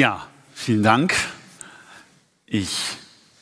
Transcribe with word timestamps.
Ja, 0.00 0.26
vielen 0.54 0.82
Dank. 0.82 1.14
Ich 2.46 2.74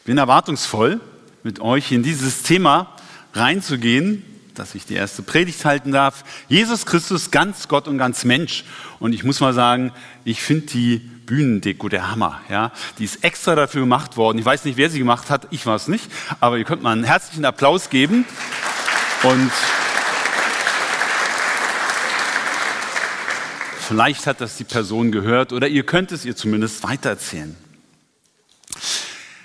bin 0.05 0.19
erwartungsvoll, 0.19 1.01
mit 1.45 1.61
euch 1.61 1.93
in 1.93 2.03
dieses 2.03 2.43
Thema 2.43 2.97
reinzugehen, 3.33 4.25
dass 4.57 4.75
ich 4.75 4.85
die 4.85 4.95
erste 4.95 5.23
Predigt 5.23 5.65
halten 5.65 5.93
darf. 5.93 6.25
Jesus 6.49 6.85
Christus, 6.85 7.31
ganz 7.31 7.69
Gott 7.69 7.87
und 7.87 7.97
ganz 7.97 8.25
Mensch. 8.25 8.65
Und 8.99 9.13
ich 9.13 9.23
muss 9.23 9.39
mal 9.39 9.55
sagen, 9.55 9.93
ich 10.25 10.43
finde 10.43 10.67
die 10.67 10.97
Bühnendeko 10.97 11.89
der 11.89 12.11
Hammer. 12.11 12.41
Ja? 12.51 12.73
Die 12.99 13.05
ist 13.05 13.23
extra 13.23 13.55
dafür 13.55 13.83
gemacht 13.83 14.17
worden. 14.17 14.41
Ich 14.41 14.45
weiß 14.45 14.65
nicht, 14.65 14.77
wer 14.77 14.91
sie 14.91 14.99
gemacht 14.99 15.31
hat. 15.31 15.47
Ich 15.53 15.65
war 15.65 15.77
es 15.77 15.87
nicht. 15.87 16.11
Aber 16.41 16.59
ihr 16.59 16.65
könnt 16.65 16.83
mal 16.83 16.91
einen 16.91 17.05
herzlichen 17.05 17.45
Applaus 17.45 17.89
geben. 17.89 18.25
Und 19.23 19.53
Vielleicht 23.89 24.27
hat 24.27 24.43
das 24.43 24.59
die 24.59 24.65
Person 24.65 25.13
gehört 25.13 25.51
oder 25.55 25.67
ihr 25.67 25.83
könnt 25.83 26.13
es 26.13 26.27
ihr 26.27 26.37
zumindest 26.37 26.83
weitererzählen. 26.83 27.57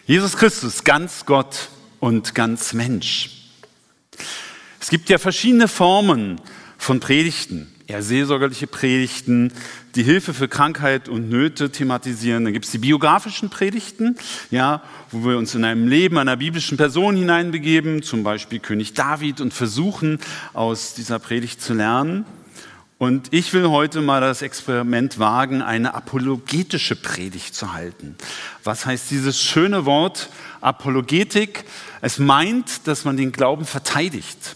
Jesus 0.05 0.36
Christus, 0.36 0.83
ganz 0.83 1.25
Gott 1.25 1.69
und 2.02 2.36
ganz 2.36 2.73
Mensch. 2.73 3.30
Es 4.81 4.89
gibt 4.89 5.08
ja 5.08 5.17
verschiedene 5.17 5.69
Formen 5.69 6.41
von 6.77 6.99
Predigten. 6.99 7.73
Eher 7.88 8.03
seelsorgerliche 8.03 8.67
Predigten, 8.67 9.53
die 9.95 10.03
Hilfe 10.03 10.33
für 10.33 10.49
Krankheit 10.49 11.08
und 11.08 11.30
Nöte 11.30 11.71
thematisieren. 11.71 12.44
Dann 12.44 12.52
gibt 12.52 12.66
es 12.66 12.71
die 12.71 12.80
biografischen 12.80 13.49
Predigten, 13.49 14.17
ja, 14.52 14.83
wo 15.11 15.25
wir 15.25 15.38
uns 15.38 15.55
in 15.55 15.64
einem 15.64 15.88
Leben 15.88 16.17
einer 16.17 16.36
biblischen 16.36 16.75
Person 16.75 17.16
hineinbegeben, 17.16 18.03
zum 18.03 18.23
Beispiel 18.23 18.59
König 18.59 18.94
David, 18.94 19.39
und 19.39 19.53
versuchen, 19.53 20.19
aus 20.52 20.95
dieser 20.95 21.19
Predigt 21.19 21.61
zu 21.61 21.73
lernen. 21.73 22.25
Und 23.03 23.33
ich 23.33 23.51
will 23.51 23.67
heute 23.67 23.99
mal 23.99 24.21
das 24.21 24.41
Experiment 24.41 25.19
wagen, 25.19 25.61
eine 25.61 25.93
apologetische 25.93 26.95
Predigt 26.95 27.53
zu 27.53 27.73
halten. 27.73 28.15
Was 28.63 28.85
heißt 28.85 29.11
dieses 29.11 29.41
schöne 29.41 29.85
Wort 29.85 30.29
Apologetik? 30.61 31.65
Es 31.99 32.17
meint, 32.17 32.87
dass 32.87 33.03
man 33.03 33.17
den 33.17 33.33
Glauben 33.33 33.65
verteidigt 33.65 34.55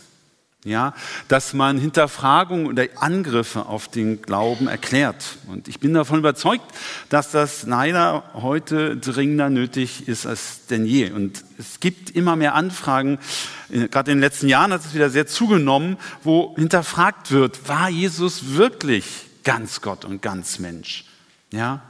ja, 0.68 0.94
dass 1.28 1.54
man 1.54 1.80
Hinterfragungen 1.80 2.68
oder 2.68 2.86
Angriffe 2.96 3.66
auf 3.66 3.88
den 3.88 4.22
Glauben 4.22 4.68
erklärt. 4.68 5.38
Und 5.48 5.68
ich 5.68 5.80
bin 5.80 5.94
davon 5.94 6.20
überzeugt, 6.20 6.66
dass 7.10 7.32
das 7.32 7.66
leider 7.66 8.24
heute 8.34 8.98
dringender 8.98 9.50
nötig 9.50 10.08
ist 10.08 10.26
als 10.26 10.68
denn 10.68 10.86
je. 10.86 11.12
Und 11.12 11.44
es 11.58 11.80
gibt 11.80 12.10
immer 12.10 12.36
mehr 12.36 12.54
Anfragen, 12.54 13.20
äh, 13.70 13.88
gerade 13.88 14.12
in 14.12 14.18
den 14.18 14.24
letzten 14.24 14.48
Jahren 14.48 14.74
hat 14.74 14.82
es 14.86 14.94
wieder 14.94 15.10
sehr 15.10 15.28
zugenommen, 15.28 15.98
wo 16.24 16.54
hinterfragt 16.58 17.32
wird, 17.32 17.68
war 17.70 17.90
Jesus 17.90 18.56
wirklich 18.56 19.06
ganz 19.44 19.82
Gott 19.82 20.06
und 20.06 20.22
ganz 20.22 20.60
Mensch? 20.60 21.06
Ja, 21.52 21.82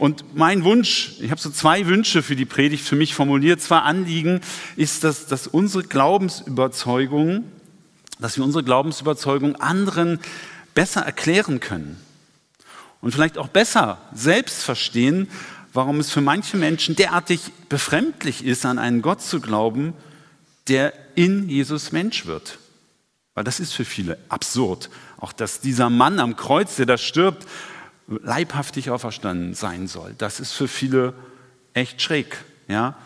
und 0.00 0.34
mein 0.34 0.64
Wunsch, 0.64 1.16
ich 1.20 1.30
habe 1.30 1.38
so 1.38 1.50
zwei 1.50 1.86
Wünsche 1.86 2.22
für 2.22 2.34
die 2.34 2.46
Predigt 2.46 2.86
für 2.86 2.96
mich 2.96 3.14
formuliert, 3.14 3.60
zwei 3.60 3.80
Anliegen, 3.80 4.40
ist, 4.74 5.04
dass, 5.04 5.26
dass 5.26 5.46
unsere 5.46 5.84
Glaubensüberzeugung 5.84 7.44
dass 8.20 8.36
wir 8.36 8.44
unsere 8.44 8.64
Glaubensüberzeugung 8.64 9.56
anderen 9.56 10.20
besser 10.74 11.00
erklären 11.02 11.60
können 11.60 12.00
und 13.00 13.12
vielleicht 13.12 13.38
auch 13.38 13.48
besser 13.48 13.98
selbst 14.12 14.62
verstehen, 14.62 15.28
warum 15.72 16.00
es 16.00 16.10
für 16.10 16.20
manche 16.20 16.56
Menschen 16.56 16.96
derartig 16.96 17.40
befremdlich 17.68 18.44
ist, 18.44 18.66
an 18.66 18.78
einen 18.78 19.02
Gott 19.02 19.22
zu 19.22 19.40
glauben, 19.40 19.94
der 20.68 20.92
in 21.14 21.48
Jesus 21.48 21.92
Mensch 21.92 22.26
wird. 22.26 22.58
Weil 23.34 23.44
das 23.44 23.60
ist 23.60 23.72
für 23.72 23.84
viele 23.84 24.18
absurd. 24.28 24.90
Auch 25.18 25.32
dass 25.32 25.60
dieser 25.60 25.90
Mann 25.90 26.18
am 26.18 26.36
Kreuz, 26.36 26.76
der 26.76 26.86
da 26.86 26.98
stirbt, 26.98 27.46
leibhaftig 28.08 28.90
auferstanden 28.90 29.54
sein 29.54 29.86
soll. 29.86 30.14
Das 30.18 30.40
ist 30.40 30.52
für 30.52 30.68
viele 30.68 31.14
echt 31.74 32.02
schräg. 32.02 32.44
Ja? 32.68 32.96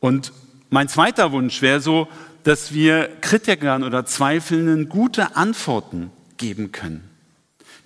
Und 0.00 0.32
mein 0.70 0.88
zweiter 0.88 1.32
Wunsch 1.32 1.62
wäre 1.62 1.80
so, 1.80 2.08
dass 2.44 2.72
wir 2.72 3.08
Kritikern 3.20 3.82
oder 3.84 4.06
Zweifelnden 4.06 4.88
gute 4.88 5.36
Antworten 5.36 6.10
geben 6.36 6.72
können. 6.72 7.08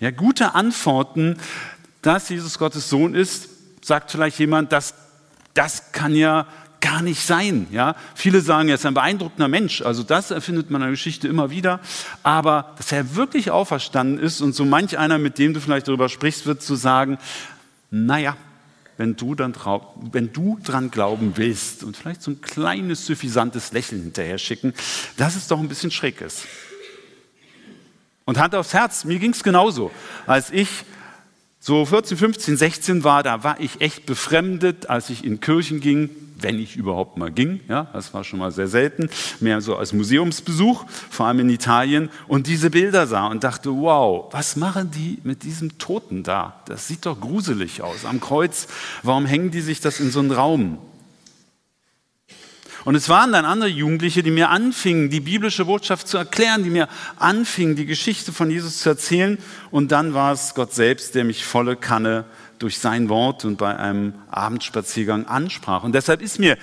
Ja, 0.01 0.11
gute 0.11 0.55
Antworten, 0.55 1.37
dass 2.03 2.29
Jesus 2.29 2.59
Gottes 2.59 2.89
Sohn 2.89 3.15
ist, 3.15 3.49
sagt 3.85 4.11
vielleicht 4.11 4.39
jemand, 4.39 4.73
das, 4.73 4.95
das 5.55 5.93
kann 5.93 6.15
ja 6.15 6.47
gar 6.81 7.01
nicht 7.01 7.25
sein. 7.25 7.69
Ja? 7.71 7.95
Viele 8.15 8.41
sagen, 8.41 8.69
er 8.69 8.75
ist 8.75 8.85
ein 8.85 8.95
beeindruckender 8.95 9.49
Mensch. 9.49 9.81
Also 9.81 10.03
das 10.03 10.31
erfindet 10.31 10.71
man 10.71 10.83
in 10.83 10.87
der 10.87 10.91
Geschichte 10.91 11.29
immer 11.29 11.51
wieder. 11.51 11.81
Aber 12.23 12.75
dass 12.77 12.93
er 12.93 13.15
wirklich 13.15 13.51
auferstanden 13.51 14.19
ist 14.19 14.41
und 14.41 14.55
so 14.55 14.65
manch 14.65 14.99
einer, 14.99 15.19
mit 15.19 15.39
dem 15.39 15.55
du 15.55 15.61
vielleicht 15.61 15.89
darüber 15.89 16.09
sprichst, 16.09 16.45
wird 16.45 16.61
zu 16.61 16.75
sagen, 16.75 17.19
naja, 17.91 18.37
wenn 19.03 19.17
du, 19.17 19.35
dann, 19.35 19.53
wenn 20.13 20.33
du 20.33 20.61
dran 20.63 20.93
glauben 20.93 21.33
willst 21.35 21.83
und 21.83 21.97
vielleicht 21.97 22.23
so 22.23 22.31
ein 22.31 22.41
kleines, 22.41 23.05
suffisantes 23.05 23.73
Lächeln 23.73 24.01
hinterher 24.01 24.39
schicken, 24.39 24.75
dass 25.17 25.35
es 25.35 25.49
doch 25.49 25.59
ein 25.59 25.67
bisschen 25.67 25.91
schräg 25.91 26.21
ist. 26.21 26.47
Und 28.25 28.39
Hand 28.39 28.55
aufs 28.55 28.73
Herz, 28.73 29.05
mir 29.05 29.19
ging 29.19 29.33
es 29.33 29.43
genauso. 29.43 29.91
Als 30.25 30.53
ich 30.53 30.69
so 31.59 31.85
14, 31.85 32.17
15, 32.17 32.57
16 32.57 33.03
war, 33.03 33.25
da 33.25 33.43
war 33.43 33.59
ich 33.59 33.81
echt 33.81 34.07
befremdet, 34.07 34.89
als 34.89 35.11
ich 35.11 35.25
in 35.25 35.41
Kirchen 35.41 35.81
ging, 35.81 36.09
wenn 36.43 36.59
ich 36.59 36.77
überhaupt 36.77 37.17
mal 37.17 37.31
ging. 37.31 37.61
Ja, 37.69 37.89
das 37.93 38.13
war 38.15 38.25
schon 38.25 38.39
mal 38.39 38.53
sehr 38.53 38.69
selten, 38.69 39.09
mehr 39.41 39.61
so 39.61 39.77
als 39.77 39.93
Museumsbesuch, 39.93 40.85
vor 41.11 41.27
allem 41.27 41.41
in 41.41 41.51
Italien, 41.51 42.11
und 42.29 42.47
diese 42.47 42.71
Bilder 42.71 43.07
sah 43.07 43.27
und 43.27 43.45
dachte, 43.45 43.71
wow, 43.71 44.33
was 44.33 44.57
machen 44.57 44.91
die 44.91 45.19
mit 45.25 45.43
diesem 45.43 45.79
Toten 45.79 46.23
da? 46.23 46.61
Das 46.67 46.89
sieht 46.89 47.07
doch 47.07 47.21
gruselig 47.21 47.83
aus 47.83 48.05
am 48.05 48.21
Kreuz. 48.21 48.69
Warum 49.03 49.27
hängen 49.27 49.51
die 49.51 49.61
sich 49.61 49.81
das 49.81 50.01
in 50.01 50.11
so 50.11 50.21
einen 50.21 50.33
Raum? 50.33 50.79
Und 52.85 52.97
es 52.97 53.09
waren 53.09 53.31
dann 53.33 53.45
andere 53.45 53.69
Jugendliche, 53.69 54.23
die 54.23 54.33
mir 54.33 54.51
anfingen, 54.51 55.09
die 55.09 55.21
biblische 55.21 55.67
Botschaft 55.67 56.09
zu 56.09 56.19
erklären, 56.19 56.65
die 56.65 56.71
mir 56.71 56.89
anfingen, 57.17 57.77
die 57.77 57.87
Geschichte 57.87 58.33
von 58.33 58.51
Jesus 58.51 58.79
zu 58.79 58.89
erzählen. 58.89 59.39
Und 59.71 59.93
dann 59.93 60.15
war 60.15 60.33
es 60.33 60.55
Gott 60.55 60.75
selbst, 60.75 61.15
der 61.15 61.25
mich 61.25 61.45
volle 61.45 61.77
Kanne 61.77 62.25
durch 62.63 62.79
sein 62.79 63.09
Wort 63.09 63.45
und 63.45 63.59
bei 63.59 63.77
einem 63.77 64.15
Abendspaziergang 64.31 65.27
ansprach. 65.27 65.83
Und 65.83 65.95
deshalb 65.95 66.23
ist 66.23 66.39
mir 66.39 66.57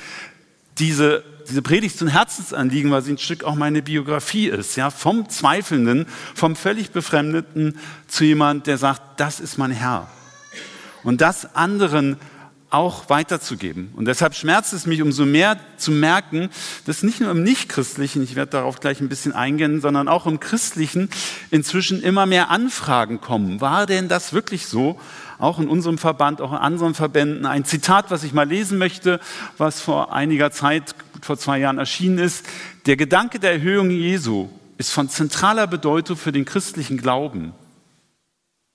diese, 0.77 1.23
diese 1.49 1.61
Predigt 1.61 1.97
zum 1.97 2.07
Herzensanliegen, 2.07 2.89
weil 2.91 3.01
sie 3.01 3.13
ein 3.13 3.17
Stück 3.17 3.43
auch 3.43 3.55
meine 3.55 3.81
Biografie 3.81 4.47
ist. 4.47 4.77
Ja, 4.77 4.89
vom 4.89 5.29
Zweifelnden, 5.29 6.05
vom 6.33 6.55
völlig 6.55 6.91
Befremdeten 6.91 7.77
zu 8.07 8.23
jemand, 8.23 8.67
der 8.67 8.77
sagt, 8.77 9.01
das 9.19 9.39
ist 9.39 9.57
mein 9.57 9.71
Herr. 9.71 10.07
Und 11.03 11.21
das 11.21 11.55
anderen 11.55 12.17
auch 12.69 13.09
weiterzugeben. 13.09 13.91
Und 13.95 14.05
deshalb 14.05 14.35
schmerzt 14.35 14.73
es 14.73 14.85
mich 14.85 15.01
umso 15.01 15.25
mehr 15.25 15.57
zu 15.77 15.91
merken, 15.91 16.49
dass 16.85 17.01
nicht 17.01 17.19
nur 17.19 17.31
im 17.31 17.41
Nichtchristlichen, 17.41 18.23
ich 18.23 18.35
werde 18.35 18.51
darauf 18.51 18.79
gleich 18.79 19.01
ein 19.01 19.09
bisschen 19.09 19.33
eingehen, 19.33 19.81
sondern 19.81 20.07
auch 20.07 20.27
im 20.27 20.39
Christlichen 20.39 21.09
inzwischen 21.49 22.01
immer 22.01 22.27
mehr 22.27 22.51
Anfragen 22.51 23.21
kommen. 23.21 23.59
War 23.59 23.87
denn 23.87 24.07
das 24.07 24.33
wirklich 24.33 24.67
so? 24.67 24.99
Auch 25.39 25.57
in 25.57 25.69
unserem 25.69 25.97
Verband, 25.97 26.41
auch 26.41 26.51
in 26.51 26.57
anderen 26.57 26.93
Verbänden. 26.93 27.45
Ein 27.45 27.65
Zitat, 27.65 28.11
was 28.11 28.23
ich 28.23 28.33
mal 28.33 28.47
lesen 28.47 28.77
möchte, 28.77 29.19
was 29.57 29.79
vor 29.81 30.13
einiger 30.13 30.51
Zeit, 30.51 30.93
vor 31.21 31.37
zwei 31.37 31.59
Jahren 31.59 31.79
erschienen 31.79 32.19
ist. 32.19 32.45
Der 32.85 32.97
Gedanke 32.97 33.39
der 33.39 33.53
Erhöhung 33.53 33.89
Jesu 33.89 34.49
ist 34.77 34.91
von 34.91 35.09
zentraler 35.09 35.65
Bedeutung 35.65 36.17
für 36.17 36.33
den 36.33 36.45
christlichen 36.45 36.97
Glauben. 36.97 37.53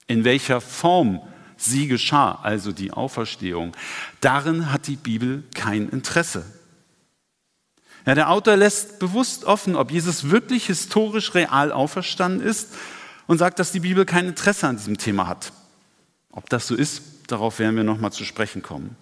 In 0.06 0.24
welcher 0.24 0.60
Form 0.60 1.20
sie 1.56 1.86
geschah, 1.86 2.38
also 2.42 2.72
die 2.72 2.92
Auferstehung, 2.92 3.72
darin 4.20 4.72
hat 4.72 4.86
die 4.86 4.96
Bibel 4.96 5.44
kein 5.54 5.88
Interesse. 5.88 6.44
Ja, 8.06 8.14
der 8.14 8.30
Autor 8.30 8.56
lässt 8.56 8.98
bewusst 8.98 9.44
offen, 9.44 9.76
ob 9.76 9.90
Jesus 9.90 10.30
wirklich 10.30 10.66
historisch 10.66 11.34
real 11.34 11.72
auferstanden 11.72 12.46
ist 12.46 12.74
und 13.26 13.38
sagt, 13.38 13.58
dass 13.58 13.72
die 13.72 13.80
Bibel 13.80 14.04
kein 14.04 14.28
Interesse 14.28 14.68
an 14.68 14.76
diesem 14.76 14.98
Thema 14.98 15.26
hat. 15.26 15.52
Ob 16.34 16.50
das 16.50 16.66
so 16.66 16.74
ist, 16.74 17.02
darauf 17.28 17.58
werden 17.58 17.76
wir 17.76 17.84
nochmal 17.84 18.12
zu 18.12 18.24
sprechen 18.24 18.62
kommen. 18.62 18.96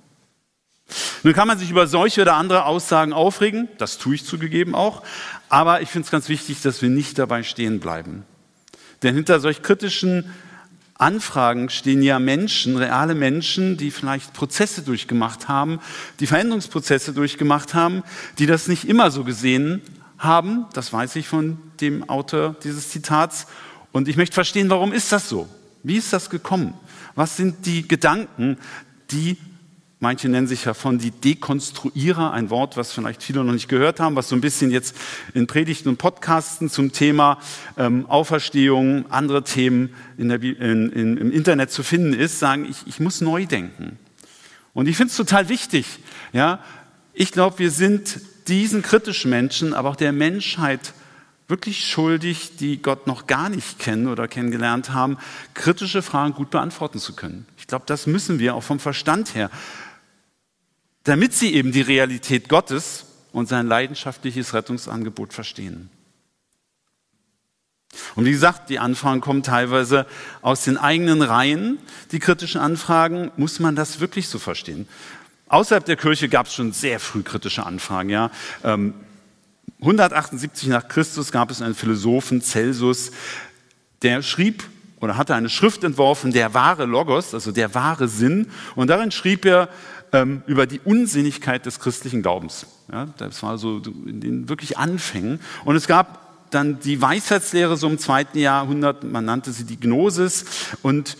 Nun 1.23 1.33
kann 1.33 1.49
man 1.49 1.59
sich 1.59 1.71
über 1.71 1.87
solche 1.87 2.23
oder 2.23 2.35
andere 2.35 2.67
Aussagen 2.67 3.13
aufregen, 3.13 3.69
das 3.79 3.97
tue 3.99 4.17
ich 4.17 4.25
zugegeben 4.25 4.75
auch, 4.75 5.03
aber 5.49 5.81
ich 5.81 5.89
finde 5.89 6.05
es 6.07 6.11
ganz 6.11 6.29
wichtig, 6.29 6.61
dass 6.61 6.83
wir 6.83 6.91
nicht 6.91 7.19
dabei 7.19 7.43
stehen 7.43 7.81
bleiben. 7.81 8.25
Denn 9.03 9.15
hinter 9.15 9.41
solch 9.41 9.63
kritischen 9.63 10.31
Anfragen 10.95 11.71
stehen 11.71 12.03
ja 12.03 12.19
Menschen, 12.19 12.77
reale 12.77 13.15
Menschen, 13.15 13.77
die 13.77 13.91
vielleicht 13.91 14.35
Prozesse 14.35 14.83
durchgemacht 14.83 15.49
haben, 15.49 15.81
die 16.21 16.27
Veränderungsprozesse 16.27 17.13
durchgemacht 17.13 17.75
haben, 17.75 18.03
die 18.39 18.47
das 18.47 18.69
nicht 18.69 18.85
immer 18.87 19.11
so 19.11 19.25
gesehen 19.25 19.81
haben. 20.19 20.67
Das 20.75 20.93
weiß 20.93 21.17
ich 21.17 21.27
von 21.27 21.59
dem 21.81 22.09
Autor 22.09 22.55
dieses 22.63 22.91
Zitats. 22.91 23.47
Und 23.91 24.07
ich 24.07 24.17
möchte 24.17 24.35
verstehen, 24.35 24.71
warum 24.71 24.93
ist 24.93 25.11
das 25.11 25.29
so? 25.29 25.49
Wie 25.83 25.97
ist 25.97 26.13
das 26.13 26.31
gekommen? 26.31 26.75
Was 27.15 27.37
sind 27.37 27.67
die 27.67 27.87
Gedanken, 27.87 28.59
die 29.11 29.37
Manche 30.03 30.29
nennen 30.29 30.49
sich 30.49 30.65
ja 30.65 30.75
von 30.75 30.99
die 30.99 31.13
Dekonstruierer, 31.13 32.33
ein 32.33 32.51
Wort, 32.51 32.77
was 32.77 32.91
vielleicht 32.91 33.23
viele 33.23 33.45
noch 33.45 33.53
nicht 33.53 33.69
gehört 33.69 34.01
haben, 34.01 34.17
was 34.17 34.29
so 34.29 34.35
ein 34.35 34.41
bisschen 34.41 34.73
jetzt 34.73 34.97
in 35.33 35.47
Predigten 35.47 35.89
und 35.89 35.99
Podcasten 35.99 36.69
zum 36.69 36.91
Thema 36.91 37.39
ähm, 37.79 38.07
Auferstehung, 38.07 39.09
andere 39.13 39.45
Themen 39.45 39.95
in 40.19 40.29
der, 40.29 40.43
in, 40.43 40.91
in, 40.91 41.17
im 41.19 41.31
Internet 41.31 41.71
zu 41.71 41.85
finden 41.85 42.15
ist, 42.15 42.41
sagen, 42.41 42.67
ich, 42.69 42.79
ich 42.87 42.99
muss 42.99 43.21
neu 43.21 43.47
denken. 43.47 43.97
Und 44.75 44.89
ich 44.89 44.97
finde 44.97 45.13
es 45.13 45.17
total 45.17 45.49
wichtig. 45.49 45.87
Ja? 46.33 46.59
Ich 47.13 47.31
glaube, 47.31 47.61
wir 47.61 47.71
sind 47.71 48.23
diesen 48.49 48.83
kritischen 48.83 49.31
Menschen, 49.31 49.73
aber 49.73 49.91
auch 49.91 49.97
der 49.97 50.11
Menschheit 50.11 50.95
wirklich 51.53 51.87
schuldig, 51.87 52.57
die 52.57 52.83
Gott 52.83 53.07
noch 53.07 53.29
gar 53.29 53.49
nicht 53.49 53.79
kennen 53.79 54.09
oder 54.09 54.27
kennengelernt 54.27 54.91
haben, 54.91 55.19
kritische 55.55 56.03
Fragen 56.03 56.35
gut 56.35 56.51
beantworten 56.51 56.99
zu 56.99 57.15
können. 57.15 57.47
Ich 57.57 57.69
glaube, 57.69 57.85
das 57.87 58.09
müssen 58.09 58.41
wir 58.41 58.57
auch 58.57 58.65
vom 58.65 58.81
Verstand 58.81 59.37
her 59.37 59.49
damit 61.05 61.35
sie 61.35 61.55
eben 61.55 61.73
die 61.73 61.81
Realität 61.81 62.49
Gottes 62.49 63.07
und 63.33 63.49
sein 63.49 63.67
leidenschaftliches 63.67 64.55
Rettungsangebot 64.55 65.33
verstehen. 65.33 65.91
Und 68.15 68.25
wie 68.25 68.31
gesagt, 68.31 68.71
die 68.71 68.79
Anfragen 68.79 69.21
kommen 69.21 69.43
teilweise 69.43 70.07
aus 70.41 70.65
den 70.65 70.79
eigenen 70.79 71.21
Reihen. 71.21 71.79
Die 72.11 72.21
kritischen 72.21 72.61
Anfragen, 72.61 73.31
muss 73.37 73.61
man 73.61 73.77
das 73.77 74.01
wirklich 74.01 74.29
so 74.29 74.39
verstehen? 74.39 74.89
Außerhalb 75.49 75.85
der 75.85 75.97
Kirche 75.97 76.31
gab 76.31 76.47
es 76.47 76.55
schon 76.55 76.73
sehr 76.73 77.01
früh 77.01 77.23
kritische 77.23 77.67
Anfragen. 77.67 78.09
Ja. 78.09 78.31
178 79.83 80.65
ähm, 80.65 80.71
nach 80.71 80.89
Christus 80.89 81.33
gab 81.33 81.51
es 81.51 81.61
einen 81.61 81.75
Philosophen, 81.75 82.41
Celsus, 82.41 83.11
der 84.03 84.23
schrieb 84.23 84.65
oder 85.01 85.17
hatte 85.17 85.35
eine 85.35 85.49
Schrift 85.49 85.83
entworfen, 85.85 86.33
der 86.33 86.55
wahre 86.55 86.87
Logos, 86.87 87.35
also 87.35 87.51
der 87.51 87.75
wahre 87.75 88.09
Sinn. 88.09 88.47
Und 88.77 88.89
darin 88.89 89.11
schrieb 89.11 89.45
er 89.45 89.69
ähm, 90.13 90.43
über 90.47 90.67
die 90.67 90.81
Unsinnigkeit 90.81 91.67
des 91.67 91.81
christlichen 91.81 92.23
Glaubens. 92.23 92.67
Ja, 92.91 93.09
das 93.17 93.43
war 93.43 93.59
so 93.59 93.83
in 94.07 94.21
den 94.21 94.49
wirklich 94.49 94.79
Anfängen. 94.79 95.41
Und 95.65 95.75
es 95.75 95.89
gab 95.89 96.51
dann 96.51 96.79
die 96.81 97.01
Weisheitslehre 97.01 97.77
so 97.77 97.89
im 97.89 97.99
zweiten 97.99 98.39
Jahrhundert, 98.39 99.05
man 99.05 99.25
nannte 99.25 99.53
sie 99.53 99.65
die 99.65 99.81
Gnosis. 99.81 100.45
Und 100.83 101.17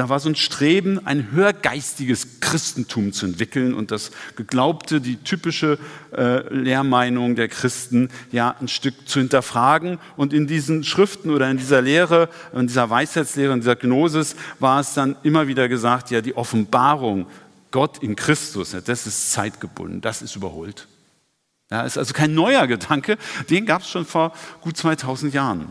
da 0.00 0.08
war 0.08 0.18
so 0.18 0.30
ein 0.30 0.34
Streben, 0.34 1.06
ein 1.06 1.30
höhergeistiges 1.30 2.40
Christentum 2.40 3.12
zu 3.12 3.26
entwickeln 3.26 3.74
und 3.74 3.90
das 3.90 4.12
geglaubte, 4.34 5.02
die 5.02 5.16
typische 5.16 5.78
äh, 6.16 6.38
Lehrmeinung 6.54 7.36
der 7.36 7.48
Christen 7.48 8.08
ja 8.32 8.56
ein 8.62 8.68
Stück 8.68 9.06
zu 9.06 9.18
hinterfragen. 9.18 9.98
Und 10.16 10.32
in 10.32 10.46
diesen 10.46 10.84
Schriften 10.84 11.28
oder 11.28 11.50
in 11.50 11.58
dieser 11.58 11.82
Lehre, 11.82 12.30
in 12.54 12.66
dieser 12.66 12.88
Weisheitslehre, 12.88 13.52
in 13.52 13.60
dieser 13.60 13.76
Gnosis 13.76 14.36
war 14.58 14.80
es 14.80 14.94
dann 14.94 15.16
immer 15.22 15.48
wieder 15.48 15.68
gesagt, 15.68 16.10
ja, 16.10 16.22
die 16.22 16.34
Offenbarung 16.34 17.26
Gott 17.70 17.98
in 17.98 18.16
Christus, 18.16 18.74
das 18.82 19.06
ist 19.06 19.32
zeitgebunden, 19.32 20.00
das 20.00 20.22
ist 20.22 20.34
überholt. 20.34 20.88
Ja, 21.70 21.82
ist 21.82 21.98
also 21.98 22.14
kein 22.14 22.32
neuer 22.32 22.66
Gedanke, 22.66 23.18
den 23.50 23.66
gab 23.66 23.82
es 23.82 23.90
schon 23.90 24.06
vor 24.06 24.32
gut 24.62 24.78
2000 24.78 25.34
Jahren. 25.34 25.68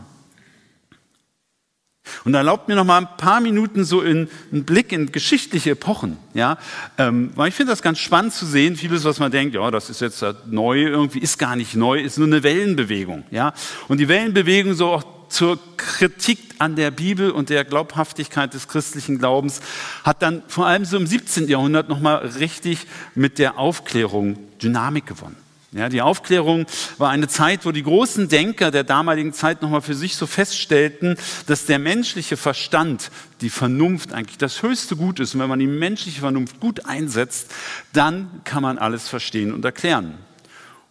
Und 2.24 2.34
erlaubt 2.34 2.68
mir 2.68 2.74
noch 2.74 2.84
mal 2.84 2.98
ein 2.98 3.16
paar 3.16 3.40
Minuten 3.40 3.84
so 3.84 4.00
in 4.00 4.28
einen 4.52 4.64
Blick 4.64 4.92
in 4.92 5.12
geschichtliche 5.12 5.70
Epochen, 5.70 6.16
ja, 6.34 6.58
ähm, 6.98 7.30
weil 7.34 7.48
ich 7.48 7.54
finde 7.54 7.72
das 7.72 7.82
ganz 7.82 7.98
spannend 7.98 8.32
zu 8.32 8.46
sehen. 8.46 8.76
Vieles, 8.76 9.04
was 9.04 9.18
man 9.18 9.30
denkt, 9.30 9.54
ja, 9.54 9.70
das 9.70 9.90
ist 9.90 10.00
jetzt 10.00 10.24
neu, 10.46 10.82
irgendwie 10.82 11.20
ist 11.20 11.38
gar 11.38 11.56
nicht 11.56 11.76
neu, 11.76 12.00
ist 12.00 12.18
nur 12.18 12.26
eine 12.26 12.42
Wellenbewegung, 12.42 13.24
ja. 13.30 13.52
Und 13.88 13.98
die 13.98 14.08
Wellenbewegung 14.08 14.74
so 14.74 14.88
auch 14.88 15.04
zur 15.28 15.58
Kritik 15.76 16.38
an 16.58 16.76
der 16.76 16.90
Bibel 16.90 17.30
und 17.30 17.48
der 17.48 17.64
Glaubhaftigkeit 17.64 18.52
des 18.52 18.68
christlichen 18.68 19.18
Glaubens 19.18 19.60
hat 20.02 20.22
dann 20.22 20.42
vor 20.48 20.66
allem 20.66 20.84
so 20.84 20.96
im 20.96 21.06
17. 21.06 21.48
Jahrhundert 21.48 21.88
nochmal 21.88 22.26
richtig 22.38 22.86
mit 23.14 23.38
der 23.38 23.58
Aufklärung 23.58 24.38
Dynamik 24.60 25.06
gewonnen. 25.06 25.36
Ja, 25.72 25.88
die 25.88 26.02
Aufklärung 26.02 26.66
war 26.98 27.10
eine 27.10 27.28
Zeit, 27.28 27.64
wo 27.64 27.70
die 27.70 27.84
großen 27.84 28.28
Denker 28.28 28.72
der 28.72 28.82
damaligen 28.82 29.32
Zeit 29.32 29.62
nochmal 29.62 29.82
für 29.82 29.94
sich 29.94 30.16
so 30.16 30.26
feststellten, 30.26 31.16
dass 31.46 31.66
der 31.66 31.78
menschliche 31.78 32.36
Verstand, 32.36 33.12
die 33.40 33.50
Vernunft 33.50 34.12
eigentlich 34.12 34.36
das 34.36 34.62
höchste 34.62 34.96
Gut 34.96 35.20
ist. 35.20 35.34
Und 35.34 35.40
wenn 35.40 35.48
man 35.48 35.60
die 35.60 35.68
menschliche 35.68 36.20
Vernunft 36.20 36.58
gut 36.58 36.86
einsetzt, 36.86 37.52
dann 37.92 38.40
kann 38.42 38.64
man 38.64 38.78
alles 38.78 39.08
verstehen 39.08 39.54
und 39.54 39.64
erklären. 39.64 40.14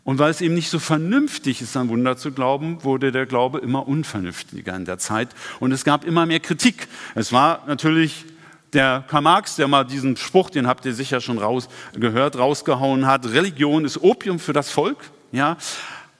Und 0.05 0.17
weil 0.17 0.31
es 0.31 0.39
eben 0.39 0.53
nicht 0.53 0.69
so 0.69 0.79
vernünftig 0.79 1.61
ist, 1.61 1.75
an 1.75 1.89
Wunder 1.89 2.15
zu 2.15 2.31
glauben, 2.31 2.81
wurde 2.85 3.11
der 3.11 3.25
Glaube 3.25 3.59
immer 3.59 3.85
unvernünftiger 3.85 4.73
in 4.77 4.85
der 4.85 4.97
Zeit. 4.97 5.27
Und 5.59 5.73
es 5.73 5.83
gab 5.83 6.05
immer 6.05 6.25
mehr 6.25 6.39
Kritik. 6.39 6.87
Es 7.15 7.33
war 7.33 7.65
natürlich 7.67 8.25
der 8.73 9.03
Karl 9.07 9.21
Marx, 9.21 9.55
der 9.55 9.67
mal 9.67 9.83
diesen 9.83 10.17
Spruch, 10.17 10.49
den 10.49 10.67
habt 10.67 10.85
ihr 10.85 10.93
sicher 10.93 11.21
schon 11.21 11.37
raus, 11.37 11.69
gehört, 11.93 12.37
rausgehauen 12.37 13.05
hat, 13.05 13.25
Religion 13.25 13.85
ist 13.85 14.01
Opium 14.01 14.39
für 14.39 14.53
das 14.53 14.69
Volk. 14.69 14.97
Ja. 15.31 15.57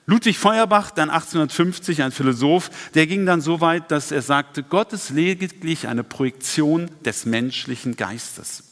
Ludwig 0.06 0.40
Feuerbach, 0.40 0.90
dann 0.92 1.10
1850, 1.10 2.02
ein 2.02 2.12
Philosoph, 2.12 2.72
der 2.96 3.06
ging 3.06 3.26
dann 3.28 3.42
so 3.42 3.62
weit, 3.62 3.92
dass 3.92 4.12
er 4.12 4.24
sagte, 4.24 4.64
Gott 4.64 4.92
ist 4.94 5.12
lediglich 5.12 5.88
eine 5.88 6.04
Projektion 6.04 6.90
des 7.06 7.26
menschlichen 7.26 7.96
Geistes. 7.96 8.64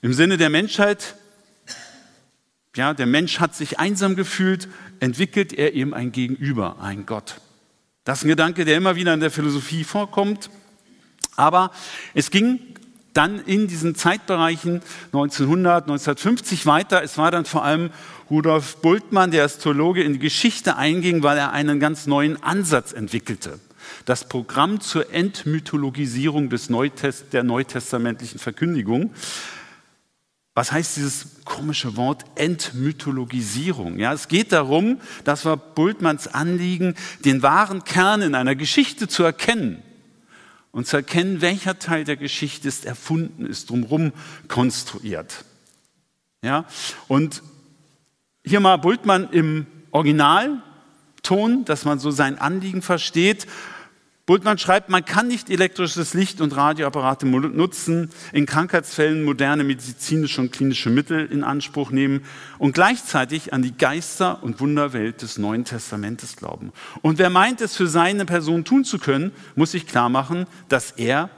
Im 0.00 0.14
Sinne 0.14 0.38
der 0.38 0.48
Menschheit 0.48 1.16
ja, 2.76 2.92
der 2.92 3.06
Mensch 3.06 3.40
hat 3.40 3.54
sich 3.54 3.78
einsam 3.78 4.16
gefühlt, 4.16 4.68
entwickelt 5.00 5.54
er 5.54 5.72
ihm 5.72 5.94
ein 5.94 6.12
Gegenüber, 6.12 6.76
ein 6.80 7.06
Gott. 7.06 7.40
Das 8.06 8.18
ist 8.18 8.24
ein 8.24 8.28
Gedanke, 8.28 8.64
der 8.64 8.76
immer 8.76 8.94
wieder 8.94 9.12
in 9.12 9.18
der 9.18 9.32
Philosophie 9.32 9.82
vorkommt. 9.82 10.48
Aber 11.34 11.72
es 12.14 12.30
ging 12.30 12.60
dann 13.12 13.40
in 13.40 13.66
diesen 13.66 13.96
Zeitbereichen 13.96 14.80
1900, 15.06 15.82
1950 15.82 16.66
weiter. 16.66 17.02
Es 17.02 17.18
war 17.18 17.32
dann 17.32 17.46
vor 17.46 17.64
allem 17.64 17.90
Rudolf 18.30 18.76
Bultmann, 18.76 19.32
der 19.32 19.42
als 19.42 19.58
Theologe 19.58 20.04
in 20.04 20.12
die 20.12 20.18
Geschichte 20.20 20.76
einging, 20.76 21.24
weil 21.24 21.36
er 21.36 21.52
einen 21.52 21.80
ganz 21.80 22.06
neuen 22.06 22.40
Ansatz 22.44 22.92
entwickelte. 22.92 23.58
Das 24.04 24.28
Programm 24.28 24.80
zur 24.80 25.12
Entmythologisierung 25.12 26.48
des 26.48 26.70
Neutest 26.70 27.32
der 27.32 27.42
neutestamentlichen 27.42 28.38
Verkündigung. 28.38 29.10
Was 30.56 30.72
heißt 30.72 30.96
dieses 30.96 31.44
komische 31.44 31.98
Wort 31.98 32.24
Entmythologisierung? 32.34 33.98
Ja, 33.98 34.14
es 34.14 34.26
geht 34.26 34.52
darum, 34.52 35.02
das 35.24 35.44
war 35.44 35.58
Bultmanns 35.58 36.28
Anliegen, 36.28 36.94
den 37.26 37.42
wahren 37.42 37.84
Kern 37.84 38.22
in 38.22 38.34
einer 38.34 38.54
Geschichte 38.54 39.06
zu 39.06 39.22
erkennen 39.22 39.82
und 40.72 40.86
zu 40.86 40.96
erkennen, 40.96 41.42
welcher 41.42 41.78
Teil 41.78 42.04
der 42.04 42.16
Geschichte 42.16 42.68
ist 42.68 42.86
erfunden, 42.86 43.44
ist 43.44 43.68
drumherum 43.68 44.12
konstruiert. 44.48 45.44
Ja, 46.40 46.64
und 47.06 47.42
hier 48.42 48.60
mal 48.60 48.78
Bultmann 48.78 49.28
im 49.32 49.66
Originalton, 49.90 51.66
dass 51.66 51.84
man 51.84 51.98
so 51.98 52.10
sein 52.10 52.38
Anliegen 52.38 52.80
versteht 52.80 53.46
Bultmann 54.26 54.58
schreibt, 54.58 54.88
man 54.88 55.04
kann 55.04 55.28
nicht 55.28 55.50
elektrisches 55.50 56.12
Licht 56.12 56.40
und 56.40 56.56
Radioapparate 56.56 57.26
nutzen, 57.26 58.10
in 58.32 58.44
Krankheitsfällen 58.44 59.22
moderne 59.22 59.62
medizinische 59.62 60.40
und 60.40 60.50
klinische 60.50 60.90
Mittel 60.90 61.26
in 61.26 61.44
Anspruch 61.44 61.92
nehmen 61.92 62.24
und 62.58 62.72
gleichzeitig 62.72 63.52
an 63.52 63.62
die 63.62 63.76
Geister- 63.78 64.42
und 64.42 64.58
Wunderwelt 64.58 65.22
des 65.22 65.38
Neuen 65.38 65.64
Testamentes 65.64 66.34
glauben. 66.34 66.72
Und 67.02 67.18
wer 67.18 67.30
meint, 67.30 67.60
es 67.60 67.76
für 67.76 67.86
seine 67.86 68.24
Person 68.24 68.64
tun 68.64 68.84
zu 68.84 68.98
können, 68.98 69.30
muss 69.54 69.70
sich 69.70 69.86
klar 69.86 70.08
machen, 70.08 70.48
dass 70.68 70.90
er, 70.90 71.30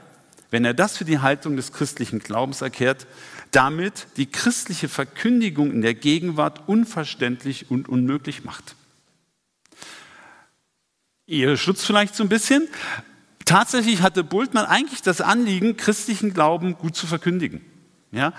wenn 0.49 0.65
er 0.65 0.73
das 0.73 0.97
für 0.97 1.05
die 1.05 1.19
Haltung 1.19 1.57
des 1.57 1.71
christlichen 1.71 2.17
Glaubens 2.17 2.61
erklärt, 2.61 3.05
damit 3.51 4.07
die 4.17 4.25
christliche 4.25 4.89
Verkündigung 4.89 5.71
in 5.71 5.83
der 5.83 5.93
Gegenwart 5.93 6.67
unverständlich 6.67 7.69
und 7.69 7.87
unmöglich 7.87 8.43
macht. 8.43 8.75
Eheschutz 11.29 11.85
vielleicht 11.85 12.15
so 12.15 12.23
ein 12.23 12.29
bisschen. 12.29 12.67
Tatsächlich 13.45 14.01
hatte 14.01 14.23
Bultmann 14.23 14.65
eigentlich 14.65 15.01
das 15.01 15.21
Anliegen, 15.21 15.77
christlichen 15.77 16.33
Glauben 16.33 16.77
gut 16.77 16.95
zu 16.95 17.07
verkündigen. 17.07 17.61
Ja? 18.11 18.33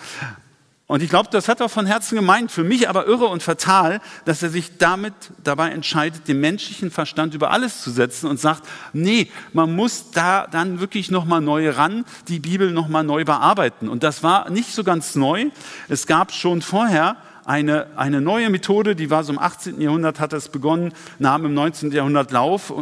Und 0.90 1.04
ich 1.04 1.09
glaube, 1.09 1.28
das 1.30 1.47
hat 1.47 1.61
er 1.61 1.68
von 1.68 1.87
Herzen 1.87 2.16
gemeint. 2.16 2.50
Für 2.50 2.64
mich 2.64 2.88
aber 2.88 3.06
irre 3.06 3.26
und 3.26 3.44
fatal, 3.44 4.00
dass 4.25 4.42
er 4.42 4.50
sich 4.50 4.76
damit 4.76 5.14
dabei 5.44 5.70
entscheidet, 5.70 6.26
den 6.26 6.40
menschlichen 6.40 6.90
Verstand 6.90 7.32
über 7.32 7.52
alles 7.52 7.80
zu 7.80 7.92
setzen 7.92 8.28
und 8.28 8.40
sagt, 8.40 8.64
nee, 8.92 9.30
man 9.52 9.73
muss 9.76 10.11
da 10.11 10.49
dann 10.49 10.80
wirklich 10.80 11.12
nochmal 11.12 11.40
neu 11.40 11.70
ran, 11.70 12.04
die 12.26 12.40
Bibel 12.40 12.73
nochmal 12.73 13.04
neu 13.04 13.25
bearbeiten. 13.25 13.88
Und 13.88 14.02
das 14.02 14.25
war 14.25 14.50
nicht 14.50 14.75
so 14.75 14.82
ganz 14.82 15.14
neu. 15.14 15.50
Es 15.88 16.09
gab 16.09 16.32
schon 16.32 16.61
vorher 16.61 17.16
eine, 17.50 17.88
eine 17.97 18.21
neue 18.21 18.49
Methode, 18.49 18.95
die 18.95 19.11
war 19.11 19.25
so 19.25 19.33
im 19.33 19.38
18. 19.40 19.80
Jahrhundert, 19.80 20.21
hat 20.21 20.33
es 20.33 20.49
begonnen, 20.49 20.92
nahm 21.19 21.45
im 21.45 21.52
19. 21.52 21.90
Jahrhundert 21.90 22.30
Lauf. 22.30 22.73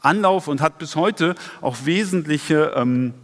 Anlauf 0.00 0.46
und 0.46 0.60
hat 0.60 0.78
bis 0.78 0.94
heute 0.94 1.34
auch 1.60 1.78
wesentliche 1.84 2.72
ähm, 2.76 3.14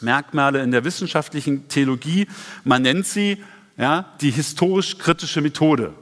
Merkmale 0.00 0.60
in 0.64 0.72
der 0.72 0.84
wissenschaftlichen 0.84 1.68
Theologie. 1.68 2.26
Man 2.64 2.82
nennt 2.82 3.06
sie 3.06 3.38
ja, 3.76 4.06
die 4.20 4.32
historisch-kritische 4.32 5.40
Methode. 5.40 5.94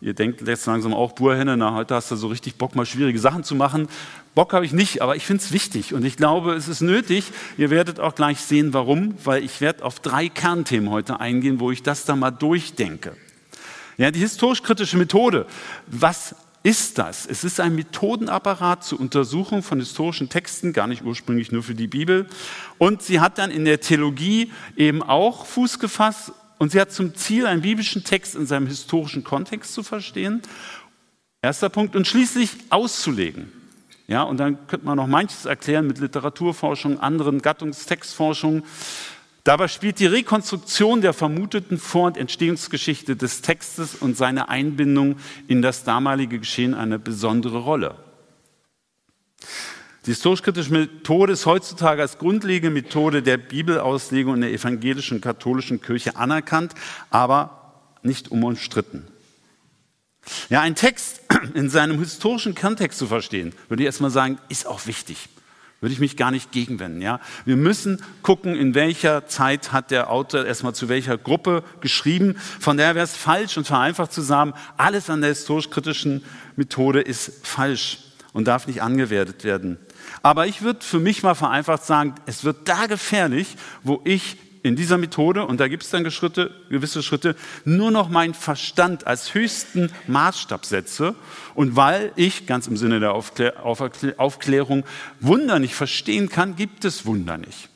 Ihr 0.00 0.14
denkt 0.14 0.46
jetzt 0.46 0.64
langsam 0.64 0.94
auch, 0.94 1.12
Burhenne, 1.12 1.58
na, 1.58 1.74
heute 1.74 1.94
hast 1.94 2.10
du 2.10 2.16
so 2.16 2.28
richtig 2.28 2.56
Bock, 2.56 2.74
mal 2.74 2.86
schwierige 2.86 3.18
Sachen 3.18 3.44
zu 3.44 3.54
machen. 3.54 3.88
Bock 4.34 4.54
habe 4.54 4.64
ich 4.64 4.72
nicht, 4.72 5.02
aber 5.02 5.16
ich 5.16 5.26
finde 5.26 5.42
es 5.42 5.52
wichtig 5.52 5.92
und 5.92 6.04
ich 6.06 6.16
glaube, 6.16 6.54
es 6.54 6.68
ist 6.68 6.80
nötig. 6.80 7.32
Ihr 7.58 7.68
werdet 7.68 8.00
auch 8.00 8.14
gleich 8.14 8.40
sehen, 8.40 8.72
warum, 8.72 9.14
weil 9.24 9.44
ich 9.44 9.60
werde 9.60 9.84
auf 9.84 10.00
drei 10.00 10.30
Kernthemen 10.30 10.90
heute 10.90 11.20
eingehen, 11.20 11.60
wo 11.60 11.70
ich 11.70 11.82
das 11.82 12.06
da 12.06 12.16
mal 12.16 12.30
durchdenke. 12.30 13.14
Ja, 13.96 14.10
die 14.10 14.20
historisch-kritische 14.20 14.96
Methode. 14.98 15.46
Was 15.86 16.34
ist 16.62 16.98
das? 16.98 17.26
Es 17.26 17.44
ist 17.44 17.60
ein 17.60 17.74
Methodenapparat 17.74 18.84
zur 18.84 19.00
Untersuchung 19.00 19.62
von 19.62 19.78
historischen 19.78 20.28
Texten, 20.28 20.72
gar 20.72 20.86
nicht 20.86 21.02
ursprünglich 21.02 21.52
nur 21.52 21.62
für 21.62 21.74
die 21.74 21.86
Bibel. 21.86 22.26
Und 22.78 23.02
sie 23.02 23.20
hat 23.20 23.38
dann 23.38 23.50
in 23.50 23.64
der 23.64 23.80
Theologie 23.80 24.52
eben 24.76 25.02
auch 25.02 25.46
Fuß 25.46 25.78
gefasst 25.78 26.32
und 26.58 26.72
sie 26.72 26.80
hat 26.80 26.90
zum 26.92 27.14
Ziel, 27.14 27.46
einen 27.46 27.62
biblischen 27.62 28.04
Text 28.04 28.34
in 28.34 28.46
seinem 28.46 28.66
historischen 28.66 29.24
Kontext 29.24 29.72
zu 29.72 29.82
verstehen. 29.82 30.42
Erster 31.40 31.68
Punkt. 31.68 31.94
Und 31.94 32.06
schließlich 32.06 32.50
auszulegen. 32.70 33.52
Ja, 34.08 34.22
und 34.22 34.38
dann 34.38 34.66
könnte 34.66 34.86
man 34.86 34.96
noch 34.96 35.06
manches 35.06 35.46
erklären 35.46 35.86
mit 35.86 35.98
Literaturforschung, 35.98 37.00
anderen 37.00 37.42
Gattungstextforschung. 37.42 38.64
Dabei 39.46 39.68
spielt 39.68 40.00
die 40.00 40.06
Rekonstruktion 40.06 41.02
der 41.02 41.12
vermuteten 41.12 41.78
Vor- 41.78 42.08
und 42.08 42.16
Entstehungsgeschichte 42.16 43.14
des 43.14 43.42
Textes 43.42 43.94
und 43.94 44.16
seine 44.16 44.48
Einbindung 44.48 45.20
in 45.46 45.62
das 45.62 45.84
damalige 45.84 46.40
Geschehen 46.40 46.74
eine 46.74 46.98
besondere 46.98 47.58
Rolle. 47.58 47.94
Die 50.04 50.10
historisch-kritische 50.10 50.72
Methode 50.72 51.32
ist 51.32 51.46
heutzutage 51.46 52.02
als 52.02 52.18
grundlegende 52.18 52.70
Methode 52.70 53.22
der 53.22 53.36
Bibelauslegung 53.36 54.34
in 54.34 54.40
der 54.40 54.52
evangelischen 54.52 55.20
katholischen 55.20 55.80
Kirche 55.80 56.16
anerkannt, 56.16 56.74
aber 57.10 57.84
nicht 58.02 58.32
unumstritten. 58.32 59.06
Ja, 60.48 60.60
ein 60.62 60.74
Text 60.74 61.20
in 61.54 61.70
seinem 61.70 62.00
historischen 62.00 62.56
Kontext 62.56 62.98
zu 62.98 63.06
verstehen, 63.06 63.54
würde 63.68 63.84
ich 63.84 63.86
erstmal 63.86 64.10
sagen, 64.10 64.38
ist 64.48 64.66
auch 64.66 64.88
wichtig 64.88 65.28
würde 65.86 65.92
ich 65.92 66.00
mich 66.00 66.16
gar 66.16 66.32
nicht 66.32 66.50
gegenwenden. 66.50 67.00
Ja? 67.00 67.20
Wir 67.44 67.54
müssen 67.54 68.02
gucken, 68.22 68.56
in 68.56 68.74
welcher 68.74 69.28
Zeit 69.28 69.70
hat 69.70 69.92
der 69.92 70.10
Autor 70.10 70.44
erstmal 70.44 70.74
zu 70.74 70.88
welcher 70.88 71.16
Gruppe 71.16 71.62
geschrieben. 71.80 72.34
Von 72.58 72.76
daher 72.76 72.96
wäre 72.96 73.04
es 73.04 73.14
falsch 73.14 73.56
und 73.56 73.68
vereinfacht 73.68 74.12
zu 74.12 74.20
sagen, 74.20 74.52
alles 74.76 75.08
an 75.10 75.20
der 75.20 75.30
historisch-kritischen 75.30 76.24
Methode 76.56 77.02
ist 77.02 77.46
falsch 77.46 77.98
und 78.32 78.48
darf 78.48 78.66
nicht 78.66 78.82
angewendet 78.82 79.44
werden. 79.44 79.78
Aber 80.24 80.48
ich 80.48 80.60
würde 80.60 80.84
für 80.84 80.98
mich 80.98 81.22
mal 81.22 81.36
vereinfacht 81.36 81.84
sagen, 81.84 82.16
es 82.26 82.42
wird 82.42 82.68
da 82.68 82.86
gefährlich, 82.86 83.54
wo 83.84 84.00
ich 84.02 84.38
in 84.66 84.76
dieser 84.76 84.98
Methode, 84.98 85.46
und 85.46 85.60
da 85.60 85.68
gibt 85.68 85.82
es 85.82 85.90
dann 85.90 86.10
Schritte, 86.10 86.50
gewisse 86.68 87.02
Schritte, 87.02 87.36
nur 87.64 87.90
noch 87.90 88.08
meinen 88.08 88.34
Verstand 88.34 89.06
als 89.06 89.34
höchsten 89.34 89.90
Maßstab 90.06 90.66
setze. 90.66 91.14
Und 91.54 91.76
weil 91.76 92.12
ich, 92.16 92.46
ganz 92.46 92.66
im 92.66 92.76
Sinne 92.76 93.00
der 93.00 93.12
Aufklär 93.12 93.64
Aufklärung, 93.64 94.84
Wunder 95.20 95.58
nicht 95.58 95.74
verstehen 95.74 96.28
kann, 96.28 96.56
gibt 96.56 96.84
es 96.84 97.06
Wunder 97.06 97.38
nicht. 97.38 97.68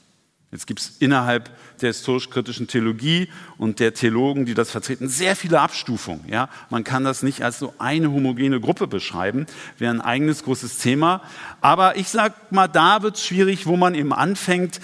Jetzt 0.52 0.66
gibt 0.66 0.80
es 0.80 0.96
innerhalb 0.98 1.48
der 1.80 1.90
historisch-kritischen 1.90 2.66
Theologie 2.66 3.28
und 3.56 3.78
der 3.78 3.94
Theologen, 3.94 4.46
die 4.46 4.54
das 4.54 4.68
vertreten, 4.68 5.08
sehr 5.08 5.36
viele 5.36 5.60
Abstufungen. 5.60 6.24
Ja? 6.28 6.48
Man 6.70 6.82
kann 6.82 7.04
das 7.04 7.22
nicht 7.22 7.42
als 7.44 7.60
so 7.60 7.72
eine 7.78 8.10
homogene 8.10 8.60
Gruppe 8.60 8.88
beschreiben, 8.88 9.46
wäre 9.78 9.94
ein 9.94 10.00
eigenes 10.00 10.42
großes 10.42 10.78
Thema. 10.78 11.22
Aber 11.60 11.96
ich 11.96 12.08
sage 12.08 12.34
mal, 12.50 12.66
da 12.66 13.02
wird 13.02 13.14
es 13.14 13.24
schwierig, 13.24 13.66
wo 13.66 13.76
man 13.76 13.94
eben 13.94 14.12
anfängt, 14.12 14.80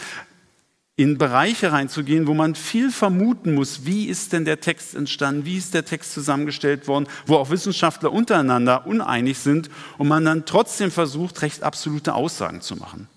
in 0.96 1.18
Bereiche 1.18 1.72
reinzugehen, 1.72 2.26
wo 2.26 2.32
man 2.32 2.54
viel 2.54 2.90
vermuten 2.90 3.54
muss, 3.54 3.84
wie 3.84 4.06
ist 4.06 4.32
denn 4.32 4.46
der 4.46 4.60
Text 4.60 4.94
entstanden, 4.94 5.44
wie 5.44 5.58
ist 5.58 5.74
der 5.74 5.84
Text 5.84 6.14
zusammengestellt 6.14 6.88
worden, 6.88 7.06
wo 7.26 7.36
auch 7.36 7.50
Wissenschaftler 7.50 8.12
untereinander 8.12 8.86
uneinig 8.86 9.38
sind 9.38 9.68
und 9.98 10.08
man 10.08 10.24
dann 10.24 10.46
trotzdem 10.46 10.90
versucht, 10.90 11.42
recht 11.42 11.62
absolute 11.62 12.14
Aussagen 12.14 12.62
zu 12.62 12.76
machen. 12.76 13.08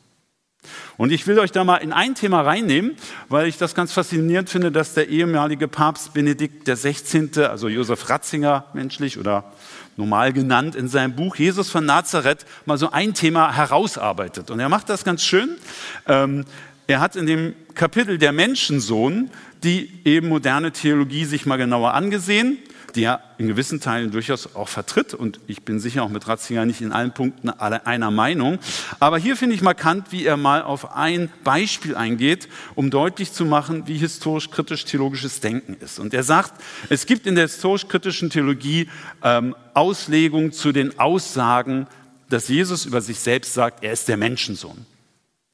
Und 0.97 1.11
ich 1.13 1.25
will 1.25 1.39
euch 1.39 1.53
da 1.53 1.63
mal 1.63 1.77
in 1.77 1.93
ein 1.93 2.15
Thema 2.15 2.41
reinnehmen, 2.41 2.97
weil 3.29 3.47
ich 3.47 3.57
das 3.57 3.73
ganz 3.73 3.93
faszinierend 3.93 4.49
finde, 4.49 4.73
dass 4.73 4.93
der 4.93 5.07
ehemalige 5.07 5.69
Papst 5.69 6.13
Benedikt 6.13 6.67
XVI., 6.67 7.43
also 7.43 7.69
Josef 7.69 8.09
Ratzinger 8.09 8.65
menschlich 8.73 9.17
oder 9.17 9.45
normal 9.95 10.33
genannt, 10.33 10.75
in 10.75 10.89
seinem 10.89 11.15
Buch 11.15 11.37
Jesus 11.37 11.69
von 11.69 11.85
Nazareth 11.85 12.45
mal 12.65 12.77
so 12.77 12.91
ein 12.91 13.13
Thema 13.13 13.53
herausarbeitet. 13.53 14.51
Und 14.51 14.59
er 14.59 14.69
macht 14.69 14.89
das 14.89 15.05
ganz 15.05 15.23
schön. 15.23 15.57
Ähm, 16.07 16.45
er 16.89 16.99
hat 16.99 17.15
in 17.15 17.27
dem 17.27 17.53
Kapitel 17.75 18.17
der 18.17 18.31
Menschensohn 18.31 19.29
die 19.63 19.89
eben 20.05 20.29
moderne 20.29 20.71
Theologie 20.71 21.25
sich 21.25 21.45
mal 21.45 21.57
genauer 21.57 21.93
angesehen, 21.93 22.57
die 22.95 23.03
er 23.03 23.21
in 23.37 23.47
gewissen 23.47 23.79
Teilen 23.79 24.09
durchaus 24.09 24.55
auch 24.55 24.67
vertritt. 24.67 25.13
Und 25.13 25.39
ich 25.47 25.61
bin 25.61 25.79
sicher 25.79 26.01
auch 26.01 26.09
mit 26.09 26.27
Ratzinger 26.27 26.65
nicht 26.65 26.81
in 26.81 26.91
allen 26.91 27.13
Punkten 27.13 27.49
einer 27.49 28.09
Meinung. 28.09 28.57
Aber 28.99 29.19
hier 29.19 29.35
finde 29.35 29.55
ich 29.55 29.61
markant, 29.61 30.11
wie 30.11 30.25
er 30.25 30.37
mal 30.37 30.63
auf 30.63 30.95
ein 30.95 31.29
Beispiel 31.43 31.95
eingeht, 31.95 32.47
um 32.73 32.89
deutlich 32.89 33.31
zu 33.31 33.45
machen, 33.45 33.83
wie 33.85 33.97
historisch-kritisch-theologisches 33.97 35.39
Denken 35.39 35.77
ist. 35.79 35.99
Und 35.99 36.13
er 36.13 36.23
sagt, 36.23 36.53
es 36.89 37.05
gibt 37.05 37.27
in 37.27 37.35
der 37.35 37.45
historisch-kritischen 37.45 38.31
Theologie 38.31 38.89
ähm, 39.23 39.55
Auslegungen 39.75 40.51
zu 40.51 40.71
den 40.71 40.97
Aussagen, 40.99 41.85
dass 42.29 42.47
Jesus 42.47 42.85
über 42.85 43.01
sich 43.01 43.19
selbst 43.19 43.53
sagt, 43.53 43.83
er 43.83 43.93
ist 43.93 44.07
der 44.07 44.17
Menschensohn. 44.17 44.85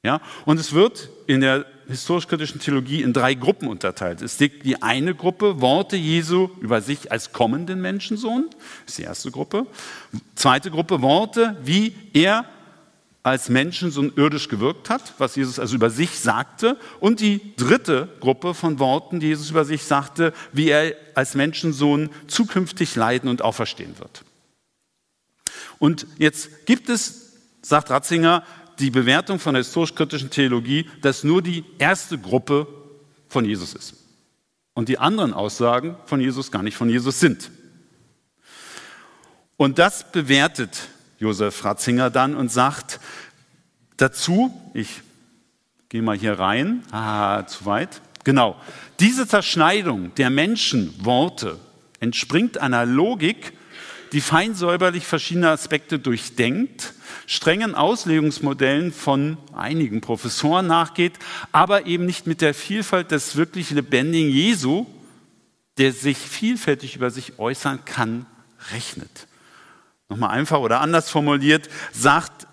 Ja? 0.06 0.20
Und 0.44 0.60
es 0.60 0.72
wird 0.72 1.10
in 1.26 1.40
der 1.40 1.66
historisch-kritischen 1.88 2.60
Theologie 2.60 3.02
in 3.02 3.12
drei 3.12 3.34
Gruppen 3.34 3.66
unterteilt. 3.68 4.22
Es 4.22 4.38
gibt 4.38 4.64
die 4.64 4.82
eine 4.82 5.16
Gruppe, 5.16 5.60
Worte 5.60 5.96
Jesu 5.96 6.48
über 6.60 6.80
sich 6.80 7.10
als 7.10 7.32
kommenden 7.32 7.80
Menschensohn, 7.80 8.48
ist 8.86 8.98
die 8.98 9.02
erste 9.02 9.32
Gruppe. 9.32 9.66
Zweite 10.36 10.70
Gruppe, 10.70 11.02
Worte, 11.02 11.56
wie 11.64 11.92
er 12.12 12.44
als 13.24 13.48
Menschensohn 13.48 14.12
irdisch 14.14 14.48
gewirkt 14.48 14.90
hat, 14.90 15.14
was 15.18 15.34
Jesus 15.34 15.58
also 15.58 15.74
über 15.74 15.90
sich 15.90 16.20
sagte. 16.20 16.78
Und 17.00 17.18
die 17.18 17.40
dritte 17.56 18.08
Gruppe 18.20 18.54
von 18.54 18.78
Worten, 18.78 19.18
die 19.18 19.26
Jesus 19.26 19.50
über 19.50 19.64
sich 19.64 19.82
sagte, 19.82 20.32
wie 20.52 20.68
er 20.68 20.94
als 21.16 21.34
Menschensohn 21.34 22.10
zukünftig 22.28 22.94
leiden 22.94 23.28
und 23.28 23.42
auferstehen 23.42 23.98
wird. 23.98 24.22
Und 25.80 26.06
jetzt 26.18 26.66
gibt 26.66 26.88
es, 26.88 27.32
sagt 27.62 27.90
Ratzinger, 27.90 28.44
die 28.78 28.90
Bewertung 28.90 29.38
von 29.38 29.54
der 29.54 29.62
historisch-kritischen 29.62 30.30
Theologie, 30.30 30.88
dass 31.02 31.24
nur 31.24 31.42
die 31.42 31.64
erste 31.78 32.18
Gruppe 32.18 32.66
von 33.28 33.44
Jesus 33.44 33.74
ist 33.74 33.94
und 34.74 34.88
die 34.88 34.98
anderen 34.98 35.32
Aussagen 35.32 35.96
von 36.04 36.20
Jesus 36.20 36.50
gar 36.50 36.62
nicht 36.62 36.76
von 36.76 36.88
Jesus 36.88 37.18
sind. 37.18 37.50
Und 39.56 39.78
das 39.78 40.12
bewertet 40.12 40.88
Josef 41.18 41.64
Ratzinger 41.64 42.10
dann 42.10 42.36
und 42.36 42.52
sagt 42.52 43.00
dazu, 43.96 44.52
ich 44.74 45.00
gehe 45.88 46.02
mal 46.02 46.16
hier 46.16 46.38
rein, 46.38 46.82
ah, 46.92 47.46
zu 47.46 47.64
weit, 47.64 48.02
genau, 48.24 48.60
diese 49.00 49.26
Zerschneidung 49.26 50.14
der 50.16 50.28
Menschenworte 50.28 51.58
entspringt 52.00 52.58
einer 52.58 52.84
Logik, 52.84 53.54
die 54.12 54.20
fein 54.20 54.54
säuberlich 54.54 55.06
verschiedene 55.06 55.50
Aspekte 55.50 55.98
durchdenkt 55.98 56.94
strengen 57.26 57.74
Auslegungsmodellen 57.74 58.92
von 58.92 59.36
einigen 59.52 60.00
Professoren 60.00 60.66
nachgeht, 60.66 61.14
aber 61.52 61.86
eben 61.86 62.06
nicht 62.06 62.26
mit 62.26 62.40
der 62.40 62.54
Vielfalt 62.54 63.10
des 63.10 63.36
wirklich 63.36 63.70
lebendigen 63.70 64.30
Jesu, 64.30 64.86
der 65.78 65.92
sich 65.92 66.16
vielfältig 66.16 66.96
über 66.96 67.10
sich 67.10 67.38
äußern 67.38 67.84
kann, 67.84 68.26
rechnet. 68.72 69.26
Nochmal 70.08 70.30
einfach 70.30 70.60
oder 70.60 70.80
anders 70.80 71.10
formuliert, 71.10 71.68
sagt 71.92 72.46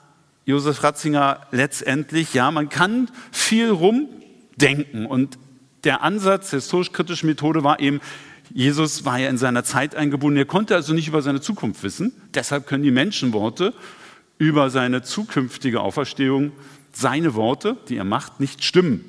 Josef 0.46 0.84
Ratzinger 0.84 1.48
letztendlich, 1.52 2.34
ja, 2.34 2.52
man 2.52 2.70
kann 2.70 3.10
viel 3.32 3.70
rumdenken 3.70 5.06
und 5.06 5.38
der 5.84 6.02
Ansatz 6.02 6.50
der 6.50 6.60
historisch-kritischen 6.60 7.30
Methode 7.30 7.64
war 7.64 7.80
eben, 7.80 8.02
Jesus 8.52 9.06
war 9.06 9.20
ja 9.20 9.30
in 9.30 9.38
seiner 9.38 9.64
Zeit 9.64 9.96
eingebunden, 9.96 10.38
er 10.38 10.46
konnte 10.46 10.76
also 10.76 10.94
nicht 10.94 11.08
über 11.08 11.22
seine 11.22 11.42
Zukunft 11.42 11.84
wissen, 11.84 12.14
deshalb 12.34 12.68
können 12.68 12.84
die 12.84 12.92
Menschenworte 12.92 13.74
über 14.38 14.70
seine 14.70 15.04
zukünftige 15.04 15.82
Auferstehung 15.82 16.52
seine 16.92 17.34
Worte, 17.34 17.78
die 17.90 17.98
er 17.98 18.04
macht, 18.04 18.40
nicht 18.40 18.64
stimmen. 18.64 19.04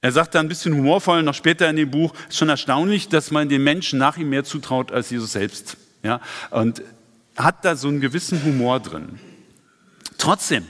Er 0.00 0.12
sagt 0.12 0.34
da 0.34 0.40
ein 0.40 0.48
bisschen 0.48 0.74
humorvoll, 0.74 1.22
noch 1.22 1.34
später 1.34 1.68
in 1.68 1.76
dem 1.76 1.90
Buch, 1.90 2.14
ist 2.28 2.38
schon 2.38 2.48
erstaunlich, 2.48 3.08
dass 3.08 3.32
man 3.32 3.48
den 3.48 3.64
Menschen 3.64 3.98
nach 3.98 4.16
ihm 4.16 4.28
mehr 4.28 4.44
zutraut 4.44 4.92
als 4.92 5.10
Jesus 5.10 5.32
selbst. 5.32 5.76
Ja? 6.04 6.20
Und 6.50 6.82
hat 7.36 7.64
da 7.64 7.74
so 7.74 7.88
einen 7.88 8.00
gewissen 8.00 8.42
Humor 8.44 8.78
drin. 8.78 9.18
Trotzdem, 10.16 10.66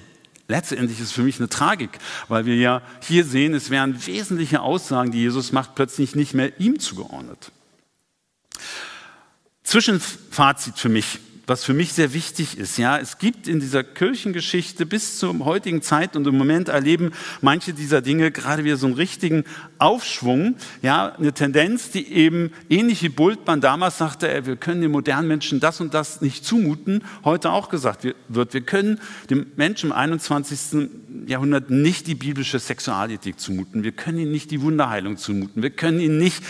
letztendlich 0.49 0.99
ist 1.00 1.12
für 1.12 1.23
mich 1.23 1.38
eine 1.38 1.49
Tragik, 1.49 1.99
weil 2.26 2.47
wir 2.47 2.57
ja 2.57 2.83
hier 3.00 3.25
sehen, 3.25 3.55
es 3.55 3.71
werden 3.71 4.07
wesentliche 4.07 4.61
Aussagen, 4.61 5.12
die 5.12 5.21
Jesus 5.21 5.52
macht, 5.52 5.75
plötzlich 5.75 6.17
nicht 6.17 6.35
mehr 6.35 6.59
ihm 6.59 6.81
zugeordnet. 6.81 7.52
Zwischenfazit 9.62 10.78
für 10.78 10.88
mich 10.88 11.21
was 11.49 11.64
für 11.64 11.73
mich 11.73 11.95
sehr 11.95 12.12
wichtig 12.12 12.59
ist. 12.59 12.76
Ja, 12.76 12.99
es 12.99 13.17
gibt 13.17 13.49
in 13.49 13.59
dieser 13.59 13.83
Kirchengeschichte 13.83 14.85
bis 14.85 15.19
zur 15.19 15.37
heutigen 15.47 15.81
Zeit 15.81 16.14
und 16.14 16.26
im 16.26 16.37
Moment 16.37 16.69
erleben 16.69 17.12
manche 17.40 17.73
dieser 17.73 18.02
Dinge 18.02 18.31
gerade 18.31 18.64
wieder 18.64 18.76
so 18.76 18.87
einen 18.87 18.97
richtigen 18.97 19.45
Aufschwung. 19.78 20.57
Ja, 20.83 21.14
eine 21.14 21.33
Tendenz, 21.33 21.90
die 21.90 22.12
eben 22.12 22.50
ähnlich 22.69 23.02
wie 23.02 23.09
Bultmann 23.09 23.62
damals 23.62 23.97
sagte, 23.97 24.31
ey, 24.31 24.45
wir 24.45 24.57
können 24.57 24.83
den 24.83 24.90
modernen 24.90 25.26
Menschen 25.26 25.59
das 25.59 25.81
und 25.81 25.95
das 25.95 26.21
nicht 26.21 26.45
zumuten, 26.45 27.02
heute 27.25 27.50
auch 27.50 27.71
gesagt 27.71 28.05
wird, 28.05 28.55
wir 28.55 28.61
können 28.61 29.00
dem 29.31 29.47
Menschen 29.57 29.90
im 29.90 29.97
21. 29.97 30.90
Jahrhundert 31.26 31.71
nicht 31.71 32.07
die 32.07 32.14
biblische 32.14 32.59
Sexualethik 32.59 33.40
zumuten. 33.40 33.85
Wir 33.85 33.93
können 33.93 34.19
ihnen 34.19 34.33
nicht 34.33 34.50
die 34.50 34.61
Wunderheilung 34.61 35.17
zumuten. 35.17 35.62
Wir 35.62 35.71
können 35.71 36.00
ihnen 36.00 36.19
nicht 36.19 36.43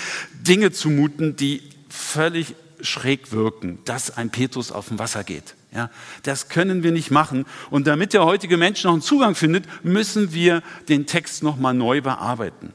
Dinge 0.43 0.73
zumuten, 0.73 1.37
die 1.37 1.63
völlig 1.89 2.55
schräg 2.81 3.33
wirken, 3.33 3.79
dass 3.85 4.17
ein 4.17 4.31
Petrus 4.31 4.73
auf 4.73 4.89
dem 4.89 4.99
Wasser 4.99 5.25
geht. 5.25 5.55
Ja, 5.73 5.91
das 6.23 6.49
können 6.49 6.83
wir 6.83 6.93
nicht 6.93 7.11
machen. 7.11 7.45
Und 7.71 7.87
damit 7.87 8.13
der 8.13 8.25
heutige 8.25 8.57
Mensch 8.57 8.85
noch 8.85 8.93
einen 8.93 9.03
Zugang 9.03 9.35
findet, 9.35 9.67
müssen 9.85 10.33
wir 10.33 10.63
den 10.89 11.07
Text 11.07 11.43
nochmal 11.43 11.75
neu 11.75 12.01
bearbeiten. 12.01 12.73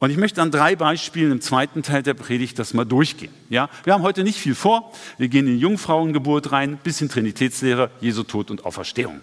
Und 0.00 0.10
ich 0.10 0.16
möchte 0.16 0.42
an 0.42 0.50
drei 0.50 0.76
Beispielen 0.76 1.32
im 1.32 1.40
zweiten 1.40 1.82
Teil 1.82 2.02
der 2.02 2.14
Predigt 2.14 2.58
das 2.58 2.74
mal 2.74 2.84
durchgehen. 2.84 3.32
Ja, 3.48 3.70
wir 3.84 3.94
haben 3.94 4.02
heute 4.02 4.24
nicht 4.24 4.38
viel 4.38 4.54
vor. 4.54 4.92
Wir 5.18 5.28
gehen 5.28 5.46
in 5.46 5.58
Jungfrauengeburt 5.58 6.52
rein, 6.52 6.78
bisschen 6.82 7.08
Trinitätslehre, 7.08 7.90
Jesu 8.00 8.22
Tod 8.24 8.50
und 8.50 8.64
Auferstehung. 8.64 9.20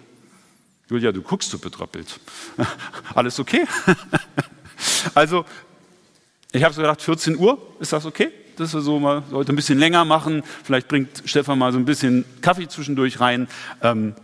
Julia, 0.88 1.12
du 1.12 1.22
guckst 1.22 1.50
so 1.50 1.58
betröppelt. 1.58 2.18
Alles 3.14 3.38
okay? 3.38 3.64
also, 5.14 5.44
ich 6.52 6.62
habe 6.62 6.74
so 6.74 6.80
gedacht, 6.82 7.02
14 7.02 7.36
Uhr, 7.36 7.58
ist 7.80 7.92
das 7.92 8.06
okay? 8.06 8.30
dass 8.56 8.74
wir 8.74 8.80
so 8.80 8.98
mal 8.98 9.22
heute 9.32 9.52
ein 9.52 9.56
bisschen 9.56 9.78
länger 9.78 10.04
machen. 10.04 10.42
Vielleicht 10.64 10.88
bringt 10.88 11.22
Stefan 11.24 11.58
mal 11.58 11.72
so 11.72 11.78
ein 11.78 11.84
bisschen 11.84 12.24
Kaffee 12.40 12.68
zwischendurch 12.68 13.20
rein. 13.20 13.48
Ähm, 13.82 14.14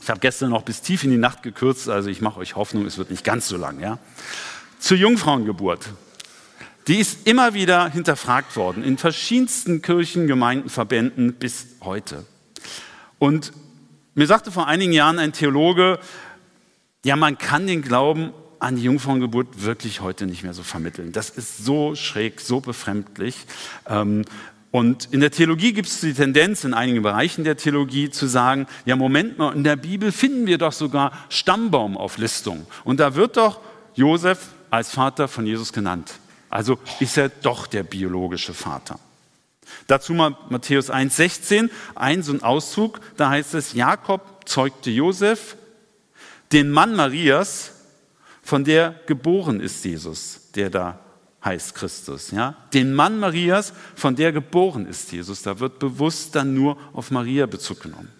ich 0.00 0.10
habe 0.10 0.20
gestern 0.20 0.50
noch 0.50 0.62
bis 0.62 0.82
tief 0.82 1.04
in 1.04 1.10
die 1.10 1.16
Nacht 1.16 1.42
gekürzt, 1.42 1.88
also 1.88 2.10
ich 2.10 2.20
mache 2.20 2.40
euch 2.40 2.56
Hoffnung, 2.56 2.86
es 2.86 2.98
wird 2.98 3.10
nicht 3.10 3.24
ganz 3.24 3.48
so 3.48 3.56
lang. 3.56 3.80
Ja? 3.80 3.98
Zur 4.78 4.96
Jungfrauengeburt. 4.96 5.88
Die 6.88 6.98
ist 6.98 7.28
immer 7.28 7.54
wieder 7.54 7.88
hinterfragt 7.88 8.56
worden 8.56 8.82
in 8.82 8.98
verschiedensten 8.98 9.82
Kirchen, 9.82 10.26
Gemeinden, 10.26 10.68
Verbänden 10.68 11.34
bis 11.34 11.66
heute. 11.82 12.24
Und 13.20 13.52
mir 14.14 14.26
sagte 14.26 14.50
vor 14.50 14.66
einigen 14.66 14.92
Jahren 14.92 15.20
ein 15.20 15.32
Theologe, 15.32 16.00
ja, 17.04 17.14
man 17.14 17.38
kann 17.38 17.68
den 17.68 17.82
Glauben 17.82 18.32
an 18.62 18.76
die 18.76 18.82
Jungfrauengeburt 18.82 19.64
wirklich 19.64 20.00
heute 20.00 20.26
nicht 20.26 20.44
mehr 20.44 20.54
so 20.54 20.62
vermitteln. 20.62 21.10
Das 21.12 21.30
ist 21.30 21.64
so 21.64 21.96
schräg, 21.96 22.40
so 22.40 22.60
befremdlich. 22.60 23.36
Ähm, 23.88 24.24
und 24.70 25.08
in 25.12 25.20
der 25.20 25.32
Theologie 25.32 25.72
gibt 25.72 25.88
es 25.88 26.00
die 26.00 26.14
Tendenz, 26.14 26.64
in 26.64 26.72
einigen 26.72 27.02
Bereichen 27.02 27.44
der 27.44 27.56
Theologie 27.56 28.08
zu 28.10 28.26
sagen, 28.26 28.66
ja 28.86 28.94
Moment 28.94 29.36
mal, 29.36 29.52
in 29.54 29.64
der 29.64 29.76
Bibel 29.76 30.12
finden 30.12 30.46
wir 30.46 30.58
doch 30.58 30.72
sogar 30.72 31.12
Stammbaumauflistung. 31.28 32.66
Und 32.84 33.00
da 33.00 33.16
wird 33.16 33.36
doch 33.36 33.60
Josef 33.94 34.38
als 34.70 34.90
Vater 34.90 35.26
von 35.26 35.44
Jesus 35.44 35.72
genannt. 35.72 36.14
Also 36.48 36.78
ist 37.00 37.18
er 37.18 37.30
doch 37.30 37.66
der 37.66 37.82
biologische 37.82 38.54
Vater. 38.54 38.98
Dazu 39.88 40.14
mal 40.14 40.36
Matthäus 40.50 40.90
1,16, 40.90 41.68
ein 41.96 42.22
so 42.22 42.32
ein 42.32 42.42
Auszug, 42.42 43.00
da 43.16 43.30
heißt 43.30 43.54
es, 43.54 43.72
Jakob 43.72 44.22
zeugte 44.44 44.90
Josef, 44.90 45.56
den 46.52 46.70
Mann 46.70 46.94
Marias, 46.94 47.72
von 48.42 48.64
der 48.64 49.00
geboren 49.06 49.60
ist 49.60 49.84
Jesus, 49.84 50.50
der 50.54 50.68
da 50.68 50.98
heißt 51.44 51.74
Christus. 51.74 52.30
Ja? 52.30 52.56
Den 52.72 52.94
Mann 52.94 53.18
Marias, 53.18 53.72
von 53.94 54.16
der 54.16 54.32
geboren 54.32 54.86
ist 54.86 55.12
Jesus. 55.12 55.42
Da 55.42 55.58
wird 55.60 55.78
bewusst 55.78 56.34
dann 56.34 56.54
nur 56.54 56.76
auf 56.92 57.10
Maria 57.10 57.46
Bezug 57.46 57.80
genommen. 57.80 58.10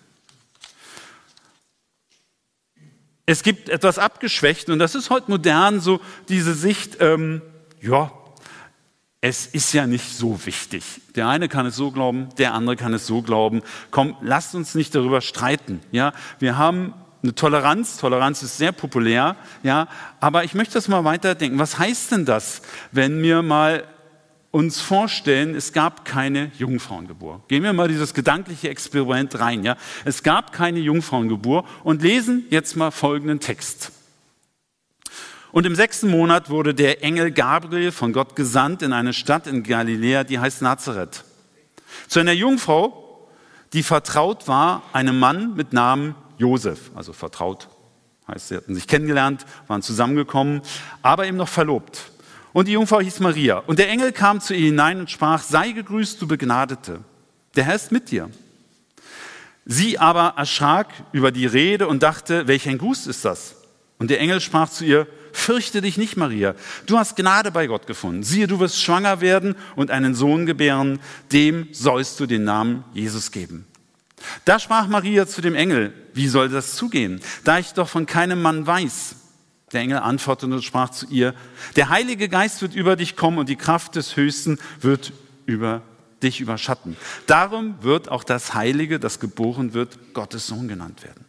Es 3.24 3.42
gibt 3.42 3.68
etwas 3.68 3.98
abgeschwächt 3.98 4.68
und 4.68 4.78
das 4.78 4.94
ist 4.94 5.10
heute 5.10 5.30
modern, 5.30 5.80
so 5.80 6.00
diese 6.28 6.54
Sicht, 6.54 6.96
ähm, 7.00 7.40
ja, 7.80 8.12
es 9.20 9.46
ist 9.46 9.72
ja 9.72 9.86
nicht 9.86 10.16
so 10.16 10.44
wichtig. 10.44 10.82
Der 11.14 11.28
eine 11.28 11.48
kann 11.48 11.64
es 11.64 11.76
so 11.76 11.92
glauben, 11.92 12.28
der 12.38 12.54
andere 12.54 12.74
kann 12.74 12.92
es 12.92 13.06
so 13.06 13.22
glauben. 13.22 13.62
Komm, 13.92 14.16
lasst 14.20 14.56
uns 14.56 14.74
nicht 14.74 14.96
darüber 14.96 15.20
streiten. 15.20 15.80
Ja, 15.92 16.12
wir 16.40 16.58
haben 16.58 16.92
eine 17.22 17.34
Toleranz. 17.34 17.98
Toleranz 17.98 18.42
ist 18.42 18.58
sehr 18.58 18.72
populär, 18.72 19.36
ja. 19.62 19.88
Aber 20.20 20.44
ich 20.44 20.54
möchte 20.54 20.74
das 20.74 20.88
mal 20.88 21.04
weiterdenken. 21.04 21.58
Was 21.58 21.78
heißt 21.78 22.12
denn 22.12 22.24
das, 22.24 22.62
wenn 22.90 23.22
wir 23.22 23.42
mal 23.42 23.84
uns 24.50 24.80
vorstellen, 24.80 25.54
es 25.54 25.72
gab 25.72 26.04
keine 26.04 26.50
Jungfrauengeburt? 26.58 27.48
Gehen 27.48 27.62
wir 27.62 27.72
mal 27.72 27.88
dieses 27.88 28.12
gedankliche 28.12 28.68
Experiment 28.68 29.38
rein, 29.38 29.62
ja. 29.62 29.76
Es 30.04 30.22
gab 30.22 30.52
keine 30.52 30.80
Jungfrauengeburt 30.80 31.66
und 31.84 32.02
lesen 32.02 32.44
jetzt 32.50 32.76
mal 32.76 32.90
folgenden 32.90 33.40
Text. 33.40 33.92
Und 35.52 35.66
im 35.66 35.74
sechsten 35.74 36.08
Monat 36.08 36.48
wurde 36.48 36.74
der 36.74 37.04
Engel 37.04 37.30
Gabriel 37.30 37.92
von 37.92 38.12
Gott 38.14 38.36
gesandt 38.36 38.80
in 38.82 38.92
eine 38.94 39.12
Stadt 39.12 39.46
in 39.46 39.62
Galiläa, 39.62 40.24
die 40.24 40.38
heißt 40.38 40.62
Nazareth. 40.62 41.24
Zu 42.08 42.20
einer 42.20 42.32
Jungfrau, 42.32 43.28
die 43.74 43.82
vertraut 43.82 44.48
war, 44.48 44.82
einem 44.92 45.18
Mann 45.18 45.54
mit 45.54 45.72
Namen 45.72 46.14
Josef, 46.42 46.90
also 46.96 47.12
vertraut, 47.12 47.68
heißt, 48.26 48.48
sie 48.48 48.56
hatten 48.56 48.74
sich 48.74 48.88
kennengelernt, 48.88 49.46
waren 49.68 49.80
zusammengekommen, 49.80 50.60
aber 51.00 51.26
eben 51.26 51.36
noch 51.36 51.48
verlobt. 51.48 52.10
Und 52.52 52.66
die 52.66 52.72
Jungfrau 52.72 53.00
hieß 53.00 53.20
Maria. 53.20 53.58
Und 53.58 53.78
der 53.78 53.88
Engel 53.88 54.12
kam 54.12 54.40
zu 54.40 54.54
ihr 54.54 54.66
hinein 54.66 54.98
und 55.00 55.10
sprach, 55.10 55.42
sei 55.42 55.70
gegrüßt, 55.70 56.20
du 56.20 56.26
Begnadete. 56.26 57.00
Der 57.54 57.64
Herr 57.64 57.76
ist 57.76 57.92
mit 57.92 58.10
dir. 58.10 58.28
Sie 59.64 59.98
aber 59.98 60.34
erschrak 60.36 60.88
über 61.12 61.30
die 61.30 61.46
Rede 61.46 61.86
und 61.86 62.02
dachte, 62.02 62.48
welch 62.48 62.68
ein 62.68 62.78
Gruß 62.78 63.06
ist 63.06 63.24
das? 63.24 63.54
Und 63.98 64.10
der 64.10 64.18
Engel 64.18 64.40
sprach 64.40 64.68
zu 64.68 64.84
ihr, 64.84 65.06
fürchte 65.32 65.80
dich 65.80 65.96
nicht, 65.96 66.16
Maria. 66.16 66.56
Du 66.86 66.98
hast 66.98 67.14
Gnade 67.14 67.52
bei 67.52 67.68
Gott 67.68 67.86
gefunden. 67.86 68.24
Siehe, 68.24 68.48
du 68.48 68.58
wirst 68.58 68.82
schwanger 68.82 69.20
werden 69.20 69.54
und 69.76 69.92
einen 69.92 70.16
Sohn 70.16 70.44
gebären. 70.44 70.98
Dem 71.30 71.68
sollst 71.70 72.18
du 72.18 72.26
den 72.26 72.42
Namen 72.42 72.82
Jesus 72.92 73.30
geben. 73.30 73.64
Da 74.44 74.58
sprach 74.58 74.86
Maria 74.86 75.26
zu 75.26 75.40
dem 75.40 75.54
Engel, 75.54 75.92
wie 76.14 76.28
soll 76.28 76.48
das 76.48 76.76
zugehen, 76.76 77.20
da 77.44 77.58
ich 77.58 77.72
doch 77.72 77.88
von 77.88 78.06
keinem 78.06 78.42
Mann 78.42 78.66
weiß? 78.66 79.16
Der 79.72 79.80
Engel 79.80 79.98
antwortete 79.98 80.52
und 80.52 80.62
sprach 80.62 80.90
zu 80.90 81.06
ihr, 81.06 81.34
der 81.76 81.88
Heilige 81.88 82.28
Geist 82.28 82.60
wird 82.60 82.74
über 82.74 82.96
dich 82.96 83.16
kommen 83.16 83.38
und 83.38 83.48
die 83.48 83.56
Kraft 83.56 83.96
des 83.96 84.16
Höchsten 84.16 84.58
wird 84.80 85.12
über 85.46 85.82
dich 86.22 86.40
überschatten. 86.40 86.96
Darum 87.26 87.76
wird 87.82 88.08
auch 88.08 88.24
das 88.24 88.54
Heilige, 88.54 89.00
das 89.00 89.18
geboren 89.18 89.74
wird, 89.74 90.14
Gottes 90.14 90.46
Sohn 90.46 90.68
genannt 90.68 91.02
werden. 91.02 91.24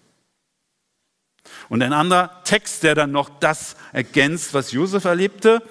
Und 1.69 1.81
ein 1.81 1.93
anderer 1.93 2.43
Text, 2.43 2.83
der 2.83 2.95
dann 2.95 3.11
noch 3.11 3.29
das 3.39 3.75
ergänzt, 3.91 4.53
was 4.53 4.71
Josef 4.71 5.05
erlebte, 5.05 5.61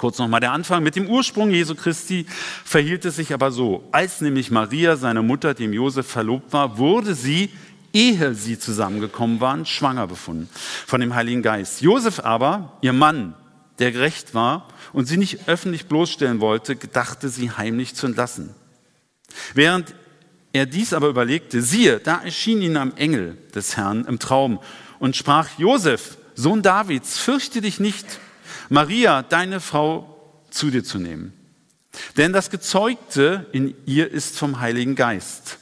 Kurz 0.00 0.16
nochmal 0.16 0.40
der 0.40 0.52
Anfang. 0.52 0.82
Mit 0.82 0.96
dem 0.96 1.10
Ursprung 1.10 1.50
Jesu 1.50 1.74
Christi 1.74 2.24
verhielt 2.64 3.04
es 3.04 3.16
sich 3.16 3.34
aber 3.34 3.52
so. 3.52 3.86
Als 3.92 4.22
nämlich 4.22 4.50
Maria, 4.50 4.96
seine 4.96 5.20
Mutter, 5.20 5.52
dem 5.52 5.74
Josef 5.74 6.06
verlobt 6.06 6.54
war, 6.54 6.78
wurde 6.78 7.14
sie, 7.14 7.50
ehe 7.92 8.32
sie 8.32 8.58
zusammengekommen 8.58 9.42
waren, 9.42 9.66
schwanger 9.66 10.06
befunden 10.06 10.48
von 10.86 11.02
dem 11.02 11.14
Heiligen 11.14 11.42
Geist. 11.42 11.82
Josef 11.82 12.20
aber, 12.20 12.78
ihr 12.80 12.94
Mann, 12.94 13.34
der 13.78 13.92
gerecht 13.92 14.32
war 14.34 14.68
und 14.94 15.04
sie 15.04 15.18
nicht 15.18 15.48
öffentlich 15.50 15.84
bloßstellen 15.84 16.40
wollte, 16.40 16.76
gedachte 16.76 17.28
sie 17.28 17.50
heimlich 17.50 17.94
zu 17.94 18.06
entlassen. 18.06 18.54
Während 19.52 19.94
er 20.54 20.64
dies 20.64 20.94
aber 20.94 21.08
überlegte, 21.08 21.60
siehe, 21.60 22.00
da 22.00 22.22
erschien 22.22 22.62
ihnen 22.62 22.78
am 22.78 22.94
Engel 22.96 23.36
des 23.54 23.76
Herrn 23.76 24.06
im 24.06 24.18
Traum 24.18 24.60
und 24.98 25.14
sprach, 25.14 25.58
Josef, 25.58 26.16
Sohn 26.36 26.62
Davids, 26.62 27.18
fürchte 27.18 27.60
dich 27.60 27.80
nicht, 27.80 28.06
Maria, 28.70 29.22
deine 29.22 29.60
Frau, 29.60 30.16
zu 30.50 30.70
dir 30.70 30.82
zu 30.82 30.98
nehmen. 30.98 31.32
Denn 32.16 32.32
das 32.32 32.50
Gezeugte 32.50 33.46
in 33.52 33.74
ihr 33.84 34.10
ist 34.10 34.38
vom 34.38 34.60
Heiligen 34.60 34.94
Geist. 34.94 35.58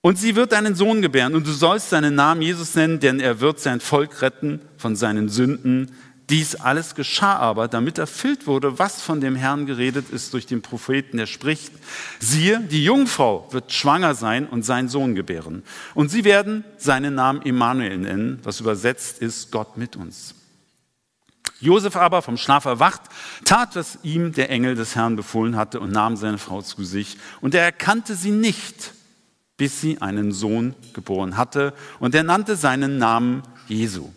Und 0.00 0.18
sie 0.18 0.36
wird 0.36 0.54
einen 0.54 0.74
Sohn 0.74 1.02
gebären 1.02 1.34
und 1.34 1.46
du 1.46 1.52
sollst 1.52 1.90
seinen 1.90 2.14
Namen 2.14 2.40
Jesus 2.40 2.74
nennen, 2.74 2.98
denn 2.98 3.20
er 3.20 3.40
wird 3.40 3.60
sein 3.60 3.80
Volk 3.80 4.22
retten 4.22 4.60
von 4.78 4.96
seinen 4.96 5.28
Sünden. 5.28 5.92
Dies 6.30 6.54
alles 6.54 6.94
geschah 6.94 7.36
aber, 7.36 7.68
damit 7.68 7.98
erfüllt 7.98 8.46
wurde, 8.46 8.78
was 8.78 9.02
von 9.02 9.20
dem 9.20 9.36
Herrn 9.36 9.66
geredet 9.66 10.08
ist 10.10 10.32
durch 10.32 10.46
den 10.46 10.62
Propheten, 10.62 11.18
der 11.18 11.26
spricht, 11.26 11.72
siehe, 12.20 12.60
die 12.60 12.84
Jungfrau 12.84 13.48
wird 13.50 13.72
schwanger 13.72 14.14
sein 14.14 14.46
und 14.46 14.62
seinen 14.62 14.88
Sohn 14.88 15.14
gebären. 15.14 15.62
Und 15.94 16.10
sie 16.10 16.24
werden 16.24 16.64
seinen 16.78 17.14
Namen 17.14 17.42
Immanuel 17.42 17.98
nennen, 17.98 18.40
was 18.44 18.60
übersetzt 18.60 19.20
ist 19.20 19.50
Gott 19.50 19.76
mit 19.76 19.96
uns. 19.96 20.34
Josef 21.60 21.96
aber 21.96 22.22
vom 22.22 22.36
Schlaf 22.36 22.64
erwacht, 22.64 23.02
tat, 23.44 23.76
was 23.76 23.98
ihm 24.02 24.32
der 24.32 24.50
Engel 24.50 24.74
des 24.74 24.94
Herrn 24.94 25.16
befohlen 25.16 25.56
hatte 25.56 25.80
und 25.80 25.92
nahm 25.92 26.16
seine 26.16 26.38
Frau 26.38 26.62
zu 26.62 26.84
sich. 26.84 27.18
Und 27.40 27.54
er 27.54 27.62
erkannte 27.62 28.14
sie 28.14 28.30
nicht, 28.30 28.92
bis 29.56 29.80
sie 29.80 30.00
einen 30.00 30.32
Sohn 30.32 30.74
geboren 30.92 31.36
hatte. 31.36 31.74
Und 31.98 32.14
er 32.14 32.22
nannte 32.22 32.56
seinen 32.56 32.98
Namen 32.98 33.42
Jesu. 33.66 34.12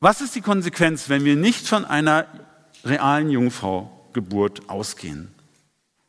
Was 0.00 0.20
ist 0.20 0.34
die 0.34 0.40
Konsequenz, 0.40 1.08
wenn 1.08 1.24
wir 1.24 1.36
nicht 1.36 1.66
von 1.66 1.84
einer 1.84 2.26
realen 2.84 3.30
Jungfrau 3.30 3.98
Geburt 4.12 4.68
ausgehen. 4.68 5.28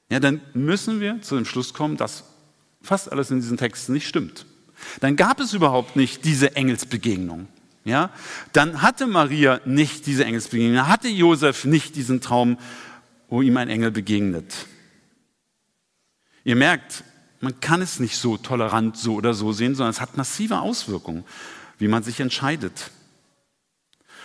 Ja, 0.10 0.20
dann 0.20 0.42
müssen 0.54 1.00
wir 1.00 1.22
zu 1.22 1.36
dem 1.36 1.46
Schluss 1.46 1.74
kommen, 1.74 1.98
dass 1.98 2.24
fast 2.82 3.12
alles 3.12 3.30
in 3.30 3.40
diesen 3.40 3.58
Texten 3.58 3.94
nicht 3.94 4.08
stimmt. 4.08 4.46
Dann 5.00 5.16
gab 5.16 5.40
es 5.40 5.54
überhaupt 5.54 5.96
nicht 5.96 6.26
diese 6.26 6.56
Engelsbegegnung. 6.56 7.48
Ja, 7.86 8.12
dann 8.54 8.82
hatte 8.82 9.08
Maria 9.08 9.62
nicht 9.66 10.06
diese 10.06 10.26
Engelsbegegnung, 10.26 10.88
hatte 10.88 11.08
Josef 11.08 11.66
nicht 11.66 11.96
diesen 11.96 12.22
Traum, 12.22 12.58
wo 13.30 13.42
ihm 13.42 13.58
ein 13.58 13.70
Engel 13.70 13.92
begegnet. 13.92 14.68
Ihr 16.44 16.56
merkt, 16.56 17.04
man 17.42 17.60
kann 17.62 17.82
es 17.82 18.00
nicht 18.00 18.18
so 18.18 18.38
tolerant 18.38 18.98
so 18.98 19.16
oder 19.16 19.34
so 19.34 19.54
sehen, 19.54 19.76
sondern 19.76 19.92
es 19.92 20.02
hat 20.02 20.18
massive 20.18 20.60
Auswirkungen, 20.60 21.24
wie 21.78 21.88
man 21.88 22.04
sich 22.04 22.20
entscheidet. 22.20 22.92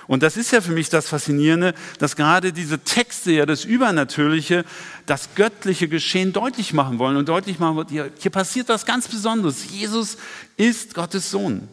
Und 0.07 0.23
das 0.23 0.37
ist 0.37 0.51
ja 0.53 0.61
für 0.61 0.73
mich 0.73 0.89
das 0.89 1.09
Faszinierende, 1.09 1.75
dass 1.99 2.17
gerade 2.17 2.53
diese 2.53 2.79
Texte 2.79 3.33
ja 3.33 3.47
das 3.47 3.65
Übernatürliche, 3.65 4.65
das 5.07 5.35
göttliche 5.35 5.89
Geschehen 5.89 6.33
deutlich 6.33 6.73
machen 6.73 6.99
wollen 6.99 7.17
und 7.17 7.29
deutlich 7.29 7.59
machen 7.59 7.77
wollen, 7.77 7.89
hier, 7.89 8.11
hier 8.19 8.31
passiert 8.31 8.69
was 8.69 8.87
ganz 8.87 9.09
Besonderes. 9.09 9.71
Jesus 9.71 10.19
ist 10.57 10.95
Gottes 10.95 11.31
Sohn, 11.31 11.69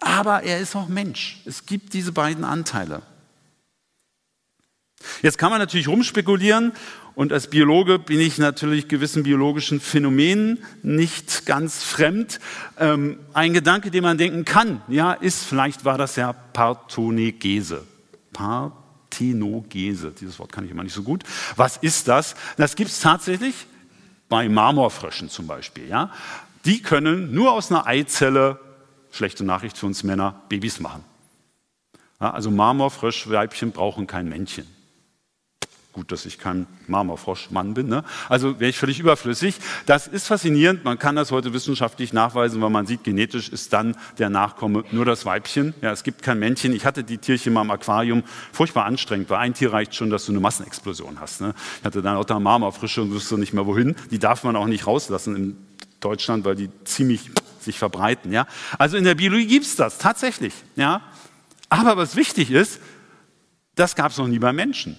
aber 0.00 0.42
er 0.42 0.60
ist 0.60 0.74
auch 0.76 0.88
Mensch. 0.88 1.42
Es 1.44 1.66
gibt 1.66 1.92
diese 1.92 2.12
beiden 2.12 2.44
Anteile. 2.44 3.02
Jetzt 5.22 5.38
kann 5.38 5.50
man 5.50 5.58
natürlich 5.58 5.88
rumspekulieren 5.88 6.72
und 7.14 7.32
als 7.32 7.48
Biologe 7.48 7.98
bin 7.98 8.18
ich 8.20 8.38
natürlich 8.38 8.88
gewissen 8.88 9.22
biologischen 9.22 9.80
Phänomenen 9.80 10.64
nicht 10.82 11.46
ganz 11.46 11.82
fremd. 11.84 12.40
Ähm, 12.78 13.18
ein 13.32 13.52
Gedanke, 13.52 13.90
den 13.90 14.02
man 14.02 14.18
denken 14.18 14.44
kann, 14.44 14.82
ja, 14.88 15.12
ist, 15.12 15.44
vielleicht 15.44 15.84
war 15.84 15.96
das 15.96 16.16
ja 16.16 16.32
Parthenogese. 16.32 17.84
Parthenogese, 18.32 20.10
dieses 20.10 20.38
Wort 20.40 20.50
kann 20.50 20.64
ich 20.64 20.72
immer 20.72 20.82
nicht 20.82 20.94
so 20.94 21.04
gut. 21.04 21.22
Was 21.54 21.76
ist 21.76 22.08
das? 22.08 22.34
Das 22.56 22.74
gibt 22.74 22.90
es 22.90 22.98
tatsächlich 23.00 23.54
bei 24.28 24.48
Marmorfröschen 24.48 25.30
zum 25.30 25.46
Beispiel. 25.46 25.88
Ja? 25.88 26.10
Die 26.64 26.82
können 26.82 27.32
nur 27.32 27.52
aus 27.52 27.70
einer 27.70 27.86
Eizelle, 27.86 28.58
schlechte 29.12 29.44
Nachricht 29.44 29.78
für 29.78 29.86
uns 29.86 30.02
Männer, 30.02 30.42
Babys 30.48 30.80
machen. 30.80 31.04
Ja, 32.20 32.32
also 32.32 32.50
Marmorfröschweibchen 32.50 33.70
brauchen 33.70 34.08
kein 34.08 34.28
Männchen. 34.28 34.66
Gut, 35.94 36.10
dass 36.10 36.26
ich 36.26 36.40
kein 36.40 36.66
Marmorfroschmann 36.88 37.72
bin. 37.72 37.86
Ne? 37.86 38.02
Also 38.28 38.58
wäre 38.58 38.68
ich 38.68 38.78
völlig 38.78 38.98
überflüssig. 38.98 39.54
Das 39.86 40.08
ist 40.08 40.26
faszinierend. 40.26 40.82
Man 40.82 40.98
kann 40.98 41.14
das 41.14 41.30
heute 41.30 41.52
wissenschaftlich 41.52 42.12
nachweisen, 42.12 42.60
weil 42.60 42.70
man 42.70 42.84
sieht, 42.84 43.04
genetisch 43.04 43.48
ist 43.48 43.72
dann 43.72 43.96
der 44.18 44.28
Nachkomme 44.28 44.82
nur 44.90 45.04
das 45.04 45.24
Weibchen. 45.24 45.72
Ja, 45.82 45.92
es 45.92 46.02
gibt 46.02 46.22
kein 46.22 46.40
Männchen. 46.40 46.72
Ich 46.72 46.84
hatte 46.84 47.04
die 47.04 47.18
Tierchen 47.18 47.52
mal 47.52 47.62
im 47.62 47.70
Aquarium. 47.70 48.24
Furchtbar 48.50 48.86
anstrengend, 48.86 49.30
weil 49.30 49.38
ein 49.38 49.54
Tier 49.54 49.72
reicht 49.72 49.94
schon, 49.94 50.10
dass 50.10 50.26
du 50.26 50.32
eine 50.32 50.40
Massenexplosion 50.40 51.20
hast. 51.20 51.40
Ne? 51.40 51.54
Ich 51.78 51.84
hatte 51.84 52.02
dann 52.02 52.16
auch 52.16 52.24
da 52.24 52.40
Marmorfrische 52.40 53.00
und 53.00 53.14
wusste 53.14 53.38
nicht 53.38 53.52
mehr 53.52 53.64
wohin. 53.64 53.94
Die 54.10 54.18
darf 54.18 54.42
man 54.42 54.56
auch 54.56 54.66
nicht 54.66 54.88
rauslassen 54.88 55.36
in 55.36 55.56
Deutschland, 56.00 56.44
weil 56.44 56.56
die 56.56 56.70
ziemlich 56.82 57.30
sich 57.60 57.78
verbreiten. 57.78 58.32
Ja? 58.32 58.48
Also 58.78 58.96
in 58.96 59.04
der 59.04 59.14
Biologie 59.14 59.46
gibt 59.46 59.64
es 59.64 59.76
das 59.76 59.98
tatsächlich. 59.98 60.54
Ja? 60.74 61.02
Aber 61.68 61.96
was 61.96 62.16
wichtig 62.16 62.50
ist, 62.50 62.80
das 63.76 63.94
gab 63.94 64.10
es 64.10 64.18
noch 64.18 64.26
nie 64.26 64.40
bei 64.40 64.52
Menschen. 64.52 64.98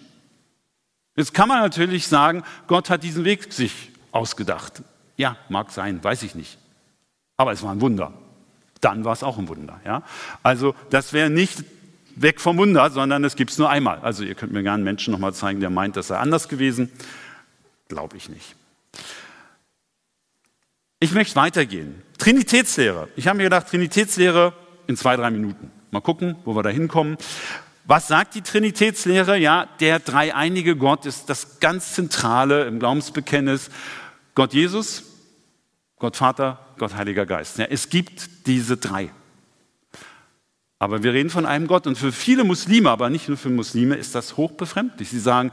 Jetzt 1.16 1.34
kann 1.34 1.48
man 1.48 1.60
natürlich 1.60 2.08
sagen, 2.08 2.44
Gott 2.68 2.90
hat 2.90 3.04
diesen 3.04 3.24
Weg 3.24 3.52
sich 3.54 3.92
ausgedacht. 4.12 4.84
Ja, 5.18 5.38
mag 5.50 5.72
sein, 5.72 6.04
weiß 6.04 6.24
ich 6.24 6.36
nicht. 6.36 6.58
Aber 7.38 7.52
es 7.52 7.64
war 7.64 7.72
ein 7.72 7.82
Wunder. 7.82 8.14
Dann 8.82 9.06
war 9.06 9.14
es 9.14 9.24
auch 9.24 9.38
ein 9.38 9.48
Wunder. 9.48 9.80
Ja? 9.86 10.04
Also 10.44 10.76
das 10.90 11.14
wäre 11.14 11.30
nicht 11.30 11.64
weg 12.16 12.40
vom 12.40 12.58
Wunder, 12.58 12.90
sondern 12.90 13.24
es 13.24 13.36
gibt 13.36 13.52
es 13.52 13.58
nur 13.58 13.70
einmal. 13.70 14.00
Also 14.00 14.24
ihr 14.24 14.36
könnt 14.36 14.54
mir 14.54 14.64
gerne 14.64 14.76
einen 14.76 14.84
Menschen 14.84 15.12
nochmal 15.12 15.34
zeigen, 15.34 15.60
der 15.60 15.70
meint, 15.70 15.96
das 15.96 16.08
sei 16.08 16.18
anders 16.18 16.50
gewesen. 16.50 16.92
Glaube 17.88 18.18
ich 18.18 18.30
nicht. 18.30 18.56
Ich 21.00 21.14
möchte 21.14 21.36
weitergehen. 21.36 22.02
Trinitätslehre. 22.18 23.10
Ich 23.16 23.28
habe 23.28 23.38
mir 23.38 23.44
gedacht, 23.44 23.68
Trinitätslehre 23.68 24.54
in 24.88 24.98
zwei, 24.98 25.16
drei 25.16 25.30
Minuten. 25.30 25.72
Mal 25.92 26.02
gucken, 26.02 26.36
wo 26.46 26.56
wir 26.56 26.64
da 26.64 26.70
hinkommen. 26.70 27.18
Was 27.88 28.08
sagt 28.08 28.34
die 28.34 28.42
Trinitätslehre? 28.42 29.38
Ja, 29.38 29.68
der 29.80 30.00
dreieinige 30.00 30.76
Gott 30.76 31.06
ist 31.06 31.30
das 31.30 31.60
ganz 31.60 31.94
Zentrale 31.94 32.66
im 32.66 32.80
Glaubensbekenntnis. 32.80 33.70
Gott 34.34 34.54
Jesus, 34.54 35.04
Gott 36.00 36.18
Vater, 36.18 36.60
Gott 36.80 36.96
Heiliger 36.96 37.28
Geist. 37.28 37.60
Ja, 37.60 37.66
es 37.66 37.90
gibt 37.90 38.48
diese 38.48 38.78
drei. 38.78 39.12
Aber 40.80 41.04
wir 41.04 41.14
reden 41.14 41.30
von 41.30 41.46
einem 41.46 41.68
Gott 41.68 41.86
und 41.88 41.98
für 41.98 42.12
viele 42.12 42.44
Muslime, 42.44 42.90
aber 42.90 43.10
nicht 43.10 43.30
nur 43.30 43.38
für 43.38 43.50
Muslime, 43.50 43.96
ist 43.96 44.16
das 44.16 44.36
hochbefremdlich. 44.36 45.10
Sie 45.10 45.20
sagen, 45.20 45.52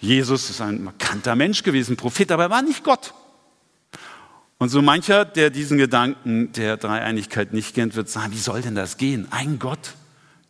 Jesus 0.00 0.50
ist 0.50 0.60
ein 0.60 0.84
markanter 0.84 1.36
Mensch 1.36 1.62
gewesen, 1.62 1.96
Prophet, 1.96 2.30
aber 2.30 2.44
er 2.44 2.50
war 2.50 2.62
nicht 2.62 2.84
Gott. 2.84 3.12
Und 4.58 4.68
so 4.68 4.80
mancher, 4.80 5.24
der 5.24 5.50
diesen 5.50 5.78
Gedanken 5.78 6.52
der 6.52 6.76
Dreieinigkeit 6.76 7.52
nicht 7.52 7.74
kennt, 7.74 7.96
wird 7.96 8.08
sagen, 8.08 8.32
wie 8.32 8.38
soll 8.38 8.62
denn 8.62 8.76
das 8.76 8.96
gehen? 8.96 9.26
Ein 9.30 9.58
Gott. 9.58 9.94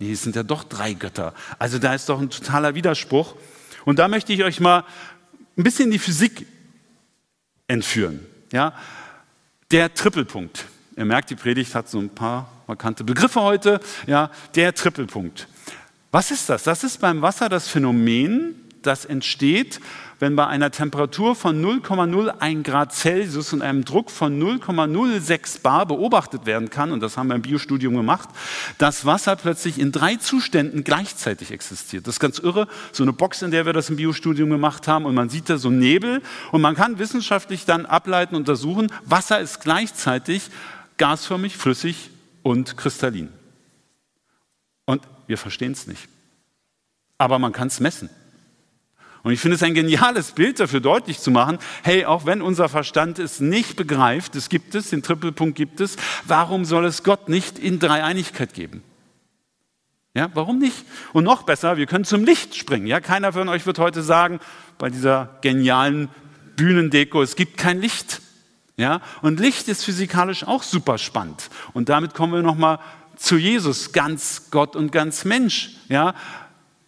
Nee, 0.03 0.15
es 0.15 0.23
sind 0.23 0.35
ja 0.35 0.43
doch 0.43 0.65
drei 0.65 0.95
Götter. 0.95 1.33
Also 1.61 1.79
da 1.79 1.95
ist 1.95 2.09
doch 2.09 2.21
ein 2.21 2.29
totaler 2.29 2.75
Widerspruch. 2.75 3.37
Und 3.85 4.01
da 4.01 4.09
möchte 4.09 4.33
ich 4.33 4.43
euch 4.43 4.59
mal 4.59 4.83
ein 5.57 5.63
bisschen 5.63 5.93
die 5.93 6.01
Physik 6.01 6.45
entführen. 7.69 8.19
Ja? 8.51 8.75
Der 9.71 9.95
Trippelpunkt. 9.95 10.65
Ihr 10.97 11.05
merkt, 11.05 11.31
die 11.31 11.37
Predigt 11.37 11.77
hat 11.77 11.89
so 11.89 12.01
ein 12.01 12.11
paar 12.11 12.51
markante 12.67 13.05
Begriffe 13.05 13.43
heute. 13.43 13.79
Ja, 14.09 14.33
der 14.57 14.75
Trippelpunkt. 14.75 15.47
Was 16.11 16.33
ist 16.33 16.49
das? 16.49 16.65
Das 16.65 16.83
ist 16.83 17.01
beim 17.01 17.23
Wasser 17.23 17.49
das 17.49 17.69
Phänomen, 17.69 18.57
das 18.83 19.05
entsteht, 19.05 19.79
wenn 20.23 20.37
bei 20.37 20.47
einer 20.47 20.71
Temperatur 20.71 21.35
von 21.35 21.61
0,01 21.61 22.63
Grad 22.63 22.95
Celsius 22.95 23.53
und 23.53 23.61
einem 23.61 23.85
Druck 23.85 24.09
von 24.09 24.41
0,06 24.41 25.63
bar 25.63 25.85
beobachtet 25.85 26.47
werden 26.47 26.71
kann, 26.71 26.93
und 26.93 27.01
das 27.01 27.17
haben 27.17 27.27
wir 27.27 27.35
im 27.35 27.43
Biostudium 27.43 27.97
gemacht, 27.97 28.29
dass 28.79 29.05
Wasser 29.05 29.35
plötzlich 29.35 29.81
in 29.81 29.91
drei 29.91 30.15
Zuständen 30.15 30.85
gleichzeitig 30.85 31.51
existiert. 31.51 32.07
Das 32.07 32.15
ist 32.15 32.21
ganz 32.21 32.39
irre, 32.39 32.69
so 32.93 33.03
eine 33.03 33.13
Box, 33.13 33.43
in 33.43 33.51
der 33.51 33.67
wir 33.67 33.73
das 33.73 33.91
im 33.91 33.97
Biostudium 33.97 34.49
gemacht 34.49 34.87
haben, 34.87 35.07
und 35.07 35.17
man 35.17 35.29
sieht 35.29 35.51
da 35.51 35.59
so 35.59 35.71
Nebel, 35.71 36.23
und 36.53 36.61
man 36.61 36.77
kann 36.77 37.01
wissenschaftlich 37.01 37.65
dann 37.65 37.85
ableiten, 37.85 38.37
untersuchen, 38.37 38.93
Wasser 39.05 39.41
ist 39.41 39.61
gleichzeitig 39.61 40.51
gasförmig, 40.99 41.57
flüssig 41.57 42.11
und 42.45 42.77
kristallin. 42.77 43.29
Und 44.85 45.03
wir 45.27 45.37
verstehen 45.37 45.73
es 45.73 45.89
nicht. 45.89 46.09
Aber 47.19 47.41
man 47.41 47.51
kann 47.51 47.67
es 47.67 47.81
messen. 47.81 48.09
Und 49.23 49.33
ich 49.33 49.41
finde 49.41 49.55
es 49.55 49.63
ein 49.63 49.75
geniales 49.75 50.33
Bild 50.33 50.59
dafür 50.59 50.81
deutlich 50.81 51.21
zu 51.21 51.31
machen, 51.31 51.59
hey, 51.83 52.05
auch 52.05 52.27
wenn 52.27 52.43
unser 52.43 52.69
Verstand 52.69 53.19
es 53.19 53.41
nicht 53.41 53.77
begreift, 53.77 54.35
es 54.35 54.49
gibt 54.49 54.75
es, 54.75 54.91
den 54.91 55.03
Trippelpunkt 55.03 55.57
gibt 55.57 55.81
es, 55.81 55.97
warum 56.25 56.65
soll 56.65 56.85
es 56.87 57.05
Gott 57.05 57.29
nicht 57.29 57.59
in 57.59 57.79
Dreieinigkeit 57.79 58.53
geben? 58.53 58.83
Ja, 60.15 60.29
warum 60.35 60.59
nicht? 60.59 60.85
Und 61.13 61.25
noch 61.25 61.45
besser, 61.45 61.77
wir 61.77 61.87
können 61.87 62.05
zum 62.05 62.25
Licht 62.25 62.55
springen. 62.55 62.87
Ja, 62.87 63.01
keiner 63.01 63.33
von 63.33 63.49
euch 63.49 63.65
wird 63.65 63.79
heute 63.79 64.03
sagen, 64.03 64.41
bei 64.77 64.91
dieser 64.91 65.39
genialen 65.41 66.09
Bühnendeko, 66.57 67.23
es 67.23 67.37
gibt 67.37 67.57
kein 67.57 67.81
Licht. 67.81 68.21
Ja, 68.77 69.01
und 69.23 69.39
Licht 69.39 69.69
ist 69.69 69.85
physikalisch 69.85 70.45
auch 70.45 70.63
super 70.63 70.99
spannend. 70.99 71.51
Und 71.73 71.89
damit 71.89 72.15
kommen 72.15 72.33
wir 72.33 72.43
nochmal 72.43 72.79
zu 73.17 73.37
Jesus, 73.37 73.93
ganz 73.93 74.51
Gott 74.51 74.77
und 74.77 74.93
ganz 74.93 75.25
Mensch. 75.25 75.71
Ja, 75.89 76.15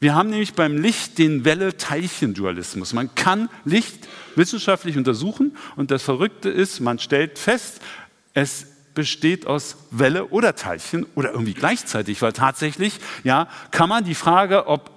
wir 0.04 0.14
haben 0.14 0.28
nämlich 0.28 0.52
beim 0.52 0.76
Licht 0.76 1.16
den 1.16 1.46
Welle-Teilchen-Dualismus. 1.46 2.92
Man 2.92 3.14
kann 3.14 3.48
Licht 3.64 4.06
wissenschaftlich 4.36 4.98
untersuchen 4.98 5.56
und 5.76 5.90
das 5.90 6.02
Verrückte 6.02 6.50
ist, 6.50 6.80
man 6.80 6.98
stellt 6.98 7.38
fest, 7.38 7.80
es 8.34 8.66
besteht 8.94 9.46
aus 9.46 9.78
Welle 9.90 10.26
oder 10.26 10.56
Teilchen 10.56 11.06
oder 11.14 11.32
irgendwie 11.32 11.54
gleichzeitig, 11.54 12.20
weil 12.20 12.34
tatsächlich, 12.34 13.00
ja, 13.22 13.48
kann 13.70 13.88
man 13.88 14.04
die 14.04 14.14
Frage, 14.14 14.66
ob 14.66 14.90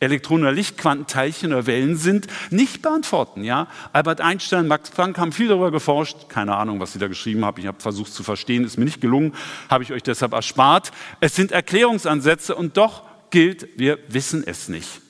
Elektronen 0.00 0.44
oder 0.44 0.52
Lichtquantenteilchen 0.52 1.52
oder 1.52 1.66
Wellen 1.66 1.98
sind, 1.98 2.26
nicht 2.48 2.80
beantworten. 2.80 3.44
Ja? 3.44 3.66
Albert 3.92 4.22
Einstein, 4.22 4.66
Max 4.66 4.90
Planck 4.90 5.18
haben 5.18 5.32
viel 5.32 5.48
darüber 5.48 5.70
geforscht. 5.70 6.30
Keine 6.30 6.56
Ahnung, 6.56 6.80
was 6.80 6.94
sie 6.94 6.98
da 6.98 7.08
geschrieben 7.08 7.44
haben. 7.44 7.60
Ich 7.60 7.66
habe 7.66 7.80
versucht 7.80 8.14
zu 8.14 8.22
verstehen, 8.22 8.64
ist 8.64 8.78
mir 8.78 8.86
nicht 8.86 9.02
gelungen, 9.02 9.34
habe 9.68 9.84
ich 9.84 9.92
euch 9.92 10.02
deshalb 10.02 10.32
erspart. 10.32 10.90
Es 11.20 11.36
sind 11.36 11.52
Erklärungsansätze 11.52 12.54
und 12.54 12.78
doch 12.78 13.07
gilt, 13.30 13.68
wir 13.78 13.98
wissen 14.08 14.42
es 14.46 14.68
nicht. 14.68 15.00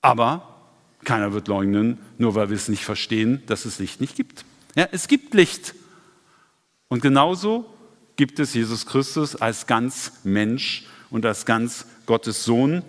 Aber 0.00 0.54
keiner 1.04 1.32
wird 1.32 1.48
leugnen, 1.48 1.98
nur 2.18 2.34
weil 2.34 2.48
wir 2.48 2.56
es 2.56 2.68
nicht 2.68 2.84
verstehen, 2.84 3.42
dass 3.46 3.64
es 3.64 3.78
Licht 3.78 4.00
nicht 4.00 4.16
gibt. 4.16 4.44
Ja, 4.74 4.88
es 4.90 5.08
gibt 5.08 5.34
Licht. 5.34 5.74
Und 6.88 7.02
genauso 7.02 7.66
gibt 8.16 8.38
es 8.38 8.54
Jesus 8.54 8.86
Christus 8.86 9.36
als 9.36 9.66
ganz 9.66 10.12
Mensch 10.24 10.84
und 11.10 11.26
als 11.26 11.46
ganz 11.46 11.86
Gottes 12.06 12.44
Sohn. 12.44 12.82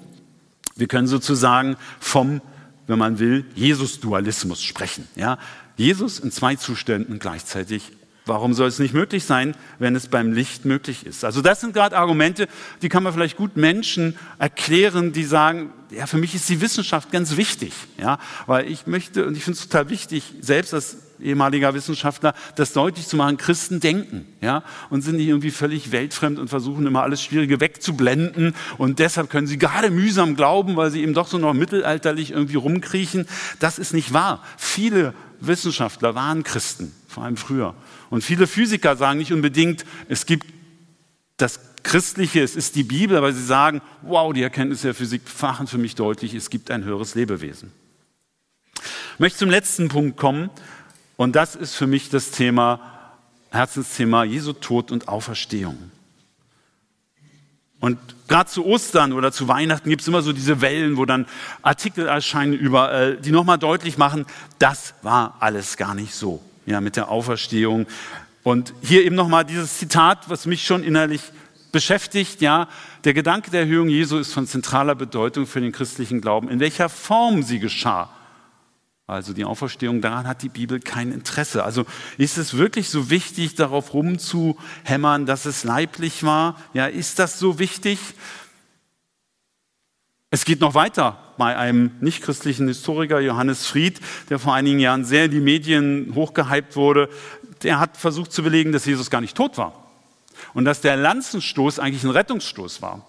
Wir 0.75 0.87
können 0.87 1.07
sozusagen 1.07 1.77
vom, 1.99 2.41
wenn 2.87 2.99
man 2.99 3.19
will, 3.19 3.45
Jesus-Dualismus 3.55 4.63
sprechen. 4.63 5.07
Ja, 5.15 5.39
Jesus 5.77 6.19
in 6.19 6.31
zwei 6.31 6.55
Zuständen 6.55 7.19
gleichzeitig 7.19 7.91
Warum 8.27 8.55
soll 8.55 8.67
es 8.67 8.79
nicht 8.79 8.95
möglich 8.95 9.23
sein, 9.23 9.55
wenn 9.77 9.95
es 9.95 10.07
beim 10.07 10.31
Licht 10.31 10.65
möglich 10.65 11.05
ist? 11.05 11.23
Also 11.23 11.41
das 11.41 11.61
sind 11.61 11.73
gerade 11.73 11.95
Argumente, 11.95 12.47
die 12.81 12.89
kann 12.89 13.03
man 13.03 13.13
vielleicht 13.13 13.37
gut 13.37 13.55
Menschen 13.55 14.17
erklären, 14.39 15.13
die 15.13 15.23
sagen, 15.23 15.69
ja, 15.91 16.07
für 16.07 16.17
mich 16.17 16.33
ist 16.33 16.49
die 16.49 16.59
Wissenschaft 16.59 17.11
ganz 17.11 17.37
wichtig, 17.37 17.71
ja, 17.99 18.17
weil 18.47 18.67
ich 18.69 18.87
möchte 18.87 19.27
und 19.27 19.37
ich 19.37 19.43
finde 19.43 19.59
es 19.59 19.67
total 19.67 19.89
wichtig, 19.89 20.33
selbst 20.41 20.73
als 20.73 20.97
ehemaliger 21.19 21.73
Wissenschaftler, 21.73 22.33
das 22.55 22.73
deutlich 22.73 23.07
zu 23.07 23.15
machen, 23.15 23.37
Christen 23.37 23.79
denken, 23.79 24.25
ja, 24.41 24.63
und 24.89 25.03
sind 25.03 25.17
nicht 25.17 25.27
irgendwie 25.27 25.51
völlig 25.51 25.91
weltfremd 25.91 26.39
und 26.39 26.49
versuchen 26.49 26.87
immer 26.87 27.03
alles 27.03 27.21
Schwierige 27.21 27.59
wegzublenden 27.59 28.55
und 28.77 28.99
deshalb 28.99 29.29
können 29.29 29.47
sie 29.47 29.57
gerade 29.57 29.91
mühsam 29.91 30.35
glauben, 30.35 30.75
weil 30.75 30.91
sie 30.91 31.03
eben 31.03 31.13
doch 31.13 31.27
so 31.27 31.37
noch 31.37 31.53
mittelalterlich 31.53 32.31
irgendwie 32.31 32.55
rumkriechen. 32.55 33.27
Das 33.59 33.79
ist 33.79 33.93
nicht 33.93 34.13
wahr. 34.13 34.43
Viele 34.57 35.13
Wissenschaftler 35.39 36.15
waren 36.15 36.43
Christen, 36.43 36.91
vor 37.15 37.23
allem 37.23 37.37
früher. 37.37 37.73
Und 38.09 38.23
viele 38.23 38.45
Physiker 38.45 38.97
sagen 38.97 39.19
nicht 39.19 39.31
unbedingt, 39.31 39.85
es 40.09 40.25
gibt 40.25 40.47
das 41.37 41.61
Christliche, 41.81 42.41
es 42.41 42.57
ist 42.57 42.75
die 42.75 42.83
Bibel, 42.83 43.15
aber 43.15 43.31
sie 43.31 43.43
sagen, 43.43 43.81
wow, 44.01 44.33
die 44.33 44.41
Erkenntnisse 44.41 44.87
der 44.87 44.93
Physik 44.93 45.21
machen 45.41 45.67
für 45.67 45.77
mich 45.77 45.95
deutlich, 45.95 46.33
es 46.33 46.49
gibt 46.49 46.71
ein 46.71 46.83
höheres 46.83 47.15
Lebewesen. 47.15 47.71
Ich 49.13 49.19
möchte 49.19 49.39
zum 49.39 49.49
letzten 49.49 49.87
Punkt 49.87 50.17
kommen 50.17 50.49
und 51.15 51.37
das 51.37 51.55
ist 51.55 51.75
für 51.75 51.87
mich 51.87 52.09
das 52.09 52.31
Thema, 52.31 52.81
Herzensthema 53.49 54.25
Jesu 54.25 54.51
Tod 54.51 54.91
und 54.91 55.07
Auferstehung. 55.07 55.77
Und 57.79 57.97
gerade 58.27 58.49
zu 58.49 58.65
Ostern 58.65 59.13
oder 59.13 59.31
zu 59.31 59.47
Weihnachten 59.47 59.89
gibt 59.89 60.01
es 60.01 60.07
immer 60.09 60.21
so 60.21 60.33
diese 60.33 60.59
Wellen, 60.59 60.97
wo 60.97 61.05
dann 61.05 61.27
Artikel 61.61 62.07
erscheinen 62.07 62.51
überall, 62.51 63.15
die 63.15 63.31
nochmal 63.31 63.57
deutlich 63.57 63.97
machen, 63.97 64.25
das 64.59 64.95
war 65.01 65.37
alles 65.39 65.77
gar 65.77 65.95
nicht 65.95 66.13
so 66.13 66.43
ja, 66.65 66.81
mit 66.81 66.95
der 66.95 67.09
Auferstehung. 67.09 67.87
Und 68.43 68.73
hier 68.81 69.03
eben 69.03 69.15
nochmal 69.15 69.45
dieses 69.45 69.77
Zitat, 69.77 70.29
was 70.29 70.45
mich 70.45 70.65
schon 70.65 70.83
innerlich 70.83 71.21
beschäftigt, 71.71 72.41
ja, 72.41 72.67
der 73.03 73.13
Gedanke 73.13 73.51
der 73.51 73.61
Erhöhung 73.61 73.89
Jesu 73.89 74.17
ist 74.17 74.33
von 74.33 74.47
zentraler 74.47 74.95
Bedeutung 74.95 75.45
für 75.45 75.61
den 75.61 75.71
christlichen 75.71 76.21
Glauben. 76.21 76.49
In 76.49 76.59
welcher 76.59 76.89
Form 76.89 77.43
sie 77.43 77.59
geschah, 77.59 78.09
also 79.07 79.33
die 79.33 79.45
Auferstehung, 79.45 80.01
daran 80.01 80.27
hat 80.27 80.41
die 80.41 80.49
Bibel 80.49 80.79
kein 80.79 81.11
Interesse. 81.11 81.63
Also 81.63 81.85
ist 82.17 82.39
es 82.39 82.57
wirklich 82.57 82.89
so 82.89 83.11
wichtig, 83.11 83.53
darauf 83.53 83.93
rumzuhämmern, 83.93 85.27
dass 85.27 85.45
es 85.45 85.63
leiblich 85.63 86.23
war? 86.23 86.55
Ja, 86.73 86.87
ist 86.87 87.19
das 87.19 87.37
so 87.37 87.59
wichtig? 87.59 87.99
Es 90.35 90.43
geht 90.43 90.59
noch 90.59 90.73
weiter 90.73 91.17
bei 91.37 91.55
einem 91.55 91.91
nichtchristlichen 92.01 92.67
Historiker, 92.67 93.21
Johannes 93.21 93.67
Fried, 93.67 94.01
der 94.29 94.37
vor 94.37 94.53
einigen 94.53 94.79
Jahren 94.79 95.05
sehr 95.05 95.23
in 95.25 95.31
die 95.31 95.39
Medien 95.39 96.11
hochgehypt 96.13 96.75
wurde. 96.75 97.07
Der 97.63 97.79
hat 97.79 97.95
versucht 97.95 98.33
zu 98.33 98.43
belegen, 98.43 98.73
dass 98.73 98.83
Jesus 98.83 99.09
gar 99.09 99.21
nicht 99.21 99.37
tot 99.37 99.57
war. 99.57 99.87
Und 100.53 100.65
dass 100.65 100.81
der 100.81 100.97
Lanzenstoß 100.97 101.79
eigentlich 101.79 102.03
ein 102.03 102.09
Rettungsstoß 102.09 102.81
war. 102.81 103.07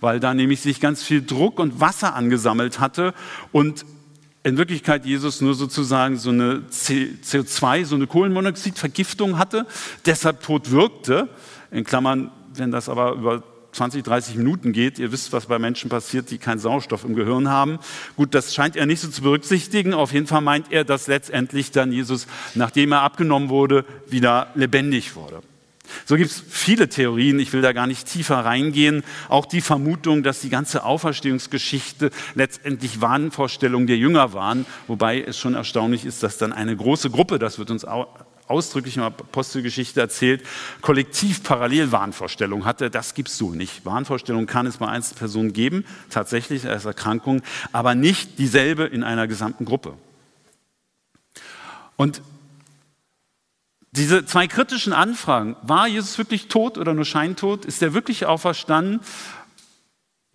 Weil 0.00 0.20
da 0.20 0.34
nämlich 0.34 0.60
sich 0.60 0.78
ganz 0.78 1.02
viel 1.02 1.20
Druck 1.20 1.58
und 1.58 1.80
Wasser 1.80 2.14
angesammelt 2.14 2.78
hatte 2.78 3.12
und 3.50 3.84
in 4.44 4.56
Wirklichkeit 4.56 5.04
Jesus 5.04 5.40
nur 5.40 5.54
sozusagen 5.54 6.16
so 6.16 6.30
eine 6.30 6.62
CO2, 6.70 7.86
so 7.86 7.96
eine 7.96 8.06
Kohlenmonoxidvergiftung 8.06 9.36
hatte, 9.36 9.66
deshalb 10.06 10.44
tot 10.44 10.70
wirkte. 10.70 11.28
In 11.72 11.82
Klammern, 11.82 12.30
wenn 12.54 12.70
das 12.70 12.88
aber 12.88 13.14
über 13.14 13.42
20, 13.78 14.02
30 14.02 14.34
Minuten 14.36 14.72
geht. 14.72 14.98
Ihr 14.98 15.12
wisst, 15.12 15.32
was 15.32 15.46
bei 15.46 15.58
Menschen 15.58 15.88
passiert, 15.88 16.30
die 16.30 16.38
keinen 16.38 16.58
Sauerstoff 16.58 17.04
im 17.04 17.14
Gehirn 17.14 17.48
haben. 17.48 17.78
Gut, 18.16 18.34
das 18.34 18.52
scheint 18.52 18.74
er 18.74 18.86
nicht 18.86 19.00
so 19.00 19.08
zu 19.08 19.22
berücksichtigen. 19.22 19.94
Auf 19.94 20.12
jeden 20.12 20.26
Fall 20.26 20.40
meint 20.40 20.72
er, 20.72 20.84
dass 20.84 21.06
letztendlich 21.06 21.70
dann 21.70 21.92
Jesus, 21.92 22.26
nachdem 22.54 22.90
er 22.90 23.02
abgenommen 23.02 23.48
wurde, 23.48 23.84
wieder 24.08 24.48
lebendig 24.56 25.14
wurde. 25.14 25.42
So 26.06 26.16
gibt 26.16 26.30
es 26.30 26.42
viele 26.48 26.88
Theorien, 26.88 27.38
ich 27.38 27.52
will 27.52 27.62
da 27.62 27.72
gar 27.72 27.86
nicht 27.86 28.06
tiefer 28.06 28.44
reingehen. 28.44 29.04
Auch 29.28 29.46
die 29.46 29.60
Vermutung, 29.60 30.22
dass 30.22 30.40
die 30.40 30.50
ganze 30.50 30.84
Auferstehungsgeschichte 30.84 32.10
letztendlich 32.34 33.00
Wahnvorstellungen 33.00 33.86
der 33.86 33.96
Jünger 33.96 34.32
waren, 34.32 34.66
wobei 34.86 35.22
es 35.22 35.38
schon 35.38 35.54
erstaunlich 35.54 36.04
ist, 36.04 36.22
dass 36.22 36.36
dann 36.36 36.52
eine 36.52 36.76
große 36.76 37.10
Gruppe, 37.10 37.38
das 37.38 37.58
wird 37.58 37.70
uns 37.70 37.84
ausdrücklich 38.48 38.96
in 38.96 39.02
der 39.02 39.08
Apostelgeschichte 39.08 40.00
erzählt, 40.00 40.42
kollektiv 40.80 41.42
parallel 41.42 41.92
Wahnvorstellungen 41.92 42.64
hatte. 42.64 42.90
Das 42.90 43.14
gibt 43.14 43.28
es 43.28 43.38
so 43.38 43.50
nicht. 43.50 43.84
Wahnvorstellungen 43.84 44.46
kann 44.46 44.66
es 44.66 44.78
bei 44.78 44.88
Einzelpersonen 44.88 45.52
geben, 45.52 45.84
tatsächlich 46.10 46.66
als 46.66 46.84
Erkrankung, 46.84 47.42
aber 47.72 47.94
nicht 47.94 48.38
dieselbe 48.38 48.84
in 48.84 49.02
einer 49.02 49.26
gesamten 49.26 49.64
Gruppe. 49.64 49.94
Und 51.96 52.22
diese 53.92 54.24
zwei 54.24 54.46
kritischen 54.46 54.92
Anfragen, 54.92 55.56
war 55.62 55.88
Jesus 55.88 56.18
wirklich 56.18 56.48
tot 56.48 56.78
oder 56.78 56.94
nur 56.94 57.04
scheintot? 57.04 57.64
Ist 57.64 57.82
er 57.82 57.94
wirklich 57.94 58.26
auferstanden? 58.26 59.00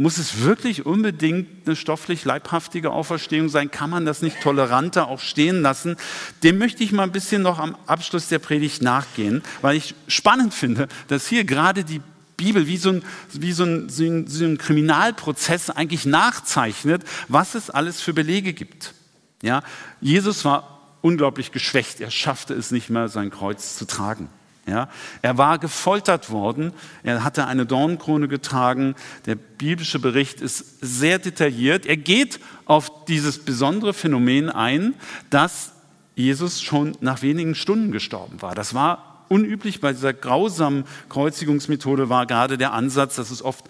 Muss 0.04 0.18
es 0.18 0.42
wirklich 0.42 0.86
unbedingt 0.86 1.66
eine 1.66 1.78
stofflich 1.78 2.26
leibhaftige 2.26 2.92
Auferstehung 2.92 3.48
sein? 3.48 3.72
Kann 3.72 3.90
man 3.90 4.06
das 4.06 4.22
nicht 4.22 4.42
toleranter 4.42 5.08
auch 5.08 5.22
stehen 5.22 5.62
lassen? 5.62 5.96
Dem 6.44 6.58
möchte 6.58 6.84
ich 6.84 6.92
mal 6.92 7.04
ein 7.04 7.14
bisschen 7.14 7.42
noch 7.42 7.58
am 7.58 7.78
Abschluss 7.88 8.28
der 8.28 8.40
Predigt 8.40 8.82
nachgehen, 8.82 9.42
weil 9.62 9.78
ich 9.78 9.96
spannend 10.10 10.54
finde, 10.54 10.90
dass 11.08 11.28
hier 11.28 11.46
gerade 11.46 11.86
die 11.86 12.02
Bibel 12.36 12.68
wie 12.68 12.76
so 12.76 12.90
ein, 12.90 13.04
wie 13.32 13.54
so 13.54 13.64
ein, 13.64 13.88
so 13.88 14.04
ein, 14.04 14.28
so 14.28 14.44
ein 14.44 14.58
Kriminalprozess 14.58 15.70
eigentlich 15.70 16.06
nachzeichnet, 16.06 17.06
was 17.30 17.56
es 17.56 17.70
alles 17.70 18.02
für 18.02 18.14
Belege 18.14 18.52
gibt. 18.52 18.94
Ja, 19.42 19.64
Jesus 20.02 20.44
war 20.44 20.82
unglaublich 21.00 21.54
geschwächt. 21.54 22.02
Er 22.02 22.12
schaffte 22.12 22.54
es 22.56 22.72
nicht 22.72 22.90
mehr, 22.90 23.08
sein 23.08 23.30
Kreuz 23.30 23.78
zu 23.78 23.88
tragen. 23.88 24.28
Ja, 24.66 24.88
er 25.22 25.38
war 25.38 25.60
gefoltert 25.60 26.30
worden, 26.30 26.72
er 27.04 27.26
hatte 27.26 27.48
eine 27.48 27.66
Dornenkrone 27.66 28.30
getragen. 28.30 28.96
Der 29.26 29.36
biblische 29.36 30.00
Bericht 30.00 30.40
ist 30.40 30.80
sehr 30.80 31.20
detailliert. 31.20 31.86
Er 31.86 31.98
geht 31.98 32.40
auf 32.64 33.06
dieses 33.06 33.40
besondere 33.40 33.94
Phänomen 33.94 34.50
ein, 34.50 34.94
dass 35.30 35.74
Jesus 36.16 36.62
schon 36.62 36.96
nach 37.02 37.22
wenigen 37.22 37.56
Stunden 37.56 37.92
gestorben 37.92 38.42
war. 38.42 38.56
Das 38.56 38.74
war 38.74 39.26
unüblich 39.28 39.82
bei 39.82 39.92
dieser 39.92 40.14
grausamen 40.14 40.86
Kreuzigungsmethode 41.10 42.08
war 42.08 42.26
gerade 42.26 42.58
der 42.58 42.72
Ansatz, 42.72 43.16
dass 43.16 43.32
es 43.32 43.44
oft 43.44 43.66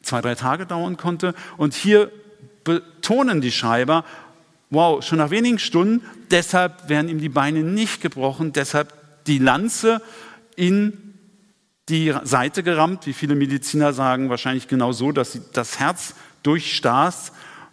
zwei, 0.00 0.20
drei 0.20 0.34
Tage 0.34 0.64
dauern 0.64 0.96
konnte. 0.96 1.34
Und 1.56 1.74
hier 1.74 2.10
betonen 2.64 3.40
die 3.40 3.52
Schreiber, 3.52 4.04
wow, 4.70 5.04
schon 5.04 5.18
nach 5.18 5.30
wenigen 5.30 5.58
Stunden, 5.58 6.02
deshalb 6.30 6.88
werden 6.88 7.08
ihm 7.08 7.18
die 7.18 7.28
Beine 7.28 7.60
nicht 7.60 8.00
gebrochen, 8.00 8.52
deshalb 8.52 8.94
die 9.26 9.38
Lanze 9.38 10.02
in 10.56 11.14
die 11.88 12.14
Seite 12.22 12.62
gerammt, 12.62 13.06
wie 13.06 13.12
viele 13.12 13.34
Mediziner 13.34 13.92
sagen, 13.92 14.30
wahrscheinlich 14.30 14.68
genau 14.68 14.92
so, 14.92 15.12
dass 15.12 15.32
sie 15.32 15.42
das 15.52 15.78
Herz 15.78 16.14
durchstach, 16.42 17.14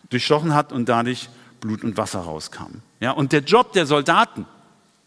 durchstochen 0.09 0.53
hat 0.53 0.71
und 0.71 0.89
dadurch 0.89 1.29
Blut 1.61 1.83
und 1.83 1.97
Wasser 1.97 2.19
rauskam. 2.19 2.81
Ja, 2.99 3.11
und 3.11 3.31
der 3.31 3.41
Job 3.41 3.73
der 3.73 3.85
Soldaten, 3.85 4.45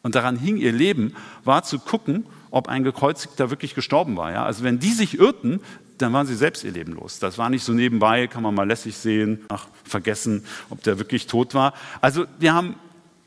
und 0.02 0.14
daran 0.14 0.36
hing 0.36 0.56
ihr 0.56 0.72
Leben, 0.72 1.14
war 1.44 1.62
zu 1.62 1.78
gucken, 1.78 2.26
ob 2.50 2.68
ein 2.68 2.84
Gekreuzigter 2.84 3.50
wirklich 3.50 3.74
gestorben 3.74 4.16
war. 4.16 4.32
Ja? 4.32 4.44
Also 4.44 4.64
wenn 4.64 4.78
die 4.78 4.92
sich 4.92 5.18
irrten, 5.18 5.60
dann 5.98 6.12
waren 6.12 6.26
sie 6.26 6.34
selbst 6.34 6.64
ihr 6.64 6.72
Leben 6.72 6.92
los. 6.92 7.18
Das 7.18 7.38
war 7.38 7.48
nicht 7.50 7.64
so 7.64 7.72
nebenbei, 7.72 8.26
kann 8.26 8.42
man 8.42 8.54
mal 8.54 8.66
lässig 8.66 8.96
sehen, 8.96 9.40
ach, 9.48 9.66
vergessen, 9.84 10.44
ob 10.68 10.82
der 10.82 10.98
wirklich 10.98 11.26
tot 11.26 11.54
war. 11.54 11.74
Also 12.00 12.26
wir 12.38 12.52
haben 12.52 12.74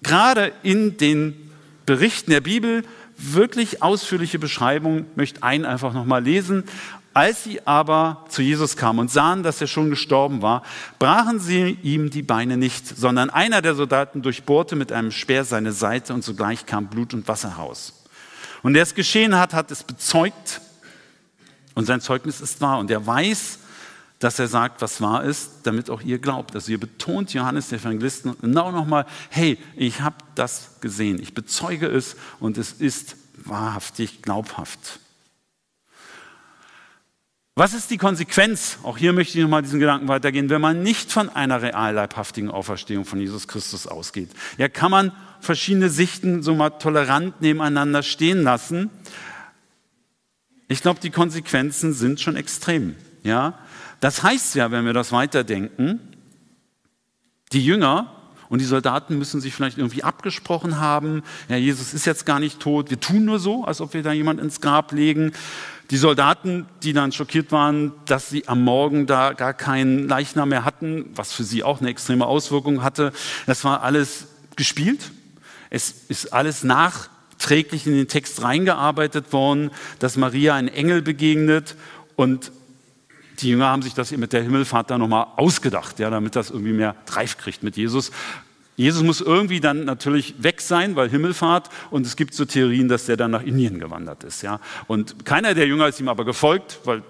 gerade 0.03 0.51
in 0.63 0.97
den 0.97 1.51
Berichten 1.85 2.31
der 2.31 2.41
Bibel 2.41 2.83
wirklich 3.17 3.81
ausführliche 3.81 4.39
Beschreibung, 4.39 5.05
möchte 5.15 5.43
einen 5.43 5.65
einfach 5.65 5.93
nochmal 5.93 6.23
lesen. 6.23 6.63
Als 7.13 7.45
sie 7.45 7.65
aber 7.65 8.25
zu 8.27 8.41
Jesus 8.41 8.75
kamen 8.75 8.99
und 8.99 9.11
sahen, 9.11 9.41
dass 9.41 9.61
er 9.61 9.67
schon 9.67 9.89
gestorben 9.89 10.41
war, 10.41 10.63
brachen 10.99 11.39
sie 11.39 11.77
ihm 11.81 12.09
die 12.09 12.23
Beine 12.23 12.57
nicht, 12.57 12.85
sondern 12.87 13.29
einer 13.29 13.61
der 13.61 13.73
Soldaten 13.73 14.21
durchbohrte 14.21 14.75
mit 14.75 14.91
einem 14.91 15.11
Speer 15.11 15.45
seine 15.45 15.71
Seite 15.71 16.13
und 16.13 16.25
sogleich 16.25 16.65
kam 16.65 16.87
Blut 16.87 17.13
und 17.13 17.27
Wasser 17.29 17.53
raus. 17.53 18.03
Und 18.63 18.73
der 18.73 18.83
es 18.83 18.95
geschehen 18.95 19.37
hat, 19.39 19.53
hat 19.53 19.71
es 19.71 19.83
bezeugt 19.83 20.59
und 21.73 21.85
sein 21.85 22.01
Zeugnis 22.01 22.41
ist 22.41 22.59
wahr 22.59 22.79
und 22.79 22.91
er 22.91 23.05
weiß, 23.05 23.59
dass 24.19 24.39
er 24.39 24.47
sagt, 24.47 24.81
was 24.81 25.01
wahr 25.01 25.23
ist, 25.23 25.51
damit 25.63 25.89
auch 25.89 26.01
ihr 26.01 26.19
glaubt. 26.19 26.55
Also 26.55 26.71
ihr 26.71 26.79
betont 26.79 27.33
Johannes 27.33 27.69
der 27.69 27.79
Evangelisten 27.79 28.35
genau 28.41 28.71
nochmal, 28.71 29.05
hey, 29.29 29.57
ich 29.75 30.01
habe 30.01 30.15
das 30.35 30.79
gesehen, 30.81 31.21
ich 31.21 31.33
bezeuge 31.33 31.87
es 31.87 32.15
und 32.39 32.57
es 32.57 32.71
ist 32.71 33.17
wahrhaftig 33.37 34.21
glaubhaft. 34.21 34.99
Was 37.57 37.73
ist 37.73 37.89
die 37.89 37.97
Konsequenz? 37.97 38.79
Auch 38.83 38.97
hier 38.97 39.13
möchte 39.13 39.37
ich 39.37 39.43
nochmal 39.43 39.61
diesen 39.61 39.79
Gedanken 39.79 40.09
weitergehen, 40.09 40.49
wenn 40.49 40.59
man 40.59 40.83
nicht 40.83 41.09
von 41.09 41.29
einer 41.29 41.61
real 41.61 41.93
leibhaftigen 41.93 42.51
Auferstehung 42.51 43.05
von 43.05 43.17
Jesus 43.17 43.47
Christus 43.47 43.87
ausgeht. 43.87 44.29
Ja, 44.57 44.67
kann 44.67 44.91
man 44.91 45.13
verschiedene 45.39 45.89
Sichten 45.89 46.43
so 46.43 46.53
mal 46.53 46.71
tolerant 46.71 47.39
nebeneinander 47.39 48.03
stehen 48.03 48.43
lassen. 48.43 48.89
Ich 50.67 50.81
glaube, 50.81 50.99
die 50.99 51.11
Konsequenzen 51.11 51.93
sind 51.93 52.19
schon 52.19 52.35
extrem. 52.35 52.95
Ja, 53.23 53.57
das 54.05 54.21
heißt 54.21 54.53
ja, 54.53 54.69
wenn 54.69 54.85
wir 54.85 54.93
das 54.93 55.11
weiterdenken, 55.11 55.99
die 57.53 57.65
Jünger 57.65 58.11
Und 58.49 58.59
die 58.59 58.65
Soldaten 58.65 59.17
müssen 59.17 59.41
sich 59.41 59.55
vielleicht 59.55 59.79
irgendwie 59.79 60.03
abgesprochen 60.03 60.79
haben, 60.79 61.23
ja, 61.49 61.55
Jesus 61.55 61.95
ist 61.95 62.05
jetzt 62.05 62.27
gar 62.27 62.39
nicht 62.39 62.59
tot, 62.59 62.91
wir 62.91 62.99
tun 62.99 63.25
nur 63.25 63.39
so, 63.39 63.65
als 63.65 63.81
ob 63.81 63.95
wir 63.95 64.03
da 64.03 64.11
jemand 64.13 64.39
ins 64.39 64.61
Grab 64.61 64.91
legen. 64.91 65.31
Die 65.89 65.97
Soldaten, 65.97 66.67
die 66.83 66.93
dann 66.93 67.11
schockiert 67.11 67.51
waren, 67.51 67.93
dass 68.05 68.29
sie 68.29 68.47
am 68.47 68.61
Morgen 68.61 69.07
da 69.07 69.33
gar 69.33 69.55
keinen 69.55 70.07
Leichnam 70.07 70.49
mehr 70.49 70.65
hatten, 70.65 71.09
was 71.15 71.33
für 71.33 71.43
sie 71.43 71.63
auch 71.63 71.79
eine 71.79 71.89
extreme 71.89 72.27
Auswirkung 72.27 72.83
hatte, 72.83 73.11
das 73.47 73.63
war 73.63 73.81
alles 73.81 74.27
gespielt. 74.55 75.11
Es 75.71 75.89
ist 76.07 76.31
alles 76.31 76.63
nachträglich 76.63 77.87
in 77.87 77.93
den 77.93 78.07
Text 78.07 78.43
reingearbeitet 78.43 79.33
worden, 79.33 79.71
dass 79.97 80.15
Maria 80.15 80.53
ein 80.53 80.67
Engel 80.67 81.01
begegnet 81.01 81.75
und 82.15 82.51
die 83.41 83.49
Jünger 83.49 83.67
haben 83.67 83.81
sich 83.81 83.93
das 83.93 84.11
mit 84.11 84.33
der 84.33 84.43
Himmelfahrt 84.43 84.89
da 84.89 84.97
nochmal 84.97 85.27
ausgedacht, 85.35 85.99
ja, 85.99 86.09
damit 86.09 86.35
das 86.35 86.49
irgendwie 86.49 86.73
mehr 86.73 86.95
Dreif 87.05 87.37
kriegt 87.37 87.63
mit 87.63 87.77
Jesus. 87.77 88.11
Jesus 88.77 89.03
muss 89.03 89.21
irgendwie 89.21 89.61
dann 89.61 89.85
natürlich 89.85 90.35
weg 90.43 90.59
sein, 90.59 90.95
weil 90.95 91.09
Himmelfahrt 91.09 91.69
und 91.91 92.05
es 92.05 92.15
gibt 92.15 92.33
so 92.33 92.45
Theorien, 92.45 92.89
dass 92.89 93.05
der 93.05 93.15
dann 93.15 93.31
nach 93.31 93.43
Indien 93.43 93.79
gewandert 93.79 94.23
ist. 94.23 94.41
Ja. 94.41 94.59
Und 94.87 95.25
keiner 95.25 95.53
der 95.53 95.67
Jünger 95.67 95.87
ist 95.87 95.99
ihm 95.99 96.09
aber 96.09 96.25
gefolgt, 96.25 96.79
weil 96.83 97.01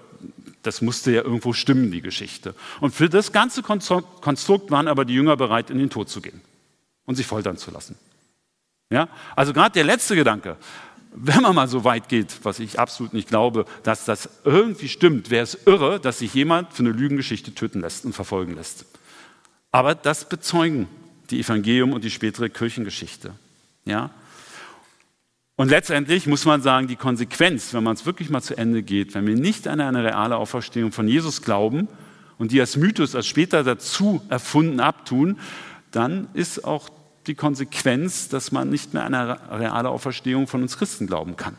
das 0.62 0.80
musste 0.80 1.12
ja 1.12 1.22
irgendwo 1.22 1.52
stimmen, 1.52 1.90
die 1.90 2.02
Geschichte. 2.02 2.54
Und 2.80 2.94
für 2.94 3.08
das 3.08 3.32
ganze 3.32 3.62
Konstrukt 3.62 4.70
waren 4.70 4.88
aber 4.88 5.04
die 5.04 5.14
Jünger 5.14 5.36
bereit, 5.36 5.70
in 5.70 5.78
den 5.78 5.90
Tod 5.90 6.08
zu 6.08 6.20
gehen 6.20 6.40
und 7.04 7.16
sich 7.16 7.26
foltern 7.26 7.56
zu 7.56 7.70
lassen. 7.70 7.96
Ja? 8.90 9.08
Also 9.34 9.52
gerade 9.52 9.72
der 9.72 9.84
letzte 9.84 10.14
Gedanke, 10.14 10.56
wenn 11.16 11.42
man 11.42 11.54
mal 11.54 11.66
so 11.66 11.84
weit 11.84 12.08
geht, 12.08 12.40
was 12.42 12.60
ich 12.60 12.78
absolut 12.78 13.14
nicht 13.14 13.28
glaube, 13.28 13.64
dass 13.82 14.04
das 14.04 14.28
irgendwie 14.44 14.88
stimmt, 14.88 15.30
wäre 15.30 15.44
es 15.44 15.58
irre, 15.66 15.98
dass 15.98 16.18
sich 16.18 16.34
jemand 16.34 16.72
für 16.72 16.80
eine 16.80 16.90
Lügengeschichte 16.90 17.54
töten 17.54 17.80
lässt 17.80 18.04
und 18.04 18.12
verfolgen 18.12 18.54
lässt. 18.54 18.84
Aber 19.72 19.94
das 19.94 20.28
bezeugen 20.28 20.88
die 21.30 21.40
Evangelium 21.40 21.92
und 21.92 22.04
die 22.04 22.10
spätere 22.10 22.50
Kirchengeschichte. 22.50 23.32
Ja? 23.84 24.10
Und 25.56 25.70
letztendlich 25.70 26.26
muss 26.26 26.44
man 26.44 26.60
sagen, 26.60 26.86
die 26.86 26.96
Konsequenz, 26.96 27.72
wenn 27.72 27.82
man 27.82 27.94
es 27.94 28.04
wirklich 28.04 28.28
mal 28.28 28.42
zu 28.42 28.56
Ende 28.56 28.82
geht, 28.82 29.14
wenn 29.14 29.26
wir 29.26 29.36
nicht 29.36 29.66
an 29.66 29.80
eine 29.80 30.04
reale 30.04 30.36
Auferstehung 30.36 30.92
von 30.92 31.08
Jesus 31.08 31.40
glauben 31.40 31.88
und 32.36 32.52
die 32.52 32.60
als 32.60 32.76
Mythos, 32.76 33.14
als 33.14 33.26
später 33.26 33.64
dazu 33.64 34.20
erfunden 34.28 34.80
abtun, 34.80 35.38
dann 35.92 36.28
ist 36.34 36.64
auch 36.64 36.90
die 37.26 37.34
Konsequenz, 37.34 38.28
dass 38.28 38.52
man 38.52 38.70
nicht 38.70 38.94
mehr 38.94 39.04
an 39.04 39.14
eine 39.14 39.38
reale 39.50 39.88
Auferstehung 39.88 40.46
von 40.46 40.62
uns 40.62 40.78
Christen 40.78 41.06
glauben 41.06 41.36
kann. 41.36 41.56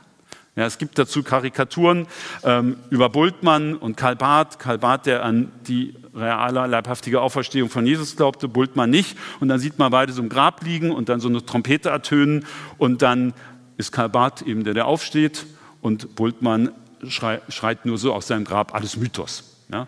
Ja, 0.55 0.65
es 0.65 0.79
gibt 0.79 0.97
dazu 0.97 1.21
Karikaturen 1.21 2.07
ähm, 2.43 2.77
über 2.89 3.09
Bultmann 3.09 3.75
und 3.75 3.95
Karl 3.95 4.15
Barth. 4.15 4.57
Karl 4.57 4.79
Barth, 4.79 5.05
der 5.05 5.23
an 5.23 5.51
die 5.67 5.95
reale, 6.15 6.65
leibhaftige 6.65 7.21
Auferstehung 7.21 7.69
von 7.69 7.85
Jesus 7.85 8.15
glaubte, 8.15 8.47
Bultmann 8.47 8.89
nicht. 8.89 9.15
Und 9.39 9.49
dann 9.49 9.59
sieht 9.59 9.77
man 9.77 9.91
beide 9.91 10.13
so 10.13 10.21
im 10.21 10.29
Grab 10.29 10.63
liegen 10.63 10.91
und 10.91 11.09
dann 11.09 11.19
so 11.19 11.27
eine 11.27 11.45
Trompete 11.45 11.89
ertönen. 11.89 12.47
Und 12.79 13.03
dann 13.03 13.33
ist 13.77 13.91
Karl 13.91 14.09
Barth 14.09 14.41
eben 14.41 14.63
der, 14.63 14.73
der 14.73 14.87
aufsteht 14.87 15.45
und 15.81 16.15
Bultmann 16.15 16.71
schrei, 17.07 17.39
schreit 17.49 17.85
nur 17.85 17.99
so 17.99 18.11
aus 18.11 18.25
seinem 18.25 18.43
Grab, 18.43 18.73
alles 18.73 18.97
Mythos. 18.97 19.43
Ja. 19.71 19.87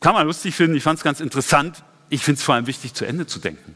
Kann 0.00 0.14
man 0.14 0.26
lustig 0.26 0.54
finden, 0.54 0.76
ich 0.76 0.82
fand 0.82 0.98
es 0.98 1.04
ganz 1.04 1.20
interessant. 1.20 1.82
Ich 2.10 2.22
finde 2.22 2.38
es 2.38 2.44
vor 2.44 2.56
allem 2.56 2.66
wichtig, 2.66 2.92
zu 2.92 3.06
Ende 3.06 3.26
zu 3.26 3.38
denken. 3.38 3.74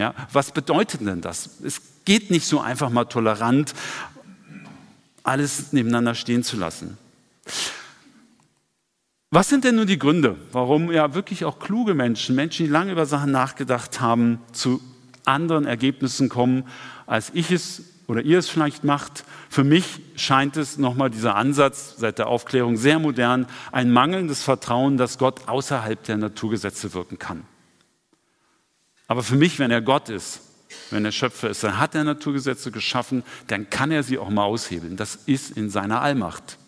Ja, 0.00 0.14
was 0.32 0.52
bedeutet 0.52 1.02
denn 1.02 1.20
das? 1.20 1.60
Es 1.62 1.82
geht 2.06 2.30
nicht 2.30 2.46
so 2.46 2.58
einfach 2.58 2.88
mal 2.88 3.04
tolerant 3.04 3.74
alles 5.24 5.74
nebeneinander 5.74 6.14
stehen 6.14 6.42
zu 6.42 6.56
lassen. 6.56 6.96
Was 9.30 9.50
sind 9.50 9.64
denn 9.64 9.76
nun 9.76 9.86
die 9.86 9.98
Gründe, 9.98 10.36
warum 10.52 10.90
ja 10.90 11.12
wirklich 11.12 11.44
auch 11.44 11.58
kluge 11.58 11.92
Menschen, 11.92 12.34
Menschen, 12.34 12.64
die 12.64 12.72
lange 12.72 12.92
über 12.92 13.04
Sachen 13.04 13.30
nachgedacht 13.30 14.00
haben, 14.00 14.38
zu 14.52 14.80
anderen 15.26 15.66
Ergebnissen 15.66 16.30
kommen, 16.30 16.64
als 17.06 17.30
ich 17.34 17.50
es 17.50 17.82
oder 18.06 18.22
ihr 18.22 18.38
es 18.38 18.48
vielleicht 18.48 18.84
macht? 18.84 19.24
Für 19.50 19.64
mich 19.64 20.00
scheint 20.16 20.56
es 20.56 20.78
nochmal 20.78 21.10
dieser 21.10 21.36
Ansatz 21.36 21.96
seit 21.98 22.18
der 22.18 22.28
Aufklärung 22.28 22.78
sehr 22.78 22.98
modern, 22.98 23.44
ein 23.70 23.90
mangelndes 23.90 24.42
Vertrauen, 24.42 24.96
dass 24.96 25.18
Gott 25.18 25.46
außerhalb 25.46 26.02
der 26.04 26.16
Naturgesetze 26.16 26.94
wirken 26.94 27.18
kann. 27.18 27.44
Aber 29.10 29.24
für 29.24 29.34
mich, 29.34 29.58
wenn 29.58 29.72
er 29.72 29.82
Gott 29.82 30.08
ist, 30.08 30.40
wenn 30.92 31.04
er 31.04 31.10
Schöpfer 31.10 31.50
ist, 31.50 31.64
dann 31.64 31.80
hat 31.80 31.96
er 31.96 32.04
Naturgesetze 32.04 32.70
geschaffen, 32.70 33.24
dann 33.48 33.68
kann 33.68 33.90
er 33.90 34.04
sie 34.04 34.18
auch 34.18 34.30
mal 34.30 34.44
aushebeln. 34.44 34.96
Das 34.96 35.18
ist 35.26 35.56
in 35.56 35.68
seiner 35.68 36.00
Allmacht. 36.00 36.58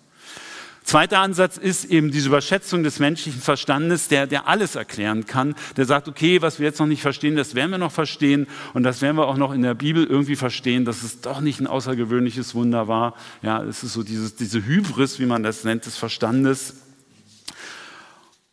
Zweiter 0.82 1.20
Ansatz 1.20 1.56
ist 1.56 1.84
eben 1.84 2.10
diese 2.10 2.26
Überschätzung 2.26 2.82
des 2.82 2.98
menschlichen 2.98 3.40
Verstandes, 3.40 4.08
der, 4.08 4.26
der 4.26 4.48
alles 4.48 4.74
erklären 4.74 5.24
kann, 5.24 5.54
der 5.76 5.84
sagt, 5.84 6.08
okay, 6.08 6.42
was 6.42 6.58
wir 6.58 6.66
jetzt 6.66 6.80
noch 6.80 6.88
nicht 6.88 7.02
verstehen, 7.02 7.36
das 7.36 7.54
werden 7.54 7.70
wir 7.70 7.78
noch 7.78 7.92
verstehen 7.92 8.48
und 8.74 8.82
das 8.82 9.02
werden 9.02 9.16
wir 9.16 9.28
auch 9.28 9.36
noch 9.36 9.52
in 9.52 9.62
der 9.62 9.74
Bibel 9.74 10.04
irgendwie 10.04 10.34
verstehen, 10.34 10.84
dass 10.84 11.04
es 11.04 11.20
doch 11.20 11.40
nicht 11.40 11.60
ein 11.60 11.68
außergewöhnliches 11.68 12.56
Wunder 12.56 12.88
war. 12.88 13.14
Ja, 13.42 13.62
es 13.62 13.84
ist 13.84 13.92
so 13.92 14.02
dieses, 14.02 14.34
diese 14.34 14.66
Hybris, 14.66 15.20
wie 15.20 15.26
man 15.26 15.44
das 15.44 15.62
nennt, 15.62 15.86
des 15.86 15.96
Verstandes. 15.96 16.74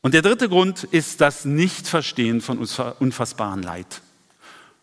Und 0.02 0.14
der 0.14 0.22
dritte 0.22 0.48
Grund 0.48 0.86
ist 0.86 1.20
das 1.20 1.44
Nichtverstehen 1.44 2.40
von 2.40 2.58
unfassbaren 2.58 3.62
Leid. 3.62 4.02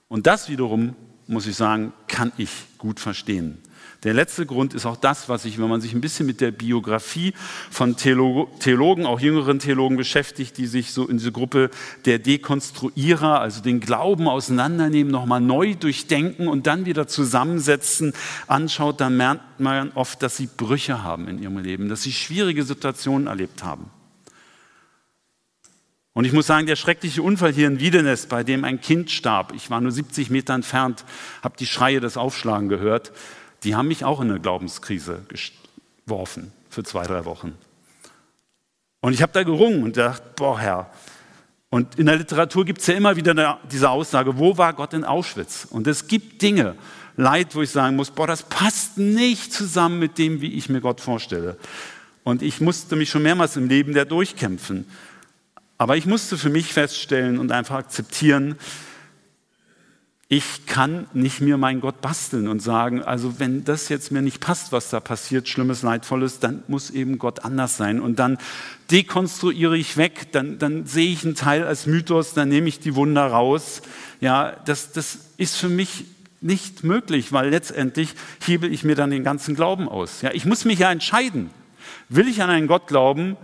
Und 0.08 0.26
das 0.26 0.48
wiederum, 0.48 0.94
muss 1.26 1.46
ich 1.46 1.56
sagen, 1.56 1.92
kann 2.06 2.32
ich 2.36 2.50
gut 2.78 3.00
verstehen. 3.00 3.58
Der 4.04 4.12
letzte 4.12 4.44
Grund 4.44 4.74
ist 4.74 4.84
auch 4.84 4.98
das, 4.98 5.28
was 5.28 5.46
ich, 5.46 5.58
wenn 5.58 5.68
man 5.68 5.80
sich 5.80 5.94
ein 5.94 6.02
bisschen 6.02 6.26
mit 6.26 6.40
der 6.42 6.50
Biografie 6.50 7.32
von 7.70 7.96
Theologen, 7.96 9.06
auch 9.06 9.18
jüngeren 9.18 9.58
Theologen 9.58 9.96
beschäftigt, 9.96 10.58
die 10.58 10.66
sich 10.66 10.92
so 10.92 11.08
in 11.08 11.16
diese 11.16 11.32
Gruppe 11.32 11.70
der 12.04 12.18
Dekonstruierer, 12.18 13.40
also 13.40 13.62
den 13.62 13.80
Glauben 13.80 14.28
auseinandernehmen, 14.28 15.10
nochmal 15.10 15.40
neu 15.40 15.74
durchdenken 15.74 16.46
und 16.46 16.66
dann 16.66 16.84
wieder 16.84 17.08
zusammensetzen, 17.08 18.12
anschaut, 18.46 19.00
dann 19.00 19.16
merkt 19.16 19.60
man 19.60 19.90
oft, 19.92 20.22
dass 20.22 20.36
sie 20.36 20.46
Brüche 20.46 21.02
haben 21.02 21.26
in 21.26 21.42
ihrem 21.42 21.58
Leben, 21.58 21.88
dass 21.88 22.02
sie 22.02 22.12
schwierige 22.12 22.64
Situationen 22.64 23.26
erlebt 23.26 23.64
haben. 23.64 23.90
Und 26.16 26.24
ich 26.24 26.32
muss 26.32 26.46
sagen, 26.46 26.66
der 26.66 26.76
schreckliche 26.76 27.20
Unfall 27.20 27.52
hier 27.52 27.66
in 27.66 27.78
Wiedenest, 27.78 28.30
bei 28.30 28.42
dem 28.42 28.64
ein 28.64 28.80
Kind 28.80 29.10
starb, 29.10 29.52
ich 29.54 29.68
war 29.68 29.82
nur 29.82 29.92
70 29.92 30.30
Meter 30.30 30.54
entfernt, 30.54 31.04
habe 31.42 31.58
die 31.58 31.66
Schreie 31.66 32.00
des 32.00 32.16
Aufschlagen 32.16 32.70
gehört, 32.70 33.12
die 33.64 33.74
haben 33.74 33.86
mich 33.86 34.02
auch 34.02 34.22
in 34.22 34.30
eine 34.30 34.40
Glaubenskrise 34.40 35.26
geworfen 36.06 36.52
für 36.70 36.82
zwei, 36.84 37.04
drei 37.04 37.26
Wochen. 37.26 37.58
Und 39.02 39.12
ich 39.12 39.20
habe 39.20 39.32
da 39.34 39.42
gerungen 39.42 39.82
und 39.82 39.98
dachte, 39.98 40.22
boah 40.36 40.58
Herr. 40.58 40.90
Und 41.68 41.98
in 41.98 42.06
der 42.06 42.16
Literatur 42.16 42.64
gibt 42.64 42.80
es 42.80 42.86
ja 42.86 42.94
immer 42.94 43.16
wieder 43.16 43.60
diese 43.70 43.90
Aussage, 43.90 44.38
wo 44.38 44.56
war 44.56 44.72
Gott 44.72 44.94
in 44.94 45.04
Auschwitz? 45.04 45.66
Und 45.68 45.86
es 45.86 46.08
gibt 46.08 46.40
Dinge, 46.40 46.76
Leid, 47.18 47.54
wo 47.54 47.60
ich 47.60 47.70
sagen 47.70 47.94
muss, 47.94 48.10
boah, 48.10 48.26
das 48.26 48.42
passt 48.42 48.96
nicht 48.96 49.52
zusammen 49.52 49.98
mit 49.98 50.16
dem, 50.16 50.40
wie 50.40 50.54
ich 50.54 50.70
mir 50.70 50.80
Gott 50.80 51.02
vorstelle. 51.02 51.58
Und 52.24 52.40
ich 52.40 52.62
musste 52.62 52.96
mich 52.96 53.10
schon 53.10 53.22
mehrmals 53.22 53.58
im 53.58 53.68
Leben 53.68 53.92
da 53.92 54.06
durchkämpfen. 54.06 54.86
Aber 55.78 55.96
ich 55.96 56.06
musste 56.06 56.38
für 56.38 56.50
mich 56.50 56.72
feststellen 56.72 57.38
und 57.38 57.52
einfach 57.52 57.76
akzeptieren, 57.76 58.56
ich 60.28 60.66
kann 60.66 61.06
nicht 61.12 61.40
mir 61.40 61.56
meinen 61.56 61.80
Gott 61.80 62.00
basteln 62.00 62.48
und 62.48 62.60
sagen, 62.60 63.00
also 63.00 63.38
wenn 63.38 63.62
das 63.62 63.88
jetzt 63.88 64.10
mir 64.10 64.22
nicht 64.22 64.40
passt, 64.40 64.72
was 64.72 64.90
da 64.90 64.98
passiert, 64.98 65.48
schlimmes, 65.48 65.82
leidvolles, 65.82 66.40
dann 66.40 66.64
muss 66.66 66.90
eben 66.90 67.18
Gott 67.18 67.44
anders 67.44 67.76
sein. 67.76 68.00
Und 68.00 68.18
dann 68.18 68.38
dekonstruiere 68.90 69.76
ich 69.76 69.96
weg, 69.96 70.32
dann, 70.32 70.58
dann 70.58 70.84
sehe 70.84 71.12
ich 71.12 71.24
einen 71.24 71.36
Teil 71.36 71.64
als 71.64 71.86
Mythos, 71.86 72.34
dann 72.34 72.48
nehme 72.48 72.68
ich 72.68 72.80
die 72.80 72.96
Wunder 72.96 73.24
raus. 73.24 73.82
Ja, 74.20 74.56
das, 74.64 74.90
das 74.90 75.18
ist 75.36 75.56
für 75.56 75.68
mich 75.68 76.06
nicht 76.40 76.82
möglich, 76.82 77.32
weil 77.32 77.50
letztendlich 77.50 78.14
hebel 78.44 78.72
ich 78.72 78.82
mir 78.82 78.96
dann 78.96 79.10
den 79.10 79.22
ganzen 79.22 79.54
Glauben 79.54 79.88
aus. 79.88 80.22
Ja, 80.22 80.32
ich 80.32 80.44
muss 80.44 80.64
mich 80.64 80.80
ja 80.80 80.90
entscheiden. 80.90 81.50
Will 82.08 82.26
ich 82.26 82.42
an 82.42 82.50
einen 82.50 82.66
Gott 82.66 82.88
glauben, 82.88 83.36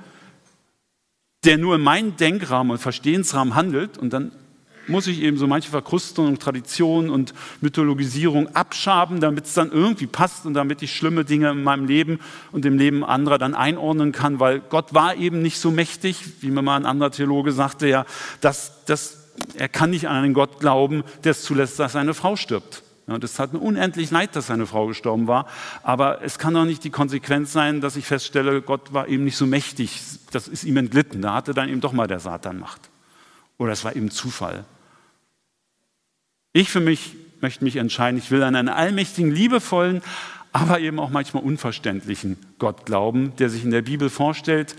der 1.45 1.59
nur 1.59 1.75
in 1.77 1.81
meinem 1.81 2.17
Denkrahmen 2.17 2.73
und 2.73 2.79
Verstehensrahmen 2.79 3.55
handelt 3.55 3.99
und 3.99 4.13
dann 4.13 4.33
muss 4.89 5.07
ich 5.07 5.23
eben 5.23 5.37
so 5.37 5.47
manche 5.47 5.71
Verkrustung 5.71 6.27
und 6.27 6.43
Tradition 6.43 7.09
und 7.09 7.35
Mythologisierung 7.61 8.55
abschaben, 8.55 9.21
damit 9.21 9.47
es 9.47 9.55
dann 9.55 9.71
irgendwie 9.71 10.07
passt 10.07 10.45
und 10.47 10.55
damit 10.55 10.83
ich 10.83 10.95
schlimme 10.95 11.25
Dinge 11.25 11.51
in 11.51 11.63
meinem 11.63 11.87
Leben 11.87 12.19
und 12.51 12.65
im 12.65 12.79
Leben 12.79 13.05
anderer 13.05 13.39
dann 13.39 13.55
einordnen 13.55 14.13
kann, 14.13 14.41
weil 14.41 14.61
Gott 14.61 14.93
war 14.95 15.17
eben 15.17 15.43
nicht 15.43 15.59
so 15.59 15.71
mächtig, 15.71 16.43
wie 16.43 16.51
mir 16.51 16.63
mal 16.63 16.77
ein 16.77 16.87
anderer 16.87 17.11
Theologe 17.11 17.53
sagte, 17.53 17.87
ja, 17.87 18.07
dass, 18.41 18.85
dass 18.85 19.19
er 19.57 19.69
kann 19.69 19.91
nicht 19.91 20.09
an 20.09 20.17
einen 20.17 20.35
Gott 20.35 20.61
glauben, 20.61 21.05
der 21.25 21.33
es 21.33 21.43
zulässt, 21.43 21.79
dass 21.79 21.93
seine 21.93 22.15
Frau 22.15 22.37
stirbt. 22.37 22.83
Ja, 23.09 23.19
das 23.19 23.39
hat 23.39 23.53
mir 23.53 23.59
unendlich 23.59 24.11
leid, 24.11 24.37
dass 24.37 24.47
seine 24.47 24.67
Frau 24.67 24.87
gestorben 24.87 25.27
war. 25.27 25.47
Aber 25.83 26.23
es 26.23 26.39
kann 26.39 26.55
doch 26.55 26.65
nicht 26.65 26.85
die 26.85 26.91
Konsequenz 26.91 27.53
sein, 27.53 27.81
dass 27.81 27.97
ich 27.97 28.07
feststelle, 28.07 28.63
Gott 28.63 28.93
war 28.93 29.09
eben 29.09 29.25
nicht 29.25 29.37
so 29.37 29.47
mächtig. 29.47 30.01
Das 30.31 30.49
ist 30.49 30.65
ihm 30.65 30.77
entglitten. 30.77 31.23
Da 31.23 31.35
hatte 31.35 31.55
dann 31.55 31.69
eben 31.69 31.81
doch 31.81 31.93
mal 31.93 32.07
der 32.07 32.21
Satan 32.21 32.59
Macht. 32.59 32.91
Oder 33.59 33.73
es 33.73 33.85
war 33.85 33.97
eben 33.97 34.11
Zufall. 34.11 34.65
Ich 36.53 36.71
für 36.71 36.81
mich 36.81 37.17
möchte 37.41 37.65
mich 37.65 37.77
entscheiden, 37.77 38.19
ich 38.19 38.31
will 38.31 38.43
an 38.43 38.55
einen 38.55 38.69
allmächtigen, 38.69 39.33
liebevollen, 39.33 40.01
aber 40.53 40.81
eben 40.81 41.01
auch 41.01 41.11
manchmal 41.11 41.43
unverständlichen 41.43 42.37
Gott 42.59 42.87
glauben, 42.87 43.35
der 43.37 43.51
sich 43.51 43.65
in 43.65 43.71
der 43.71 43.83
Bibel 43.83 44.11
vorstellt, 44.11 44.77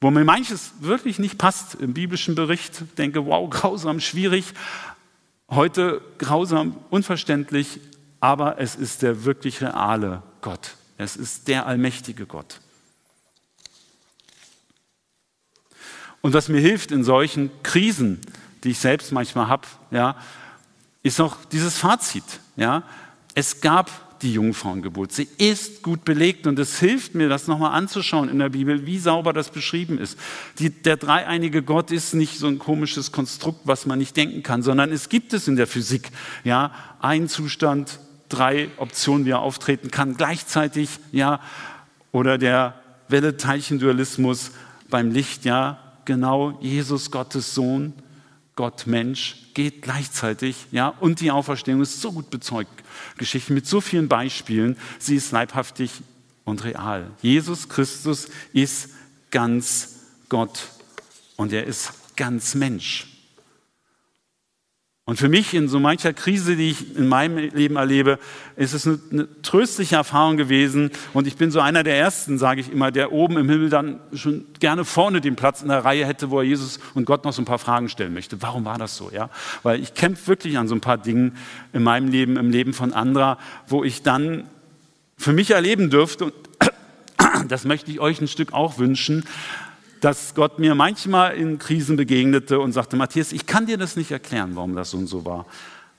wo 0.00 0.10
mir 0.10 0.24
manches 0.24 0.74
wirklich 0.80 1.18
nicht 1.18 1.38
passt 1.38 1.76
im 1.76 1.94
biblischen 1.94 2.34
Bericht. 2.34 2.84
Denke, 2.98 3.26
wow, 3.26 3.48
grausam, 3.50 4.00
schwierig. 4.00 4.52
Heute 5.52 6.00
grausam, 6.18 6.76
unverständlich, 6.90 7.80
aber 8.20 8.58
es 8.58 8.74
ist 8.74 9.02
der 9.02 9.24
wirklich 9.24 9.60
reale 9.60 10.22
Gott. 10.40 10.76
Es 10.98 11.16
ist 11.16 11.48
der 11.48 11.66
allmächtige 11.66 12.26
Gott. 12.26 12.60
Und 16.20 16.34
was 16.34 16.48
mir 16.48 16.60
hilft 16.60 16.92
in 16.92 17.04
solchen 17.04 17.50
Krisen, 17.62 18.20
die 18.62 18.70
ich 18.70 18.78
selbst 18.78 19.12
manchmal 19.12 19.48
habe, 19.48 19.66
ja, 19.90 20.16
ist 21.02 21.20
auch 21.20 21.36
dieses 21.50 21.76
Fazit. 21.76 22.24
Ja. 22.56 22.84
Es 23.34 23.60
gab 23.60 23.90
die 24.22 24.32
Jungfrauengeburt. 24.34 25.12
Sie 25.12 25.28
ist 25.38 25.82
gut 25.82 26.04
belegt 26.04 26.46
und 26.46 26.58
es 26.58 26.78
hilft 26.78 27.14
mir, 27.14 27.28
das 27.28 27.48
nochmal 27.48 27.72
anzuschauen 27.72 28.28
in 28.28 28.38
der 28.38 28.50
Bibel, 28.50 28.86
wie 28.86 28.98
sauber 28.98 29.32
das 29.32 29.50
beschrieben 29.50 29.98
ist. 29.98 30.18
Die, 30.58 30.70
der 30.70 30.96
dreieinige 30.96 31.62
Gott 31.62 31.90
ist 31.90 32.14
nicht 32.14 32.38
so 32.38 32.46
ein 32.46 32.58
komisches 32.58 33.12
Konstrukt, 33.12 33.60
was 33.64 33.86
man 33.86 33.98
nicht 33.98 34.16
denken 34.16 34.42
kann, 34.42 34.62
sondern 34.62 34.92
es 34.92 35.08
gibt 35.08 35.32
es 35.32 35.48
in 35.48 35.56
der 35.56 35.66
Physik. 35.66 36.10
Ja, 36.44 36.72
ein 37.00 37.28
Zustand, 37.28 37.98
drei 38.28 38.68
Optionen, 38.76 39.26
wie 39.26 39.30
er 39.30 39.40
auftreten 39.40 39.90
kann, 39.90 40.16
gleichzeitig, 40.16 40.88
ja, 41.10 41.40
oder 42.12 42.38
der 42.38 42.74
Welle-Teilchen-Dualismus 43.08 44.52
beim 44.88 45.10
Licht, 45.10 45.44
ja, 45.44 45.78
genau, 46.04 46.58
Jesus, 46.60 47.10
Gottes 47.10 47.54
Sohn, 47.54 47.92
Gott 48.54 48.86
Mensch 48.86 49.48
geht 49.54 49.82
gleichzeitig, 49.82 50.66
ja, 50.72 50.88
und 50.88 51.20
die 51.20 51.30
Auferstehung 51.30 51.80
ist 51.80 52.00
so 52.00 52.12
gut 52.12 52.30
bezeugt. 52.30 52.82
Geschichte 53.16 53.52
mit 53.52 53.66
so 53.66 53.80
vielen 53.80 54.08
Beispielen, 54.08 54.76
sie 54.98 55.16
ist 55.16 55.32
leibhaftig 55.32 55.90
und 56.44 56.64
real. 56.64 57.10
Jesus 57.22 57.68
Christus 57.68 58.28
ist 58.52 58.90
ganz 59.30 60.00
Gott 60.28 60.68
und 61.36 61.52
er 61.52 61.64
ist 61.64 61.92
ganz 62.16 62.54
Mensch. 62.54 63.11
Und 65.04 65.16
für 65.16 65.28
mich 65.28 65.52
in 65.52 65.66
so 65.66 65.80
mancher 65.80 66.12
Krise, 66.12 66.54
die 66.54 66.70
ich 66.70 66.96
in 66.96 67.08
meinem 67.08 67.36
Leben 67.36 67.74
erlebe, 67.74 68.20
ist 68.54 68.72
es 68.72 68.86
eine, 68.86 69.26
tröstliche 69.42 69.96
Erfahrung 69.96 70.36
gewesen. 70.36 70.92
Und 71.12 71.26
ich 71.26 71.36
bin 71.36 71.50
so 71.50 71.58
einer 71.58 71.82
der 71.82 71.96
Ersten, 71.96 72.38
sage 72.38 72.60
ich 72.60 72.70
immer, 72.70 72.92
der 72.92 73.10
oben 73.10 73.36
im 73.36 73.48
Himmel 73.48 73.68
dann 73.68 73.98
schon 74.14 74.44
gerne 74.60 74.84
vorne 74.84 75.20
den 75.20 75.34
Platz 75.34 75.60
in 75.60 75.68
der 75.68 75.84
Reihe 75.84 76.06
hätte, 76.06 76.30
wo 76.30 76.38
er 76.38 76.44
Jesus 76.44 76.78
und 76.94 77.04
Gott 77.04 77.24
noch 77.24 77.32
so 77.32 77.42
ein 77.42 77.46
paar 77.46 77.58
Fragen 77.58 77.88
stellen 77.88 78.14
möchte. 78.14 78.40
Warum 78.42 78.64
war 78.64 78.78
das 78.78 78.96
so? 78.96 79.10
Ja? 79.12 79.28
Weil 79.64 79.80
ich 79.80 79.94
kämpfe 79.94 80.28
wirklich 80.28 80.56
an 80.56 80.68
so 80.68 80.74
ein 80.76 80.80
paar 80.80 80.98
Dingen 80.98 81.36
in 81.72 81.82
meinem 81.82 82.08
Leben, 82.08 82.36
im 82.36 82.50
Leben 82.50 82.72
von 82.72 82.92
anderer, 82.92 83.38
wo 83.66 83.82
ich 83.82 84.02
dann 84.02 84.44
für 85.18 85.32
mich 85.32 85.50
erleben 85.50 85.90
dürfte, 85.90 86.26
und 86.26 86.34
das 87.48 87.64
möchte 87.64 87.90
ich 87.90 87.98
euch 87.98 88.20
ein 88.20 88.28
Stück 88.28 88.52
auch 88.52 88.78
wünschen, 88.78 89.24
dass 90.02 90.34
Gott 90.34 90.58
mir 90.58 90.74
manchmal 90.74 91.36
in 91.36 91.58
Krisen 91.58 91.96
begegnete 91.96 92.58
und 92.58 92.72
sagte, 92.72 92.96
Matthias, 92.96 93.32
ich 93.32 93.46
kann 93.46 93.66
dir 93.66 93.78
das 93.78 93.94
nicht 93.94 94.10
erklären, 94.10 94.56
warum 94.56 94.74
das 94.74 94.90
so 94.90 94.98
und 94.98 95.06
so 95.06 95.24
war. 95.24 95.46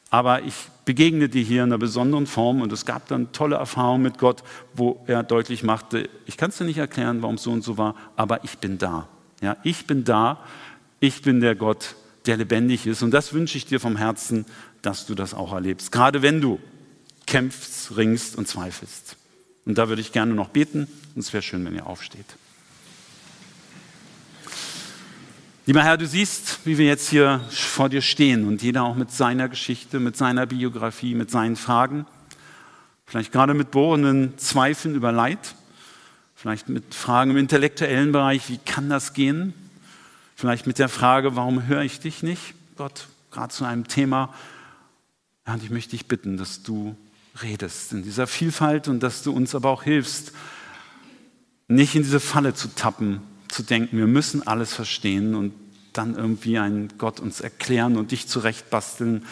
Aber 0.09 0.43
ich 0.43 0.53
begegne 0.83 1.29
dir 1.29 1.41
hier 1.41 1.63
in 1.63 1.69
einer 1.69 1.77
besonderen 1.77 2.27
Form 2.27 2.61
und 2.61 2.71
es 2.73 2.85
gab 2.85 3.07
dann 3.07 3.31
tolle 3.31 3.55
Erfahrungen 3.55 4.03
mit 4.03 4.17
Gott, 4.17 4.43
wo 4.73 5.01
er 5.07 5.23
deutlich 5.23 5.63
machte, 5.63 6.09
ich 6.25 6.35
kann 6.35 6.49
es 6.49 6.57
dir 6.57 6.65
nicht 6.65 6.77
erklären, 6.79 7.21
warum 7.21 7.35
es 7.35 7.43
so 7.43 7.51
und 7.51 7.63
so 7.63 7.77
war, 7.77 7.95
aber 8.17 8.43
ich 8.43 8.57
bin 8.57 8.77
da. 8.77 9.07
Ja, 9.41 9.55
ich 9.63 9.87
bin 9.87 10.03
da, 10.03 10.43
ich 10.99 11.21
bin 11.21 11.39
der 11.39 11.55
Gott, 11.55 11.95
der 12.25 12.35
lebendig 12.35 12.85
ist. 12.85 13.03
Und 13.03 13.11
das 13.11 13.31
wünsche 13.31 13.57
ich 13.57 13.65
dir 13.65 13.79
vom 13.79 13.95
Herzen, 13.95 14.45
dass 14.81 15.05
du 15.05 15.15
das 15.15 15.33
auch 15.33 15.53
erlebst. 15.53 15.93
Gerade 15.93 16.21
wenn 16.21 16.41
du 16.41 16.59
kämpfst, 17.25 17.95
ringst 17.95 18.37
und 18.37 18.49
zweifelst. 18.49 19.15
Und 19.65 19.77
da 19.77 19.87
würde 19.87 20.01
ich 20.01 20.11
gerne 20.11 20.33
noch 20.33 20.49
beten 20.49 20.89
und 21.15 21.21
es 21.21 21.31
wäre 21.31 21.41
schön, 21.41 21.63
wenn 21.63 21.73
ihr 21.73 21.87
aufsteht. 21.87 22.35
Lieber 25.66 25.82
Herr, 25.82 25.95
du 25.95 26.05
siehst, 26.05 26.59
wie 26.66 26.78
wir 26.78 26.88
jetzt 26.88 27.07
hier 27.07 27.39
vor 27.49 27.88
dir 27.88 28.01
stehen 28.01 28.45
und 28.45 28.61
jeder 28.61 28.84
auch 28.84 28.95
mit 28.95 29.11
seiner 29.11 29.47
Geschichte, 29.47 30.01
mit 30.01 30.18
seiner 30.18 30.45
Biografie, 30.45 31.16
mit 31.16 31.32
seinen 31.32 31.55
Fragen, 31.55 32.05
vielleicht 33.05 33.32
gerade 33.32 33.53
mit 33.53 33.72
bohrenden 33.72 34.38
Zweifeln 34.38 34.93
über 34.93 35.14
Leid, 35.14 35.55
vielleicht 36.36 36.68
mit 36.68 36.93
Fragen 36.93 37.32
im 37.32 37.38
intellektuellen 37.38 38.11
Bereich, 38.11 38.49
wie 38.49 38.57
kann 38.57 38.89
das 38.89 39.14
gehen? 39.14 39.53
Vielleicht 40.36 40.68
mit 40.68 40.80
der 40.80 40.89
Frage, 40.89 41.38
warum 41.38 41.66
höre 41.66 41.84
ich 41.84 42.01
dich 42.01 42.24
nicht? 42.24 42.55
Gott, 42.76 43.07
gerade 43.32 43.53
zu 43.53 43.64
einem 43.64 43.88
Thema. 43.88 44.34
Ja, 45.47 45.53
und 45.53 45.64
ich 45.64 45.70
möchte 45.70 45.91
dich 45.91 46.07
bitten, 46.07 46.36
dass 46.36 46.64
du 46.64 46.97
redest 47.41 47.93
in 47.93 48.03
dieser 48.03 48.28
Vielfalt 48.28 48.89
und 48.89 49.01
dass 49.01 49.24
du 49.24 49.32
uns 49.32 49.55
aber 49.55 49.70
auch 49.70 49.84
hilfst, 49.84 50.34
nicht 51.70 51.95
in 51.95 52.03
diese 52.03 52.20
Falle 52.20 52.53
zu 52.53 52.68
tappen, 52.76 53.22
zu 53.53 53.63
denken, 53.63 53.97
wir 53.97 54.07
müssen 54.07 54.45
alles 54.45 54.73
verstehen 54.73 55.35
und 55.35 55.53
dann 55.93 56.15
irgendwie 56.15 56.57
einen 56.57 56.97
Gott 56.97 57.19
uns 57.19 57.39
erklären 57.39 57.97
und 57.97 58.11
dich 58.11 58.27
zurechtbasteln, 58.27 59.25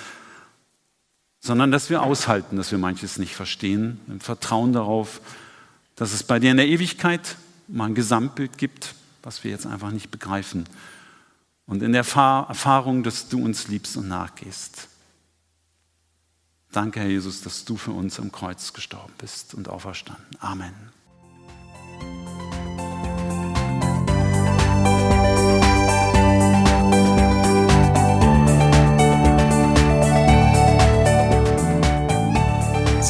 sondern 1.39 1.71
dass 1.71 1.89
wir 1.89 2.03
aushalten, 2.03 2.55
dass 2.55 2.71
wir 2.71 2.77
manches 2.77 3.17
nicht 3.17 3.35
verstehen, 3.35 3.99
im 4.07 4.19
Vertrauen 4.19 4.73
darauf, 4.73 5.21
dass 5.95 6.13
es 6.13 6.23
bei 6.23 6.39
dir 6.39 6.51
in 6.51 6.57
der 6.57 6.67
Ewigkeit 6.67 7.35
mal 7.67 7.85
ein 7.85 7.95
Gesamtbild 7.95 8.57
gibt, 8.57 8.93
was 9.23 9.43
wir 9.43 9.51
jetzt 9.51 9.65
einfach 9.65 9.91
nicht 9.91 10.11
begreifen. 10.11 10.65
Und 11.65 11.81
in 11.81 11.93
der 11.93 12.01
Erfahrung, 12.01 13.03
dass 13.03 13.29
du 13.29 13.43
uns 13.43 13.67
liebst 13.67 13.97
und 13.97 14.07
nachgehst. 14.07 14.87
Danke, 16.71 16.99
Herr 16.99 17.09
Jesus, 17.09 17.41
dass 17.41 17.65
du 17.65 17.75
für 17.75 17.91
uns 17.91 18.19
am 18.19 18.31
Kreuz 18.31 18.73
gestorben 18.73 19.13
bist 19.17 19.53
und 19.53 19.67
auferstanden. 19.67 20.25
Amen. 20.39 20.73